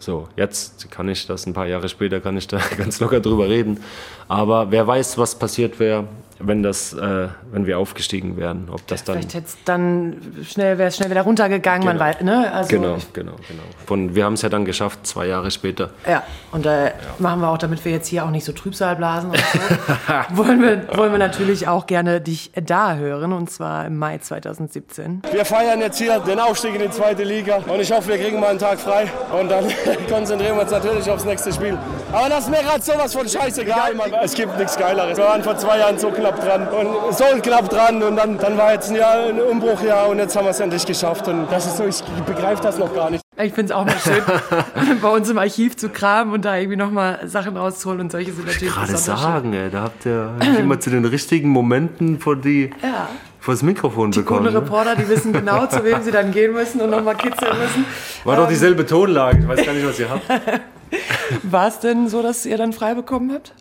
So, 0.04 0.28
jetzt 0.36 0.90
kann 0.90 1.08
ich 1.08 1.26
das 1.26 1.46
ein 1.46 1.54
paar 1.54 1.66
Jahre 1.66 1.88
später, 1.88 2.20
kann 2.20 2.36
ich 2.36 2.46
da 2.46 2.60
ganz 2.76 3.00
locker 3.00 3.20
drüber 3.20 3.48
reden. 3.48 3.82
Aber 4.28 4.70
wer 4.70 4.86
weiß, 4.86 5.16
was 5.16 5.34
passiert 5.38 5.80
wäre, 5.80 6.04
wenn 6.38 6.62
das, 6.62 6.92
äh, 6.92 7.28
wenn 7.52 7.66
wir 7.66 7.78
aufgestiegen 7.78 8.36
wären, 8.36 8.68
ob 8.70 8.86
das 8.86 9.04
dann. 9.04 9.16
Vielleicht 9.16 9.34
hätte 9.34 9.46
es 9.46 9.56
dann 9.64 10.16
schnell, 10.44 10.78
wäre 10.78 10.88
es 10.88 10.96
schnell 10.96 11.10
wieder 11.10 11.22
runtergegangen, 11.22 11.82
genau. 11.82 11.92
man 11.92 12.00
weiß, 12.00 12.20
ne? 12.22 12.52
Also 12.52 12.68
genau, 12.68 12.96
genau, 13.12 13.32
genau. 13.48 13.62
Von, 13.86 14.14
wir 14.14 14.24
haben 14.24 14.34
es 14.34 14.42
ja 14.42 14.48
dann 14.48 14.64
geschafft, 14.64 15.06
zwei 15.06 15.26
Jahre 15.26 15.50
später. 15.50 15.90
Ja, 16.08 16.22
und 16.52 16.66
da 16.66 16.86
äh, 16.86 16.86
ja. 16.86 16.92
machen 17.18 17.40
wir 17.40 17.48
auch, 17.48 17.58
damit 17.58 17.84
wir 17.84 17.92
jetzt 17.92 18.08
hier 18.08 18.24
auch 18.24 18.30
nicht 18.30 18.44
so 18.44 18.52
Trübsal 18.52 18.96
blasen 18.96 19.30
und 19.30 19.38
so, 19.38 20.36
wollen, 20.36 20.60
wir, 20.60 20.96
wollen 20.96 21.12
wir 21.12 21.18
natürlich 21.18 21.68
auch 21.68 21.86
gerne 21.86 22.20
dich 22.20 22.50
da 22.54 22.96
hören, 22.96 23.32
und 23.32 23.50
zwar 23.50 23.86
im 23.86 23.98
Mai 23.98 24.18
2017. 24.18 25.22
Wir 25.30 25.44
feiern 25.44 25.80
jetzt 25.80 25.98
hier 25.98 26.18
den 26.20 26.38
Aufstieg 26.40 26.74
in 26.74 26.82
die 26.82 26.90
zweite 26.90 27.22
Liga 27.22 27.56
und 27.56 27.80
ich 27.80 27.92
hoffe, 27.92 28.08
wir 28.08 28.18
kriegen 28.18 28.40
mal 28.40 28.50
einen 28.50 28.58
Tag 28.58 28.78
frei 28.78 29.10
und 29.38 29.50
dann 29.50 29.64
konzentrieren 30.08 30.56
wir 30.56 30.62
uns 30.62 30.72
natürlich 30.72 31.10
aufs 31.10 31.24
nächste 31.24 31.52
Spiel. 31.52 31.78
Aber 32.12 32.28
das 32.28 32.44
ist 32.44 32.50
mir 32.50 32.62
gerade 32.62 32.82
sowas 32.82 33.14
von 33.14 33.28
scheißegal, 33.28 33.94
Mann. 33.94 34.12
Es 34.22 34.34
gibt 34.34 34.56
nichts 34.58 34.76
Geileres. 34.76 35.16
Wir 35.16 35.24
waren 35.24 35.42
vor 35.42 35.56
zwei 35.56 35.78
Jahren 35.78 35.98
so 35.98 36.10
knapp 36.10 36.23
dran 36.32 36.68
und 36.68 37.14
so 37.14 37.24
knapp 37.42 37.68
dran 37.68 38.02
und 38.02 38.16
dann, 38.16 38.38
dann 38.38 38.56
war 38.56 38.72
jetzt 38.72 38.90
ein, 38.90 38.96
Jahr, 38.96 39.28
ein 39.28 39.40
Umbruchjahr 39.40 40.08
und 40.08 40.18
jetzt 40.18 40.36
haben 40.36 40.44
wir 40.44 40.50
es 40.50 40.60
endlich 40.60 40.84
geschafft 40.86 41.28
und 41.28 41.46
das 41.50 41.66
ist 41.66 41.76
so, 41.76 41.84
ich 41.84 42.02
begreife 42.24 42.62
das 42.62 42.78
noch 42.78 42.94
gar 42.94 43.10
nicht. 43.10 43.22
Ich 43.36 43.52
finde 43.52 43.72
es 43.72 43.78
auch 43.78 43.84
mal 43.84 43.96
schön, 43.98 44.22
bei 45.02 45.08
uns 45.08 45.28
im 45.28 45.38
Archiv 45.38 45.76
zu 45.76 45.88
kramen 45.88 46.32
und 46.32 46.44
da 46.44 46.56
irgendwie 46.56 46.76
nochmal 46.76 47.20
Sachen 47.28 47.56
rauszuholen 47.56 48.02
und 48.02 48.12
solche 48.12 48.32
sind 48.32 48.46
natürlich 48.46 48.72
gerade 48.72 48.96
sagen, 48.96 49.52
ey, 49.52 49.70
da 49.70 49.82
habt 49.82 50.06
ihr 50.06 50.30
immer 50.58 50.78
zu 50.78 50.90
den 50.90 51.04
richtigen 51.04 51.48
Momenten 51.48 52.20
vor 52.20 52.36
die 52.36 52.70
ja. 52.82 53.08
vor 53.40 53.54
das 53.54 53.62
Mikrofon 53.62 54.12
die 54.12 54.20
bekommen. 54.20 54.46
Die 54.46 54.52
ne? 54.52 54.58
Reporter, 54.58 54.94
die 54.94 55.08
wissen 55.08 55.32
genau, 55.32 55.66
zu 55.66 55.84
wem 55.84 56.02
sie 56.02 56.12
dann 56.12 56.30
gehen 56.30 56.52
müssen 56.52 56.80
und 56.80 56.90
nochmal 56.90 57.16
kitzeln 57.16 57.58
müssen. 57.58 57.84
War 58.24 58.36
ähm, 58.36 58.42
doch 58.42 58.48
dieselbe 58.48 58.86
Tonlage, 58.86 59.40
ich 59.40 59.48
weiß 59.48 59.64
gar 59.64 59.72
nicht, 59.72 59.86
was 59.86 59.98
ihr 59.98 60.10
habt. 60.10 60.22
War 61.42 61.68
es 61.68 61.80
denn 61.80 62.08
so, 62.08 62.22
dass 62.22 62.46
ihr 62.46 62.56
dann 62.56 62.72
frei 62.72 62.94
bekommen 62.94 63.32
habt? 63.32 63.52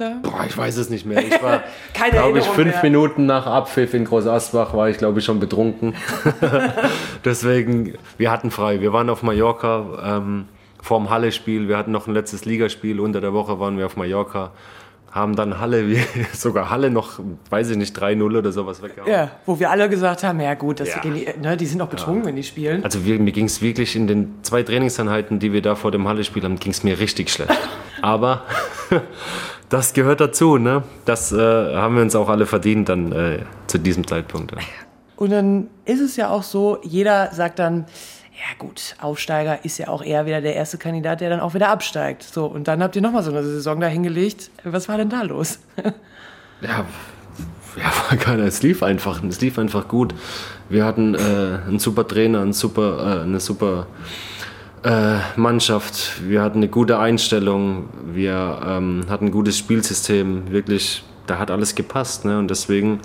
Da? 0.00 0.16
Boah, 0.22 0.44
ich 0.46 0.56
weiß 0.56 0.76
es 0.76 0.90
nicht 0.90 1.06
mehr. 1.06 1.22
Ich 1.22 1.42
war, 1.42 1.62
glaube 2.10 2.38
ich, 2.38 2.44
fünf 2.46 2.74
mehr. 2.74 2.82
Minuten 2.84 3.26
nach 3.26 3.46
Abpfiff 3.46 3.94
in 3.94 4.04
Groß 4.04 4.26
Asbach 4.26 4.74
war 4.74 4.88
ich, 4.88 4.98
glaube 4.98 5.18
ich, 5.18 5.24
schon 5.24 5.40
betrunken. 5.40 5.94
Deswegen, 7.24 7.94
wir 8.18 8.30
hatten 8.30 8.50
frei. 8.50 8.80
Wir 8.80 8.92
waren 8.92 9.10
auf 9.10 9.22
Mallorca 9.22 10.18
ähm, 10.18 10.48
vorm 10.82 11.10
Halle-Spiel. 11.10 11.68
Wir 11.68 11.76
hatten 11.76 11.92
noch 11.92 12.06
ein 12.06 12.14
letztes 12.14 12.44
Ligaspiel. 12.44 13.00
Unter 13.00 13.20
der 13.20 13.32
Woche 13.32 13.60
waren 13.60 13.78
wir 13.78 13.86
auf 13.86 13.96
Mallorca 13.96 14.52
haben 15.10 15.34
dann 15.34 15.58
Halle, 15.58 15.96
sogar 16.32 16.70
Halle 16.70 16.90
noch, 16.90 17.18
weiß 17.50 17.70
ich 17.70 17.76
nicht, 17.76 17.98
3-0 17.98 18.38
oder 18.38 18.52
sowas 18.52 18.80
weggehauen. 18.82 19.10
Ja, 19.10 19.30
wo 19.44 19.58
wir 19.58 19.70
alle 19.70 19.88
gesagt 19.88 20.22
haben, 20.22 20.40
ja 20.40 20.54
gut, 20.54 20.80
ja. 20.80 21.00
Die, 21.00 21.26
ne, 21.40 21.56
die, 21.56 21.66
sind 21.66 21.82
auch 21.82 21.88
betrunken, 21.88 22.22
ja. 22.22 22.28
wenn 22.28 22.36
die 22.36 22.44
spielen. 22.44 22.84
Also 22.84 23.04
wir, 23.04 23.18
mir 23.18 23.32
ging 23.32 23.46
es 23.46 23.60
wirklich 23.60 23.96
in 23.96 24.06
den 24.06 24.34
zwei 24.42 24.62
Trainingseinheiten, 24.62 25.40
die 25.40 25.52
wir 25.52 25.62
da 25.62 25.74
vor 25.74 25.90
dem 25.90 26.06
Halle-Spiel 26.06 26.44
haben, 26.44 26.60
ging 26.60 26.72
es 26.72 26.84
mir 26.84 27.00
richtig 27.00 27.30
schlecht. 27.30 27.58
Aber 28.02 28.44
das 29.70 29.94
gehört 29.94 30.20
dazu, 30.20 30.58
ne? 30.58 30.82
Das 31.06 31.32
äh, 31.32 31.36
haben 31.38 31.94
wir 31.94 32.02
uns 32.02 32.14
auch 32.14 32.28
alle 32.28 32.44
verdient 32.44 32.88
dann 32.88 33.12
äh, 33.12 33.38
zu 33.66 33.78
diesem 33.78 34.06
Zeitpunkt. 34.06 34.52
Ja. 34.52 34.58
Und 35.16 35.30
dann 35.30 35.68
ist 35.84 36.00
es 36.00 36.16
ja 36.16 36.28
auch 36.28 36.42
so, 36.42 36.78
jeder 36.82 37.32
sagt 37.32 37.58
dann, 37.58 37.86
ja 38.32 38.56
gut, 38.58 38.96
Aufsteiger 39.00 39.64
ist 39.64 39.78
ja 39.78 39.88
auch 39.88 40.02
eher 40.02 40.26
wieder 40.26 40.40
der 40.40 40.56
erste 40.56 40.76
Kandidat, 40.76 41.20
der 41.20 41.30
dann 41.30 41.40
auch 41.40 41.54
wieder 41.54 41.68
absteigt. 41.68 42.22
So, 42.22 42.46
und 42.46 42.68
dann 42.68 42.82
habt 42.82 42.96
ihr 42.96 43.02
nochmal 43.02 43.22
so 43.22 43.30
eine 43.30 43.44
Saison 43.44 43.80
da 43.80 43.86
hingelegt. 43.86 44.50
Was 44.64 44.88
war 44.88 44.96
denn 44.96 45.10
da 45.10 45.22
los? 45.22 45.60
ja, 46.62 46.84
ja, 47.76 47.92
war 48.08 48.16
keiner. 48.18 48.44
Es 48.44 48.62
lief 48.62 48.82
einfach, 48.82 49.22
es 49.22 49.40
lief 49.40 49.58
einfach 49.58 49.86
gut. 49.88 50.14
Wir 50.68 50.84
hatten 50.84 51.14
äh, 51.14 51.18
einen 51.68 51.78
super 51.78 52.08
Trainer, 52.08 52.40
einen 52.40 52.54
super, 52.54 53.18
äh, 53.18 53.22
eine 53.22 53.40
super 53.40 53.86
äh, 54.82 55.18
Mannschaft. 55.36 56.22
Wir 56.28 56.42
hatten 56.42 56.58
eine 56.58 56.68
gute 56.68 56.98
Einstellung. 56.98 57.88
Wir 58.12 58.60
ähm, 58.64 59.04
hatten 59.08 59.26
ein 59.26 59.30
gutes 59.30 59.58
Spielsystem. 59.58 60.50
Wirklich, 60.50 61.02
da 61.26 61.38
hat 61.38 61.50
alles 61.50 61.74
gepasst. 61.74 62.24
Ne? 62.24 62.38
Und 62.38 62.50
deswegen 62.50 63.00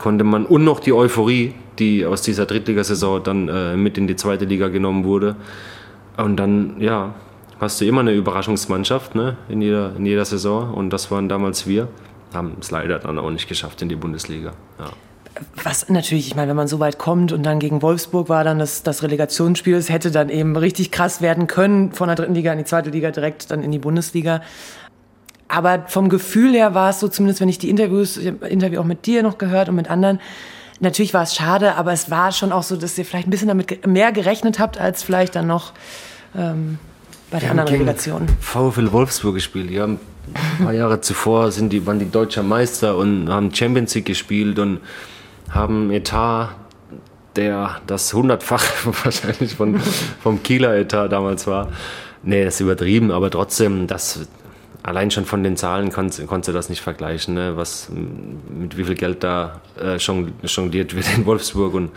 konnte 0.00 0.24
man 0.24 0.46
und 0.46 0.64
noch 0.64 0.80
die 0.80 0.92
Euphorie, 0.92 1.54
die 1.78 2.06
aus 2.06 2.22
dieser 2.22 2.46
Drittligasaison 2.46 3.22
dann 3.22 3.48
äh, 3.48 3.76
mit 3.76 3.98
in 3.98 4.06
die 4.06 4.16
zweite 4.16 4.44
Liga 4.44 4.68
genommen 4.68 5.04
wurde. 5.04 5.36
Und 6.16 6.36
dann, 6.36 6.80
ja, 6.80 7.14
hast 7.60 7.80
du 7.80 7.84
immer 7.84 8.00
eine 8.00 8.12
Überraschungsmannschaft 8.12 9.14
ne? 9.14 9.36
in, 9.48 9.62
jeder, 9.62 9.96
in 9.96 10.06
jeder 10.06 10.24
Saison. 10.24 10.72
Und 10.72 10.90
das 10.90 11.10
waren 11.10 11.28
damals 11.28 11.66
wir. 11.66 11.88
Haben 12.32 12.56
es 12.60 12.70
leider 12.70 12.98
dann 12.98 13.18
auch 13.18 13.30
nicht 13.30 13.48
geschafft 13.48 13.82
in 13.82 13.88
die 13.88 13.96
Bundesliga. 13.96 14.52
Ja 14.78 14.90
was 15.62 15.88
natürlich, 15.88 16.26
ich 16.28 16.34
meine, 16.34 16.48
wenn 16.48 16.56
man 16.56 16.68
so 16.68 16.80
weit 16.80 16.98
kommt 16.98 17.32
und 17.32 17.42
dann 17.44 17.58
gegen 17.58 17.82
Wolfsburg 17.82 18.28
war 18.28 18.44
dann 18.44 18.58
das, 18.58 18.82
das 18.82 19.02
Relegationsspiel, 19.02 19.74
es 19.74 19.88
hätte 19.88 20.10
dann 20.10 20.28
eben 20.28 20.56
richtig 20.56 20.90
krass 20.90 21.20
werden 21.20 21.46
können, 21.46 21.92
von 21.92 22.08
der 22.08 22.16
dritten 22.16 22.34
Liga 22.34 22.52
in 22.52 22.58
die 22.58 22.64
zweite 22.64 22.90
Liga 22.90 23.10
direkt 23.10 23.50
dann 23.50 23.62
in 23.62 23.70
die 23.72 23.78
Bundesliga. 23.78 24.42
Aber 25.48 25.84
vom 25.88 26.08
Gefühl 26.08 26.52
her 26.52 26.74
war 26.74 26.90
es 26.90 27.00
so, 27.00 27.08
zumindest 27.08 27.40
wenn 27.40 27.48
ich 27.48 27.58
die 27.58 27.70
Interviews, 27.70 28.16
ich 28.16 28.32
Interview 28.42 28.80
auch 28.80 28.84
mit 28.84 29.06
dir 29.06 29.22
noch 29.22 29.38
gehört 29.38 29.68
und 29.68 29.76
mit 29.76 29.90
anderen, 29.90 30.20
natürlich 30.80 31.14
war 31.14 31.22
es 31.22 31.34
schade, 31.34 31.76
aber 31.76 31.92
es 31.92 32.10
war 32.10 32.32
schon 32.32 32.52
auch 32.52 32.62
so, 32.62 32.76
dass 32.76 32.98
ihr 32.98 33.04
vielleicht 33.04 33.28
ein 33.28 33.30
bisschen 33.30 33.48
damit 33.48 33.86
mehr 33.86 34.12
gerechnet 34.12 34.58
habt, 34.58 34.78
als 34.78 35.02
vielleicht 35.02 35.36
dann 35.36 35.46
noch 35.46 35.72
ähm, 36.36 36.78
bei 37.30 37.38
der 37.38 37.50
anderen 37.50 37.68
Relegation. 37.68 38.26
VfL 38.40 38.92
Wolfsburg 38.92 39.34
gespielt, 39.34 39.70
ja. 39.70 39.84
Ein 39.84 39.98
paar 40.64 40.72
Jahre 40.72 41.00
zuvor 41.00 41.52
sind 41.52 41.70
die, 41.72 41.86
waren 41.86 41.98
die 41.98 42.10
deutscher 42.10 42.42
Meister 42.42 42.96
und 42.96 43.28
haben 43.28 43.54
Champions 43.54 43.94
League 43.94 44.06
gespielt 44.06 44.58
und 44.58 44.80
haben 45.54 45.90
Etat, 45.90 46.50
der 47.36 47.80
das 47.86 48.12
hundertfach 48.12 48.64
wahrscheinlich 49.04 49.54
von, 49.54 49.78
vom 50.22 50.42
Kieler 50.42 50.76
Etat 50.76 51.08
damals 51.08 51.46
war. 51.46 51.68
Nee, 52.22 52.44
das 52.44 52.54
ist 52.54 52.60
übertrieben, 52.60 53.10
aber 53.10 53.30
trotzdem, 53.30 53.86
das 53.86 54.28
allein 54.82 55.10
schon 55.10 55.24
von 55.24 55.42
den 55.42 55.56
Zahlen 55.56 55.90
konntest, 55.90 56.26
konntest 56.26 56.48
du 56.48 56.52
das 56.52 56.68
nicht 56.68 56.80
vergleichen, 56.80 57.34
ne? 57.34 57.56
was, 57.56 57.90
mit 57.90 58.76
wie 58.76 58.84
viel 58.84 58.94
Geld 58.94 59.22
da 59.22 59.60
äh, 59.80 59.96
jongliert 59.96 60.94
wird 60.94 61.06
in 61.16 61.26
Wolfsburg 61.26 61.74
und 61.74 61.90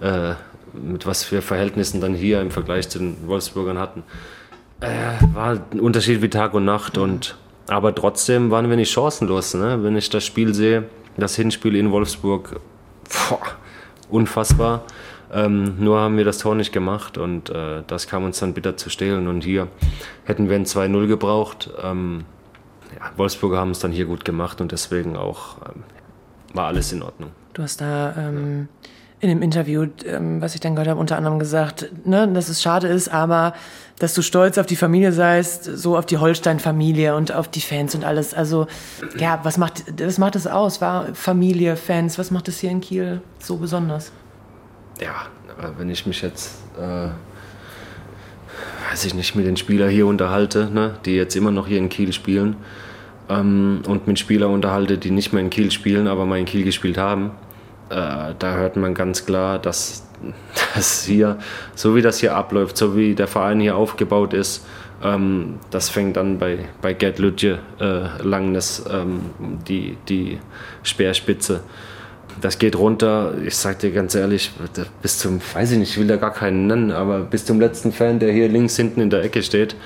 äh, 0.00 0.34
mit 0.72 1.06
was 1.06 1.22
für 1.22 1.42
Verhältnissen 1.42 2.00
dann 2.00 2.14
hier 2.14 2.40
im 2.40 2.50
Vergleich 2.50 2.88
zu 2.88 2.98
den 2.98 3.16
Wolfsburgern 3.26 3.78
hatten. 3.78 4.02
Äh, 4.80 4.88
war 5.32 5.58
ein 5.72 5.80
Unterschied 5.80 6.22
wie 6.22 6.28
Tag 6.28 6.54
und 6.54 6.64
Nacht 6.64 6.98
und 6.98 7.36
aber 7.68 7.94
trotzdem 7.94 8.50
waren 8.50 8.68
wir 8.68 8.76
nicht 8.76 8.92
chancenlos. 8.92 9.54
Ne? 9.54 9.78
Wenn 9.82 9.96
ich 9.96 10.10
das 10.10 10.24
Spiel 10.26 10.54
sehe, 10.54 10.84
das 11.16 11.36
Hinspiel 11.36 11.76
in 11.76 11.90
Wolfsburg, 11.92 12.60
boah, 13.04 13.40
unfassbar. 14.08 14.82
Ähm, 15.32 15.76
nur 15.78 15.98
haben 15.98 16.16
wir 16.16 16.24
das 16.24 16.38
Tor 16.38 16.54
nicht 16.54 16.72
gemacht 16.72 17.18
und 17.18 17.50
äh, 17.50 17.82
das 17.86 18.06
kam 18.06 18.24
uns 18.24 18.38
dann 18.38 18.54
bitter 18.54 18.76
zu 18.76 18.90
stehlen. 18.90 19.26
Und 19.26 19.42
hier 19.42 19.68
hätten 20.24 20.48
wir 20.48 20.56
ein 20.56 20.64
2-0 20.66 21.06
gebraucht. 21.06 21.70
Ähm, 21.82 22.24
Wolfsburger 23.16 23.58
haben 23.58 23.70
es 23.70 23.80
dann 23.80 23.90
hier 23.90 24.04
gut 24.04 24.24
gemacht 24.24 24.60
und 24.60 24.72
deswegen 24.72 25.16
auch 25.16 25.56
ähm, 25.66 25.82
war 26.52 26.66
alles 26.66 26.92
in 26.92 27.02
Ordnung. 27.02 27.30
Du 27.52 27.62
hast 27.62 27.80
da 27.80 28.14
ähm, 28.16 28.68
in 29.20 29.28
dem 29.28 29.42
Interview, 29.42 29.86
ähm, 30.04 30.40
was 30.40 30.54
ich 30.54 30.60
dann 30.60 30.74
gehört 30.74 30.88
habe, 30.88 31.00
unter 31.00 31.16
anderem 31.16 31.38
gesagt, 31.38 31.90
ne, 32.04 32.28
dass 32.28 32.48
es 32.48 32.62
schade 32.62 32.88
ist, 32.88 33.08
aber 33.08 33.54
dass 33.98 34.14
du 34.14 34.22
stolz 34.22 34.58
auf 34.58 34.66
die 34.66 34.76
Familie 34.76 35.12
seist, 35.12 35.64
so 35.64 35.96
auf 35.96 36.06
die 36.06 36.18
Holstein-Familie 36.18 37.14
und 37.14 37.32
auf 37.32 37.48
die 37.48 37.60
Fans 37.60 37.94
und 37.94 38.04
alles. 38.04 38.34
Also, 38.34 38.66
ja, 39.18 39.40
was 39.44 39.56
macht, 39.56 39.84
was 40.00 40.18
macht 40.18 40.34
das 40.34 40.46
aus? 40.46 40.80
War 40.80 41.14
Familie, 41.14 41.76
Fans, 41.76 42.18
was 42.18 42.30
macht 42.30 42.48
das 42.48 42.58
hier 42.58 42.70
in 42.70 42.80
Kiel 42.80 43.20
so 43.38 43.56
besonders? 43.56 44.10
Ja, 45.00 45.26
wenn 45.78 45.90
ich 45.90 46.06
mich 46.06 46.22
jetzt, 46.22 46.56
äh, 46.76 47.08
weiß 48.90 49.04
ich 49.04 49.14
nicht, 49.14 49.34
mit 49.36 49.46
den 49.46 49.56
Spielern 49.56 49.90
hier 49.90 50.06
unterhalte, 50.06 50.68
ne, 50.72 50.98
die 51.04 51.14
jetzt 51.14 51.36
immer 51.36 51.50
noch 51.50 51.66
hier 51.68 51.78
in 51.78 51.88
Kiel 51.88 52.12
spielen, 52.12 52.56
ähm, 53.28 53.82
und 53.86 54.06
mit 54.06 54.18
Spielern 54.18 54.50
unterhalte, 54.50 54.98
die 54.98 55.10
nicht 55.10 55.32
mehr 55.32 55.42
in 55.42 55.50
Kiel 55.50 55.70
spielen, 55.70 56.08
aber 56.08 56.26
mal 56.26 56.38
in 56.38 56.44
Kiel 56.44 56.64
gespielt 56.64 56.98
haben, 56.98 57.30
äh, 57.90 58.34
da 58.38 58.54
hört 58.54 58.76
man 58.76 58.94
ganz 58.94 59.26
klar, 59.26 59.58
dass, 59.58 60.06
dass 60.74 61.04
hier, 61.04 61.38
so 61.74 61.94
wie 61.94 62.02
das 62.02 62.18
hier 62.18 62.34
abläuft, 62.34 62.76
so 62.76 62.96
wie 62.96 63.14
der 63.14 63.26
Verein 63.28 63.60
hier 63.60 63.76
aufgebaut 63.76 64.34
ist, 64.34 64.64
ähm, 65.02 65.58
das 65.70 65.90
fängt 65.90 66.16
an 66.18 66.38
bei, 66.38 66.58
bei 66.80 66.94
Gerd 66.94 67.18
Lütje 67.18 67.58
äh, 67.80 68.22
Langnes, 68.22 68.84
ähm, 68.90 69.20
die, 69.68 69.96
die 70.08 70.38
Speerspitze. 70.82 71.60
Das 72.40 72.58
geht 72.58 72.76
runter, 72.76 73.34
ich 73.44 73.56
sag 73.56 73.78
dir 73.78 73.92
ganz 73.92 74.14
ehrlich, 74.14 74.50
bis 75.02 75.18
zum, 75.18 75.40
weiß 75.52 75.72
ich 75.72 75.78
nicht, 75.78 75.90
ich 75.92 75.98
will 75.98 76.08
da 76.08 76.16
gar 76.16 76.32
keinen 76.32 76.66
nennen, 76.66 76.90
aber 76.90 77.20
bis 77.20 77.44
zum 77.44 77.60
letzten 77.60 77.92
Fan, 77.92 78.18
der 78.18 78.32
hier 78.32 78.48
links 78.48 78.76
hinten 78.76 79.00
in 79.00 79.10
der 79.10 79.22
Ecke 79.22 79.42
steht. 79.42 79.76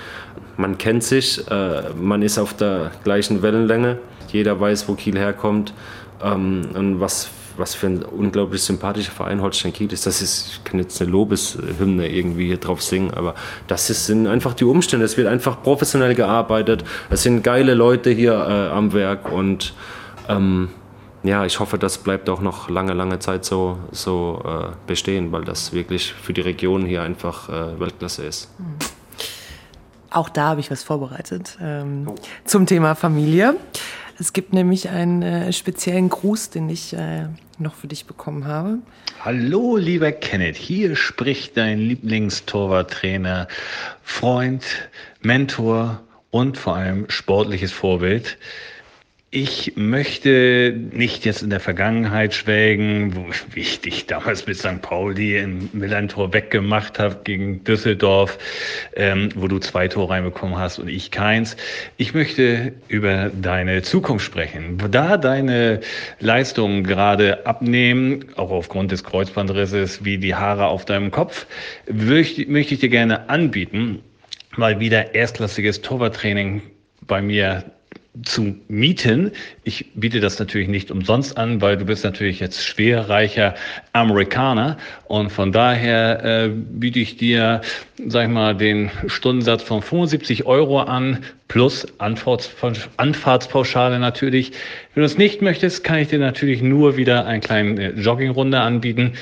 Man 0.57 0.79
kennt 0.79 1.05
sich, 1.05 1.47
äh, 1.51 1.83
man 1.95 2.23
ist 2.23 2.39
auf 2.39 2.55
der 2.55 2.93
gleichen 3.05 3.43
Wellenlänge, 3.43 3.99
jeder 4.29 4.59
weiß, 4.59 4.89
wo 4.89 4.95
Kiel 4.95 5.19
herkommt 5.19 5.75
ähm, 6.23 6.63
und 6.75 7.01
was 7.01 7.29
was 7.59 7.75
für 7.75 7.87
ein 7.87 8.03
unglaublich 8.03 8.63
sympathischer 8.63 9.13
Verein 9.13 9.43
Holstein 9.43 9.73
Kiel 9.73 9.93
ist. 9.93 10.07
Das 10.07 10.23
ist, 10.23 10.49
ich 10.49 10.65
kann 10.65 10.79
jetzt 10.79 11.01
eine 11.01 11.11
Lobeshymne 11.11 12.09
irgendwie 12.09 12.47
hier 12.47 12.59
drauf 12.59 12.83
singen, 12.83 13.13
aber 13.13 13.35
das 13.67 13.91
ist, 13.91 14.07
sind 14.07 14.27
einfach 14.27 14.55
die 14.55 14.65
Umstände. 14.65 15.05
Es 15.05 15.17
wird 15.17 15.29
einfach 15.29 15.63
professionell 15.63 16.15
gearbeitet. 16.15 16.85
Es 17.11 17.23
sind 17.23 17.43
geile 17.43 17.75
Leute 17.75 18.11
hier 18.11 18.33
äh, 18.33 18.75
am 18.75 18.93
Werk 18.93 19.31
und 19.31 19.75
ähm, 20.29 20.69
ja, 21.23 21.45
ich 21.45 21.59
hoffe, 21.59 21.79
das 21.79 21.99
bleibt 21.99 22.29
auch 22.31 22.41
noch 22.41 22.69
lange, 22.69 22.93
lange 22.93 23.19
Zeit 23.19 23.45
so, 23.45 23.79
so 23.91 24.43
äh, 24.45 24.77
bestehen, 24.87 25.33
weil 25.33 25.45
das 25.45 25.73
wirklich 25.73 26.13
für 26.13 26.33
die 26.33 26.41
Region 26.41 26.87
hier 26.87 27.03
einfach 27.03 27.49
äh, 27.49 27.81
Weltklasse 27.81 28.25
ist. 28.25 28.49
Auch 30.11 30.29
da 30.29 30.49
habe 30.49 30.61
ich 30.61 30.71
was 30.71 30.83
vorbereitet 30.83 31.59
ähm, 31.61 32.07
oh. 32.09 32.15
zum 32.45 32.67
Thema 32.67 32.95
Familie. 32.95 33.57
Es 34.21 34.33
gibt 34.33 34.53
nämlich 34.53 34.89
einen 34.89 35.23
äh, 35.23 35.53
speziellen 35.53 36.09
Gruß, 36.09 36.51
den 36.51 36.69
ich 36.69 36.93
äh, 36.93 37.27
noch 37.59 37.77
für 37.77 37.87
dich 37.87 38.05
bekommen 38.05 38.47
habe. 38.47 38.79
Hallo, 39.25 39.77
lieber 39.77 40.11
Kenneth. 40.11 40.57
Hier 40.57 40.97
spricht 40.97 41.57
dein 41.57 41.79
Lieblingstorwarttrainer, 41.79 43.47
Freund, 44.03 44.65
Mentor 45.21 46.01
und 46.31 46.59
vor 46.59 46.77
allem 46.77 47.07
sportliches 47.09 47.71
Vorbild. 47.71 48.39
Ich 49.31 49.75
möchte 49.77 50.75
nicht 50.93 51.27
jetzt 51.27 51.43
in 51.43 51.51
der 51.51 51.61
Vergangenheit 51.61 52.33
schwelgen, 52.33 53.15
wo, 53.15 53.27
wie 53.55 53.61
ich 53.61 53.83
dich 53.83 54.07
damals 54.07 54.47
mit 54.47 54.57
St. 54.57 54.81
Pauli 54.81 55.37
im 55.37 55.69
Millantor 55.75 56.33
weggemacht 56.33 56.99
habe 56.99 57.21
gegen 57.25 57.63
Düsseldorf, 57.63 58.39
ähm, 58.97 59.29
wo 59.35 59.47
du 59.47 59.59
zwei 59.59 59.87
Tore 59.87 60.15
reinbekommen 60.15 60.57
hast 60.57 60.79
und 60.79 60.89
ich 60.89 61.11
keins. 61.11 61.59
Ich 61.99 62.15
möchte 62.15 62.73
über 62.89 63.29
deine 63.29 63.83
Zukunft 63.83 64.25
sprechen. 64.25 64.79
Da 64.91 65.19
deine 65.19 65.81
Leistungen 66.21 66.85
gerade 66.85 67.47
abnehmen, 67.47 68.25
auch 68.37 68.51
aufgrund 68.51 68.93
des 68.93 69.05
Kreuzbandrisses 69.05 70.07
wie 70.07 70.17
die 70.17 70.35
Haare 70.35 70.69
auf 70.69 70.87
deinem 70.87 71.11
Kopf, 71.11 71.47
möchte 71.87 72.75
ich 72.75 72.81
dir 72.81 72.89
gerne 72.89 73.29
anbieten, 73.29 74.01
mal 74.57 74.81
wieder 74.81 75.15
erstklassiges 75.15 75.83
Torwarttraining 75.83 76.63
bei 77.03 77.21
mir 77.21 77.65
zu 78.25 78.57
mieten. 78.69 79.33
Ich 79.65 79.93
biete 79.95 80.21
das 80.21 80.39
natürlich 80.39 80.69
nicht 80.69 80.91
umsonst 80.91 81.37
an, 81.37 81.61
weil 81.61 81.77
du 81.77 81.85
bist 81.85 82.05
natürlich 82.05 82.41
jetzt 82.41 82.65
schwerreicher 82.65 83.55
Amerikaner 83.93 84.77
und 85.07 85.31
von 85.31 85.53
daher 85.53 86.25
äh, 86.25 86.49
biete 86.49 86.99
ich 86.99 87.17
dir, 87.17 87.61
sag 88.07 88.25
ich 88.25 88.33
mal, 88.33 88.57
den 88.57 88.91
Stundensatz 89.07 89.63
von 89.63 89.83
75 89.83 90.47
Euro 90.47 90.81
an 90.81 91.19
plus 91.49 91.87
Anfahrts 91.99 92.51
Anfahrtspauschale 92.97 93.99
natürlich. 93.99 94.53
Wenn 94.95 95.03
du 95.03 95.07
es 95.07 95.19
nicht 95.19 95.41
möchtest, 95.43 95.85
kann 95.85 95.99
ich 95.99 96.09
dir 96.09 96.19
natürlich 96.19 96.63
nur 96.63 96.97
wieder 96.97 97.27
eine 97.27 97.41
kleine 97.41 97.91
Joggingrunde 97.91 98.61
anbieten. 98.61 99.13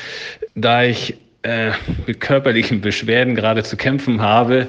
Da 0.55 0.85
ich 0.85 1.17
äh, 1.47 1.73
mit 2.07 2.21
körperlichen 2.21 2.81
Beschwerden 2.81 3.37
gerade 3.37 3.63
zu 3.63 3.77
kämpfen 3.77 4.21
habe, 4.21 4.67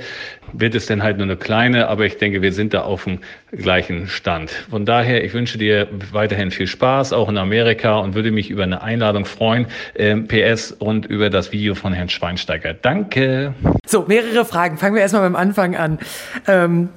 wird 0.53 0.75
es 0.75 0.85
dann 0.85 1.01
halt 1.01 1.17
nur 1.17 1.25
eine 1.25 1.35
kleine, 1.35 1.87
aber 1.87 2.05
ich 2.05 2.17
denke, 2.17 2.41
wir 2.41 2.53
sind 2.53 2.73
da 2.73 2.83
auf 2.83 3.03
dem 3.03 3.19
gleichen 3.51 4.07
Stand. 4.07 4.51
Von 4.69 4.85
daher, 4.85 5.23
ich 5.23 5.33
wünsche 5.33 5.57
dir 5.57 5.87
weiterhin 6.11 6.51
viel 6.51 6.67
Spaß, 6.67 7.13
auch 7.13 7.29
in 7.29 7.37
Amerika 7.37 7.97
und 7.97 8.13
würde 8.13 8.31
mich 8.31 8.49
über 8.49 8.63
eine 8.63 8.81
Einladung 8.81 9.25
freuen, 9.25 9.65
äh, 9.95 10.15
PS 10.15 10.71
und 10.71 11.05
über 11.07 11.29
das 11.29 11.51
Video 11.51 11.73
von 11.73 11.93
Herrn 11.93 12.09
Schweinsteiger. 12.09 12.73
Danke. 12.75 13.53
So, 13.85 14.05
mehrere 14.07 14.45
Fragen. 14.45 14.77
Fangen 14.77 14.95
wir 14.95 15.01
erstmal 15.01 15.23
beim 15.23 15.35
Anfang 15.35 15.75
an. 15.75 15.99
Ähm, 16.47 16.89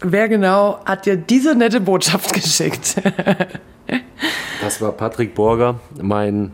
wer 0.00 0.28
genau 0.28 0.80
hat 0.84 1.06
dir 1.06 1.16
diese 1.16 1.56
nette 1.56 1.80
Botschaft 1.80 2.32
geschickt? 2.32 3.02
das 4.62 4.80
war 4.80 4.92
Patrick 4.92 5.34
Borger, 5.34 5.80
mein 6.00 6.52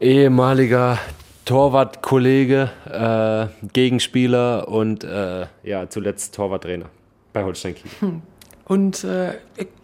ehemaliger 0.00 0.98
Torwartkollege, 1.44 2.70
äh, 2.90 3.66
Gegenspieler 3.72 4.68
und 4.68 5.04
äh, 5.04 5.46
ja, 5.62 5.88
zuletzt 5.88 6.34
Torwarttrainer 6.34 6.86
bei 7.32 7.44
Holstein 7.44 7.74
Kiel. 7.74 7.90
Hm. 8.00 8.22
Und 8.64 9.04
äh, 9.04 9.34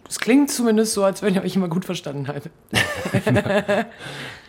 es 0.09 0.19
klingt 0.19 0.51
zumindest 0.51 0.93
so, 0.93 1.05
als 1.05 1.21
wenn 1.21 1.33
ihr 1.33 1.41
euch 1.41 1.55
immer 1.55 1.69
gut 1.69 1.85
verstanden 1.85 2.27
haltet. 2.27 2.51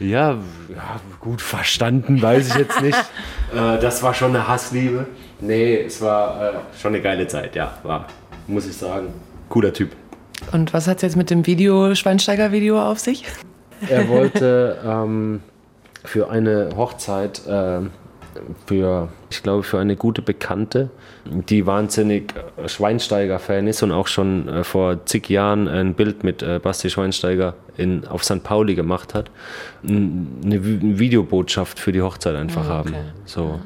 ja, 0.01 0.33
ja, 0.33 1.01
gut 1.21 1.41
verstanden, 1.41 2.21
weiß 2.21 2.49
ich 2.49 2.55
jetzt 2.57 2.83
nicht. 2.83 2.99
äh, 3.55 3.79
das 3.79 4.03
war 4.03 4.13
schon 4.13 4.35
eine 4.35 4.49
Hassliebe. 4.49 5.07
Nee, 5.41 5.83
es 5.83 6.03
war 6.03 6.43
äh, 6.43 6.53
schon 6.81 6.95
eine 6.95 7.03
geile 7.03 7.29
Zeit, 7.29 7.55
ja, 7.55 7.79
war, 7.85 8.09
muss 8.49 8.67
ich 8.67 8.77
sagen. 8.77 9.15
Cooler 9.49 9.73
Typ. 9.73 9.93
Und 10.51 10.73
was 10.75 10.89
hat 10.89 10.97
es 10.97 11.03
jetzt 11.03 11.17
mit 11.17 11.31
dem 11.31 11.47
Video, 11.47 11.95
Schweinsteiger-Video 11.95 12.83
auf 12.83 12.99
sich? 12.99 13.25
Er 13.89 14.09
wollte 14.09 14.79
ähm, 14.85 15.41
für 16.05 16.31
eine 16.31 16.71
Hochzeit, 16.77 17.47
äh, 17.47 17.81
für, 18.67 19.09
ich 19.31 19.43
glaube, 19.43 19.63
für 19.63 19.79
eine 19.79 19.97
gute 19.97 20.21
Bekannte, 20.23 20.91
die 21.25 21.67
wahnsinnig 21.67 22.35
Schweinsteiger-Fan 22.67 23.67
ist 23.67 23.83
und 23.83 23.93
auch 23.93 24.07
schon 24.07 24.49
äh, 24.49 24.65
vor 24.65 25.07
zig 25.07 25.29
Jahren 25.29 25.69
ein 25.69 25.95
Bild 25.95 26.25
mit 26.25 26.43
äh, 26.43 26.61
Basti 26.63 26.91
Schweinsteiger 26.91 27.55
in, 27.77 28.07
auf 28.07 28.25
St. 28.25 28.43
Pauli 28.43 28.75
gemacht 28.75 29.15
hat, 29.15 29.31
eine 29.83 30.65
Videobotschaft 30.65 31.79
für 31.79 31.93
die 31.93 32.03
Hochzeit 32.03 32.37
einfach 32.37 32.69
ah, 32.69 32.81
okay. 32.81 32.93
haben. 32.93 33.05
So. 33.25 33.61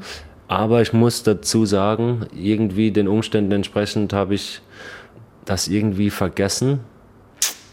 Aber 0.47 0.81
ich 0.81 0.93
muss 0.93 1.23
dazu 1.23 1.67
sagen, 1.67 2.27
irgendwie 2.35 2.91
den 2.91 3.09
Umständen 3.09 3.53
entsprechend 3.53 4.13
habe 4.13 4.35
ich 4.35 4.61
das 5.45 5.69
irgendwie 5.69 6.11
vergessen 6.11 6.81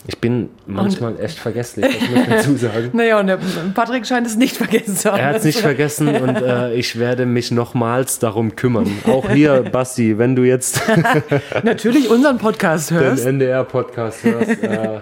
ich 0.07 0.19
bin 0.19 0.49
manchmal 0.67 1.13
und, 1.13 1.19
echt 1.19 1.39
vergesslich, 1.39 1.85
das 1.85 2.09
muss 2.09 2.19
ich 2.19 2.27
dazu 2.27 2.55
sagen. 2.57 2.89
naja, 2.93 3.19
und 3.19 3.27
der 3.27 3.39
Patrick 3.73 4.05
scheint 4.05 4.27
es 4.27 4.35
nicht 4.35 4.55
vergessen 4.55 4.95
zu 4.95 5.11
haben. 5.11 5.19
Er 5.19 5.27
hat 5.29 5.37
es 5.37 5.43
nicht 5.45 5.59
vergessen 5.59 6.07
und 6.21 6.35
äh, 6.35 6.73
ich 6.75 6.99
werde 6.99 7.25
mich 7.25 7.51
nochmals 7.51 8.19
darum 8.19 8.55
kümmern. 8.55 8.91
Auch 9.07 9.29
hier, 9.31 9.63
Basti, 9.63 10.17
wenn 10.17 10.35
du 10.35 10.43
jetzt 10.43 10.81
natürlich 11.63 12.09
unseren 12.09 12.37
Podcast 12.37 12.91
hörst. 12.91 13.23
Den 13.23 13.35
NDR-Podcast 13.35 14.23
hörst, 14.23 14.63
äh, 14.63 14.99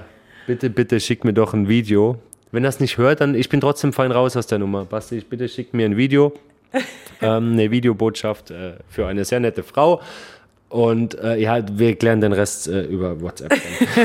bitte, 0.47 0.69
bitte 0.69 0.99
schick 0.99 1.25
mir 1.25 1.33
doch 1.33 1.53
ein 1.53 1.67
Video. 1.67 2.17
Wenn 2.51 2.63
das 2.63 2.79
nicht 2.79 2.97
hört, 2.97 3.19
dann 3.19 3.35
ich 3.35 3.49
bin 3.49 3.59
trotzdem 3.61 3.93
fein 3.93 4.11
raus 4.11 4.37
aus 4.37 4.47
der 4.47 4.59
Nummer. 4.59 4.85
Basti, 4.85 5.21
bitte 5.27 5.49
schick 5.49 5.73
mir 5.73 5.85
ein 5.85 5.97
Video. 5.97 6.33
ähm, 7.21 7.53
eine 7.53 7.71
Videobotschaft 7.71 8.51
äh, 8.51 8.73
für 8.87 9.05
eine 9.07 9.25
sehr 9.25 9.39
nette 9.39 9.63
Frau. 9.63 10.01
Und 10.73 11.19
äh, 11.19 11.37
ja, 11.37 11.59
wir 11.77 11.95
klären 11.95 12.19
den 12.19 12.33
Rest 12.33 12.67
äh, 12.67 12.81
über 12.81 13.21
WhatsApp. 13.21 13.53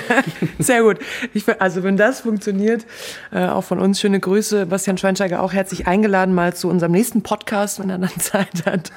Sehr 0.59 0.83
gut. 0.83 0.99
Ich, 1.33 1.45
also 1.59 1.83
wenn 1.83 1.97
das 1.97 2.21
funktioniert, 2.21 2.85
äh, 3.33 3.47
auch 3.47 3.64
von 3.64 3.79
uns 3.79 3.99
schöne 3.99 4.21
Grüße. 4.21 4.66
Bastian 4.66 4.99
Schweinsteiger 4.99 5.41
auch 5.43 5.55
herzlich 5.55 5.87
eingeladen 5.87 6.35
mal 6.35 6.53
zu 6.53 6.69
unserem 6.69 6.93
nächsten 6.93 7.23
Podcast, 7.23 7.81
wenn 7.81 7.89
er 7.89 7.97
dann 7.97 8.11
Zeit 8.19 8.66
hat. 8.66 8.93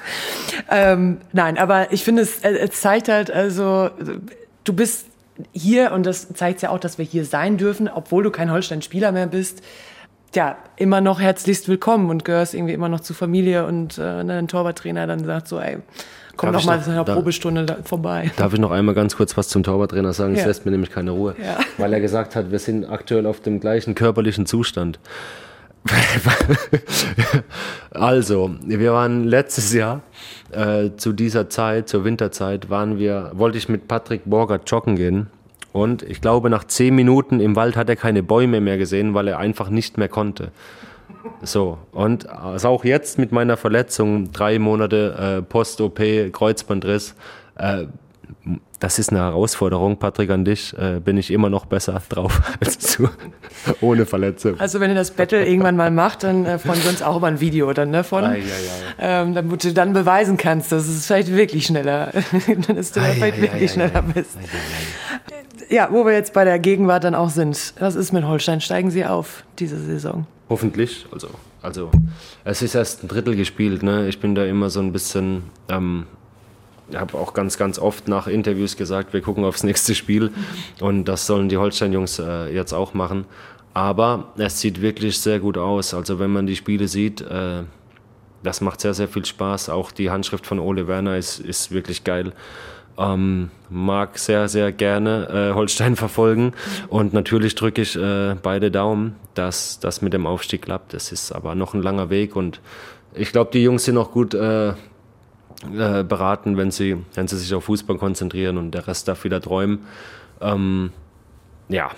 Ähm, 0.70 1.16
nein, 1.32 1.56
aber 1.56 1.90
ich 1.94 2.04
finde, 2.04 2.20
es, 2.20 2.40
es 2.42 2.78
zeigt 2.78 3.08
halt, 3.08 3.30
also 3.30 3.88
du 4.64 4.72
bist 4.74 5.06
hier 5.52 5.92
und 5.92 6.04
das 6.04 6.28
zeigt 6.34 6.60
ja 6.60 6.68
auch, 6.68 6.78
dass 6.78 6.98
wir 6.98 7.06
hier 7.06 7.24
sein 7.24 7.56
dürfen, 7.56 7.88
obwohl 7.88 8.22
du 8.22 8.30
kein 8.30 8.52
Holstein-Spieler 8.52 9.12
mehr 9.12 9.28
bist 9.28 9.62
ja, 10.34 10.56
immer 10.76 11.02
noch 11.02 11.20
herzlichst 11.20 11.68
willkommen 11.68 12.08
und 12.08 12.24
gehörst 12.24 12.54
irgendwie 12.54 12.72
immer 12.72 12.88
noch 12.88 13.00
zur 13.00 13.14
Familie 13.14 13.66
und 13.66 13.98
äh, 13.98 14.20
ein 14.20 14.48
Torwarttrainer 14.48 15.06
dann 15.06 15.26
sagt 15.26 15.46
so, 15.46 15.60
ey, 15.60 15.76
komm 16.36 16.52
doch 16.52 16.64
mal 16.64 16.76
noch, 16.78 16.84
zu 16.84 16.90
einer 16.90 17.04
Probestunde 17.04 17.64
da, 17.64 17.76
vorbei. 17.84 18.30
Darf 18.36 18.52
ich 18.52 18.60
noch 18.60 18.70
einmal 18.70 18.94
ganz 18.94 19.16
kurz 19.16 19.36
was 19.36 19.48
zum 19.48 19.62
Torwarttrainer 19.62 20.12
sagen? 20.12 20.34
Das 20.34 20.42
ja. 20.42 20.48
lässt 20.48 20.64
mir 20.64 20.72
nämlich 20.72 20.90
keine 20.90 21.12
Ruhe. 21.12 21.34
Ja. 21.42 21.58
Weil 21.78 21.92
er 21.92 22.00
gesagt 22.00 22.36
hat, 22.36 22.50
wir 22.50 22.58
sind 22.58 22.84
aktuell 22.84 23.26
auf 23.26 23.40
dem 23.40 23.60
gleichen 23.60 23.94
körperlichen 23.94 24.46
Zustand. 24.46 24.98
also, 27.90 28.54
wir 28.64 28.92
waren 28.92 29.24
letztes 29.24 29.72
Jahr 29.72 30.02
äh, 30.52 30.90
zu 30.96 31.12
dieser 31.12 31.48
Zeit, 31.48 31.88
zur 31.88 32.04
Winterzeit, 32.04 32.70
waren 32.70 32.98
wir, 32.98 33.32
wollte 33.34 33.58
ich 33.58 33.68
mit 33.68 33.88
Patrick 33.88 34.22
Borger 34.24 34.60
joggen 34.64 34.96
gehen. 34.96 35.26
Und 35.72 36.02
ich 36.02 36.20
glaube, 36.20 36.50
nach 36.50 36.64
zehn 36.64 36.94
Minuten 36.94 37.40
im 37.40 37.56
Wald 37.56 37.76
hat 37.76 37.88
er 37.88 37.96
keine 37.96 38.22
Bäume 38.22 38.60
mehr 38.60 38.78
gesehen, 38.78 39.14
weil 39.14 39.26
er 39.26 39.38
einfach 39.38 39.70
nicht 39.70 39.98
mehr 39.98 40.08
konnte. 40.08 40.52
So, 41.42 41.78
und 41.92 42.28
also 42.28 42.68
auch 42.68 42.84
jetzt 42.84 43.18
mit 43.18 43.32
meiner 43.32 43.56
Verletzung, 43.56 44.32
drei 44.32 44.58
Monate 44.58 45.38
äh, 45.38 45.42
Post-OP, 45.42 46.00
Kreuzbandriss, 46.32 47.14
äh, 47.56 47.86
das 48.82 48.98
ist 48.98 49.10
eine 49.10 49.20
Herausforderung, 49.20 49.98
Patrick, 49.98 50.30
an 50.30 50.44
dich. 50.44 50.76
Äh, 50.76 50.98
bin 50.98 51.16
ich 51.16 51.30
immer 51.30 51.48
noch 51.48 51.66
besser 51.66 52.02
drauf 52.08 52.40
als 52.60 52.96
du, 52.96 53.08
ohne 53.80 54.06
Verletzung. 54.06 54.58
Also 54.58 54.80
wenn 54.80 54.90
ihr 54.90 54.96
das 54.96 55.12
Battle 55.12 55.46
irgendwann 55.46 55.76
mal 55.76 55.92
macht, 55.92 56.24
dann 56.24 56.44
äh, 56.44 56.58
freuen 56.58 56.82
wir 56.82 56.90
uns 56.90 57.02
auch 57.02 57.16
über 57.16 57.28
ein 57.28 57.38
Video 57.40 57.72
dann 57.72 57.92
davon. 57.92 58.24
Ne, 58.24 58.30
Ei, 58.30 58.38
ei, 58.38 58.40
ei. 58.40 59.22
Ähm, 59.22 59.34
damit 59.34 59.62
du 59.62 59.72
dann 59.72 59.92
beweisen 59.92 60.36
kannst, 60.36 60.72
dass 60.72 60.88
es 60.88 61.06
vielleicht 61.06 61.32
wirklich 61.32 61.66
schneller, 61.66 62.10
dass 62.74 62.90
du 62.90 63.00
Ei, 63.00 63.12
vielleicht 63.12 63.38
ei, 63.38 63.42
wirklich 63.42 63.62
ei, 63.62 63.68
schneller 63.68 64.04
ei, 64.08 64.12
bist. 64.12 64.36
Ja, 65.68 65.88
wo 65.92 66.04
wir 66.04 66.12
jetzt 66.12 66.32
bei 66.32 66.44
der 66.44 66.58
Gegenwart 66.58 67.04
dann 67.04 67.14
auch 67.14 67.30
sind. 67.30 67.74
Was 67.78 67.94
ist 67.94 68.12
mit 68.12 68.24
Holstein? 68.24 68.60
Steigen 68.60 68.90
sie 68.90 69.06
auf 69.06 69.44
diese 69.58 69.78
Saison? 69.78 70.26
Hoffentlich. 70.52 71.06
Also, 71.10 71.28
also 71.62 71.90
es 72.44 72.60
ist 72.60 72.74
erst 72.74 73.02
ein 73.02 73.08
Drittel 73.08 73.36
gespielt. 73.36 73.82
Ne? 73.82 74.06
Ich 74.06 74.20
bin 74.20 74.34
da 74.34 74.44
immer 74.44 74.68
so 74.68 74.80
ein 74.80 74.92
bisschen. 74.92 75.44
Ähm, 75.70 76.04
habe 76.94 77.16
auch 77.16 77.32
ganz, 77.32 77.56
ganz 77.56 77.78
oft 77.78 78.06
nach 78.06 78.26
Interviews 78.26 78.76
gesagt, 78.76 79.14
wir 79.14 79.22
gucken 79.22 79.44
aufs 79.44 79.62
nächste 79.62 79.94
Spiel. 79.94 80.30
Und 80.78 81.06
das 81.06 81.26
sollen 81.26 81.48
die 81.48 81.56
Holstein-Jungs 81.56 82.18
äh, 82.18 82.52
jetzt 82.52 82.74
auch 82.74 82.92
machen. 82.92 83.24
Aber 83.72 84.34
es 84.36 84.60
sieht 84.60 84.82
wirklich 84.82 85.18
sehr 85.18 85.40
gut 85.40 85.56
aus. 85.56 85.94
Also 85.94 86.18
wenn 86.18 86.30
man 86.30 86.46
die 86.46 86.56
Spiele 86.56 86.86
sieht, 86.86 87.22
äh, 87.22 87.62
das 88.42 88.60
macht 88.60 88.82
sehr, 88.82 88.92
sehr 88.92 89.08
viel 89.08 89.24
Spaß. 89.24 89.70
Auch 89.70 89.90
die 89.90 90.10
Handschrift 90.10 90.44
von 90.44 90.58
Ole 90.58 90.86
Werner 90.86 91.16
ist, 91.16 91.40
ist 91.40 91.70
wirklich 91.70 92.04
geil. 92.04 92.34
Ähm, 93.02 93.50
mag 93.70 94.18
sehr, 94.18 94.48
sehr 94.48 94.72
gerne 94.72 95.50
äh, 95.50 95.54
Holstein 95.54 95.96
verfolgen. 95.96 96.52
Und 96.88 97.12
natürlich 97.12 97.54
drücke 97.54 97.82
ich 97.82 97.96
äh, 97.96 98.34
beide 98.42 98.70
Daumen, 98.70 99.16
dass 99.34 99.80
das 99.80 100.02
mit 100.02 100.12
dem 100.12 100.26
Aufstieg 100.26 100.62
klappt. 100.62 100.94
Es 100.94 101.12
ist 101.12 101.32
aber 101.32 101.54
noch 101.54 101.74
ein 101.74 101.82
langer 101.82 102.10
Weg 102.10 102.36
und 102.36 102.60
ich 103.14 103.32
glaube, 103.32 103.50
die 103.52 103.62
Jungs 103.62 103.84
sind 103.84 103.98
auch 103.98 104.10
gut 104.10 104.34
äh, 104.34 104.70
äh, 104.70 106.02
beraten, 106.02 106.56
wenn 106.56 106.70
sie, 106.70 106.96
wenn 107.14 107.28
sie 107.28 107.36
sich 107.36 107.52
auf 107.54 107.64
Fußball 107.64 107.98
konzentrieren 107.98 108.56
und 108.58 108.72
der 108.72 108.86
Rest 108.86 109.08
darf 109.08 109.24
wieder 109.24 109.40
träumen. 109.40 109.80
Ähm, 110.40 110.92
ja, 111.68 111.90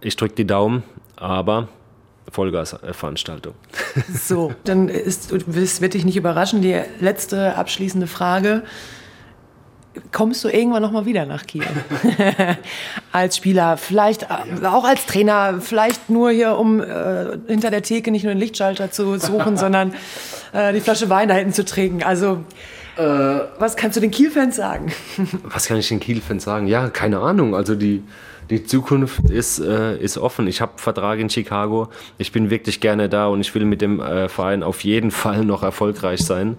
ich 0.00 0.16
drücke 0.16 0.34
die 0.34 0.46
Daumen, 0.46 0.82
aber 1.16 1.68
Vollgasveranstaltung. 2.30 3.54
So, 4.12 4.54
dann 4.64 4.88
ist, 4.88 5.30
wird 5.32 5.94
dich 5.94 6.04
nicht 6.04 6.16
überraschen, 6.16 6.62
die 6.62 6.80
letzte 7.00 7.56
abschließende 7.56 8.06
Frage. 8.06 8.62
Kommst 10.12 10.44
du 10.44 10.48
irgendwann 10.48 10.82
noch 10.82 10.92
mal 10.92 11.04
wieder 11.04 11.26
nach 11.26 11.46
Kiel? 11.46 11.64
als 13.12 13.36
Spieler, 13.36 13.76
vielleicht 13.76 14.30
auch 14.30 14.84
als 14.84 15.04
Trainer, 15.06 15.60
vielleicht 15.60 16.10
nur 16.10 16.30
hier, 16.30 16.56
um 16.56 16.80
äh, 16.80 17.38
hinter 17.48 17.70
der 17.70 17.82
Theke 17.82 18.12
nicht 18.12 18.22
nur 18.22 18.32
den 18.32 18.38
Lichtschalter 18.38 18.92
zu 18.92 19.18
suchen, 19.18 19.56
sondern 19.56 19.94
äh, 20.52 20.72
die 20.72 20.80
Flasche 20.80 21.10
Wein 21.10 21.28
da 21.28 21.34
hinten 21.34 21.52
zu 21.52 21.64
trinken. 21.64 22.04
Also, 22.04 22.44
äh, 22.96 23.02
was 23.58 23.76
kannst 23.76 23.96
du 23.96 24.00
den 24.00 24.10
Kiel-Fans 24.10 24.56
sagen? 24.56 24.92
was 25.44 25.66
kann 25.66 25.76
ich 25.76 25.88
den 25.88 26.00
Kiel-Fans 26.00 26.44
sagen? 26.44 26.66
Ja, 26.66 26.88
keine 26.88 27.20
Ahnung. 27.20 27.54
Also 27.54 27.74
die, 27.74 28.02
die 28.50 28.64
Zukunft 28.64 29.30
ist, 29.30 29.60
äh, 29.60 29.96
ist 29.98 30.18
offen. 30.18 30.46
Ich 30.46 30.60
habe 30.60 30.72
Vertrag 30.76 31.18
in 31.18 31.30
Chicago. 31.30 31.88
Ich 32.18 32.32
bin 32.32 32.50
wirklich 32.50 32.80
gerne 32.80 33.08
da 33.08 33.28
und 33.28 33.40
ich 33.40 33.54
will 33.54 33.64
mit 33.64 33.80
dem 33.80 34.00
äh, 34.00 34.28
Verein 34.28 34.62
auf 34.62 34.84
jeden 34.84 35.10
Fall 35.10 35.44
noch 35.44 35.62
erfolgreich 35.62 36.20
sein. 36.20 36.56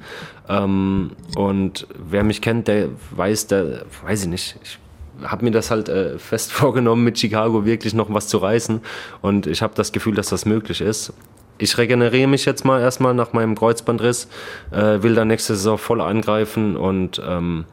Ähm, 0.47 1.11
und 1.35 1.87
wer 1.97 2.23
mich 2.23 2.41
kennt, 2.41 2.67
der 2.67 2.89
weiß, 3.11 3.47
der 3.47 3.85
weiß 4.05 4.23
ich 4.23 4.29
nicht. 4.29 4.57
Ich 4.63 4.79
habe 5.23 5.43
mir 5.43 5.51
das 5.51 5.69
halt 5.69 5.89
äh, 5.89 6.17
fest 6.17 6.51
vorgenommen, 6.53 7.03
mit 7.03 7.19
Chicago 7.19 7.65
wirklich 7.65 7.93
noch 7.93 8.11
was 8.13 8.27
zu 8.27 8.37
reißen. 8.37 8.81
Und 9.21 9.47
ich 9.47 9.61
habe 9.61 9.73
das 9.75 9.91
Gefühl, 9.91 10.15
dass 10.15 10.29
das 10.29 10.45
möglich 10.45 10.81
ist. 10.81 11.13
Ich 11.61 11.77
regeneriere 11.77 12.27
mich 12.27 12.45
jetzt 12.45 12.65
mal 12.65 12.81
erstmal 12.81 13.13
nach 13.13 13.33
meinem 13.33 13.53
Kreuzbandriss, 13.53 14.27
äh, 14.71 15.03
will 15.03 15.13
dann 15.13 15.27
nächste 15.27 15.55
Saison 15.55 15.77
voll 15.77 16.01
angreifen 16.01 16.75
und 16.75 17.21
ähm, 17.23 17.65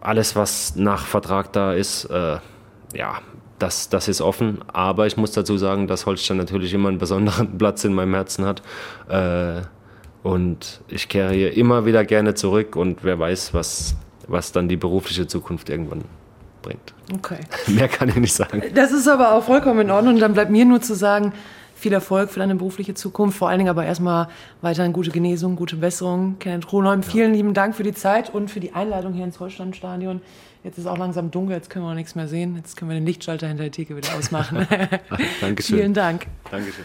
alles, 0.00 0.36
was 0.36 0.76
nach 0.76 1.04
Vertrag 1.06 1.52
da 1.52 1.72
ist, 1.72 2.04
äh, 2.04 2.38
ja, 2.94 3.18
das, 3.58 3.88
das 3.88 4.06
ist 4.06 4.20
offen. 4.20 4.58
Aber 4.72 5.08
ich 5.08 5.16
muss 5.16 5.32
dazu 5.32 5.58
sagen, 5.58 5.88
dass 5.88 6.06
Holstein 6.06 6.36
natürlich 6.36 6.72
immer 6.72 6.88
einen 6.88 6.98
besonderen 6.98 7.58
Platz 7.58 7.82
in 7.84 7.94
meinem 7.94 8.14
Herzen 8.14 8.44
hat. 8.44 8.62
Äh, 9.08 9.62
und 10.22 10.80
ich 10.86 11.08
kehre 11.08 11.32
hier 11.32 11.56
immer 11.56 11.84
wieder 11.84 12.04
gerne 12.04 12.34
zurück 12.34 12.76
und 12.76 13.02
wer 13.02 13.18
weiß, 13.18 13.54
was, 13.54 13.96
was 14.28 14.52
dann 14.52 14.68
die 14.68 14.76
berufliche 14.76 15.26
Zukunft 15.26 15.68
irgendwann 15.68 16.04
bringt. 16.62 16.94
Okay. 17.12 17.40
Mehr 17.66 17.88
kann 17.88 18.08
ich 18.08 18.16
nicht 18.16 18.34
sagen. 18.34 18.62
Das 18.72 18.92
ist 18.92 19.08
aber 19.08 19.32
auch 19.32 19.42
vollkommen 19.42 19.80
in 19.80 19.90
Ordnung. 19.90 20.14
Und 20.14 20.20
dann 20.20 20.34
bleibt 20.34 20.52
mir 20.52 20.64
nur 20.64 20.80
zu 20.80 20.94
sagen, 20.94 21.32
viel 21.76 21.92
Erfolg 21.92 22.30
für 22.30 22.40
deine 22.40 22.54
berufliche 22.56 22.94
Zukunft. 22.94 23.38
Vor 23.38 23.48
allen 23.48 23.58
Dingen 23.58 23.70
aber 23.70 23.84
erstmal 23.84 24.28
weiterhin 24.62 24.92
gute 24.92 25.10
Genesung, 25.10 25.54
gute 25.56 25.76
Besserung. 25.76 26.36
Kenneth 26.40 26.66
Kronholm, 26.66 27.02
vielen 27.02 27.34
lieben 27.34 27.54
Dank 27.54 27.76
für 27.76 27.82
die 27.82 27.92
Zeit 27.92 28.30
und 28.34 28.50
für 28.50 28.60
die 28.60 28.72
Einladung 28.72 29.12
hier 29.12 29.24
ins 29.24 29.38
Holsteinstadion. 29.38 30.20
Jetzt 30.64 30.78
ist 30.78 30.86
auch 30.86 30.98
langsam 30.98 31.30
dunkel, 31.30 31.54
jetzt 31.54 31.70
können 31.70 31.84
wir 31.84 31.90
auch 31.90 31.94
nichts 31.94 32.16
mehr 32.16 32.26
sehen. 32.26 32.56
Jetzt 32.56 32.76
können 32.76 32.90
wir 32.90 32.96
den 32.96 33.06
Lichtschalter 33.06 33.46
hinter 33.46 33.62
der 33.62 33.72
Theke 33.72 33.96
wieder 33.96 34.08
ausmachen. 34.18 34.66
Dankeschön. 35.40 35.78
Vielen 35.78 35.94
Dank. 35.94 36.26
Dankeschön. 36.50 36.84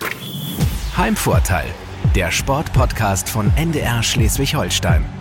Heimvorteil, 0.96 1.66
der 2.14 2.30
Sportpodcast 2.30 3.30
von 3.30 3.52
NDR 3.56 4.04
Schleswig-Holstein. 4.04 5.21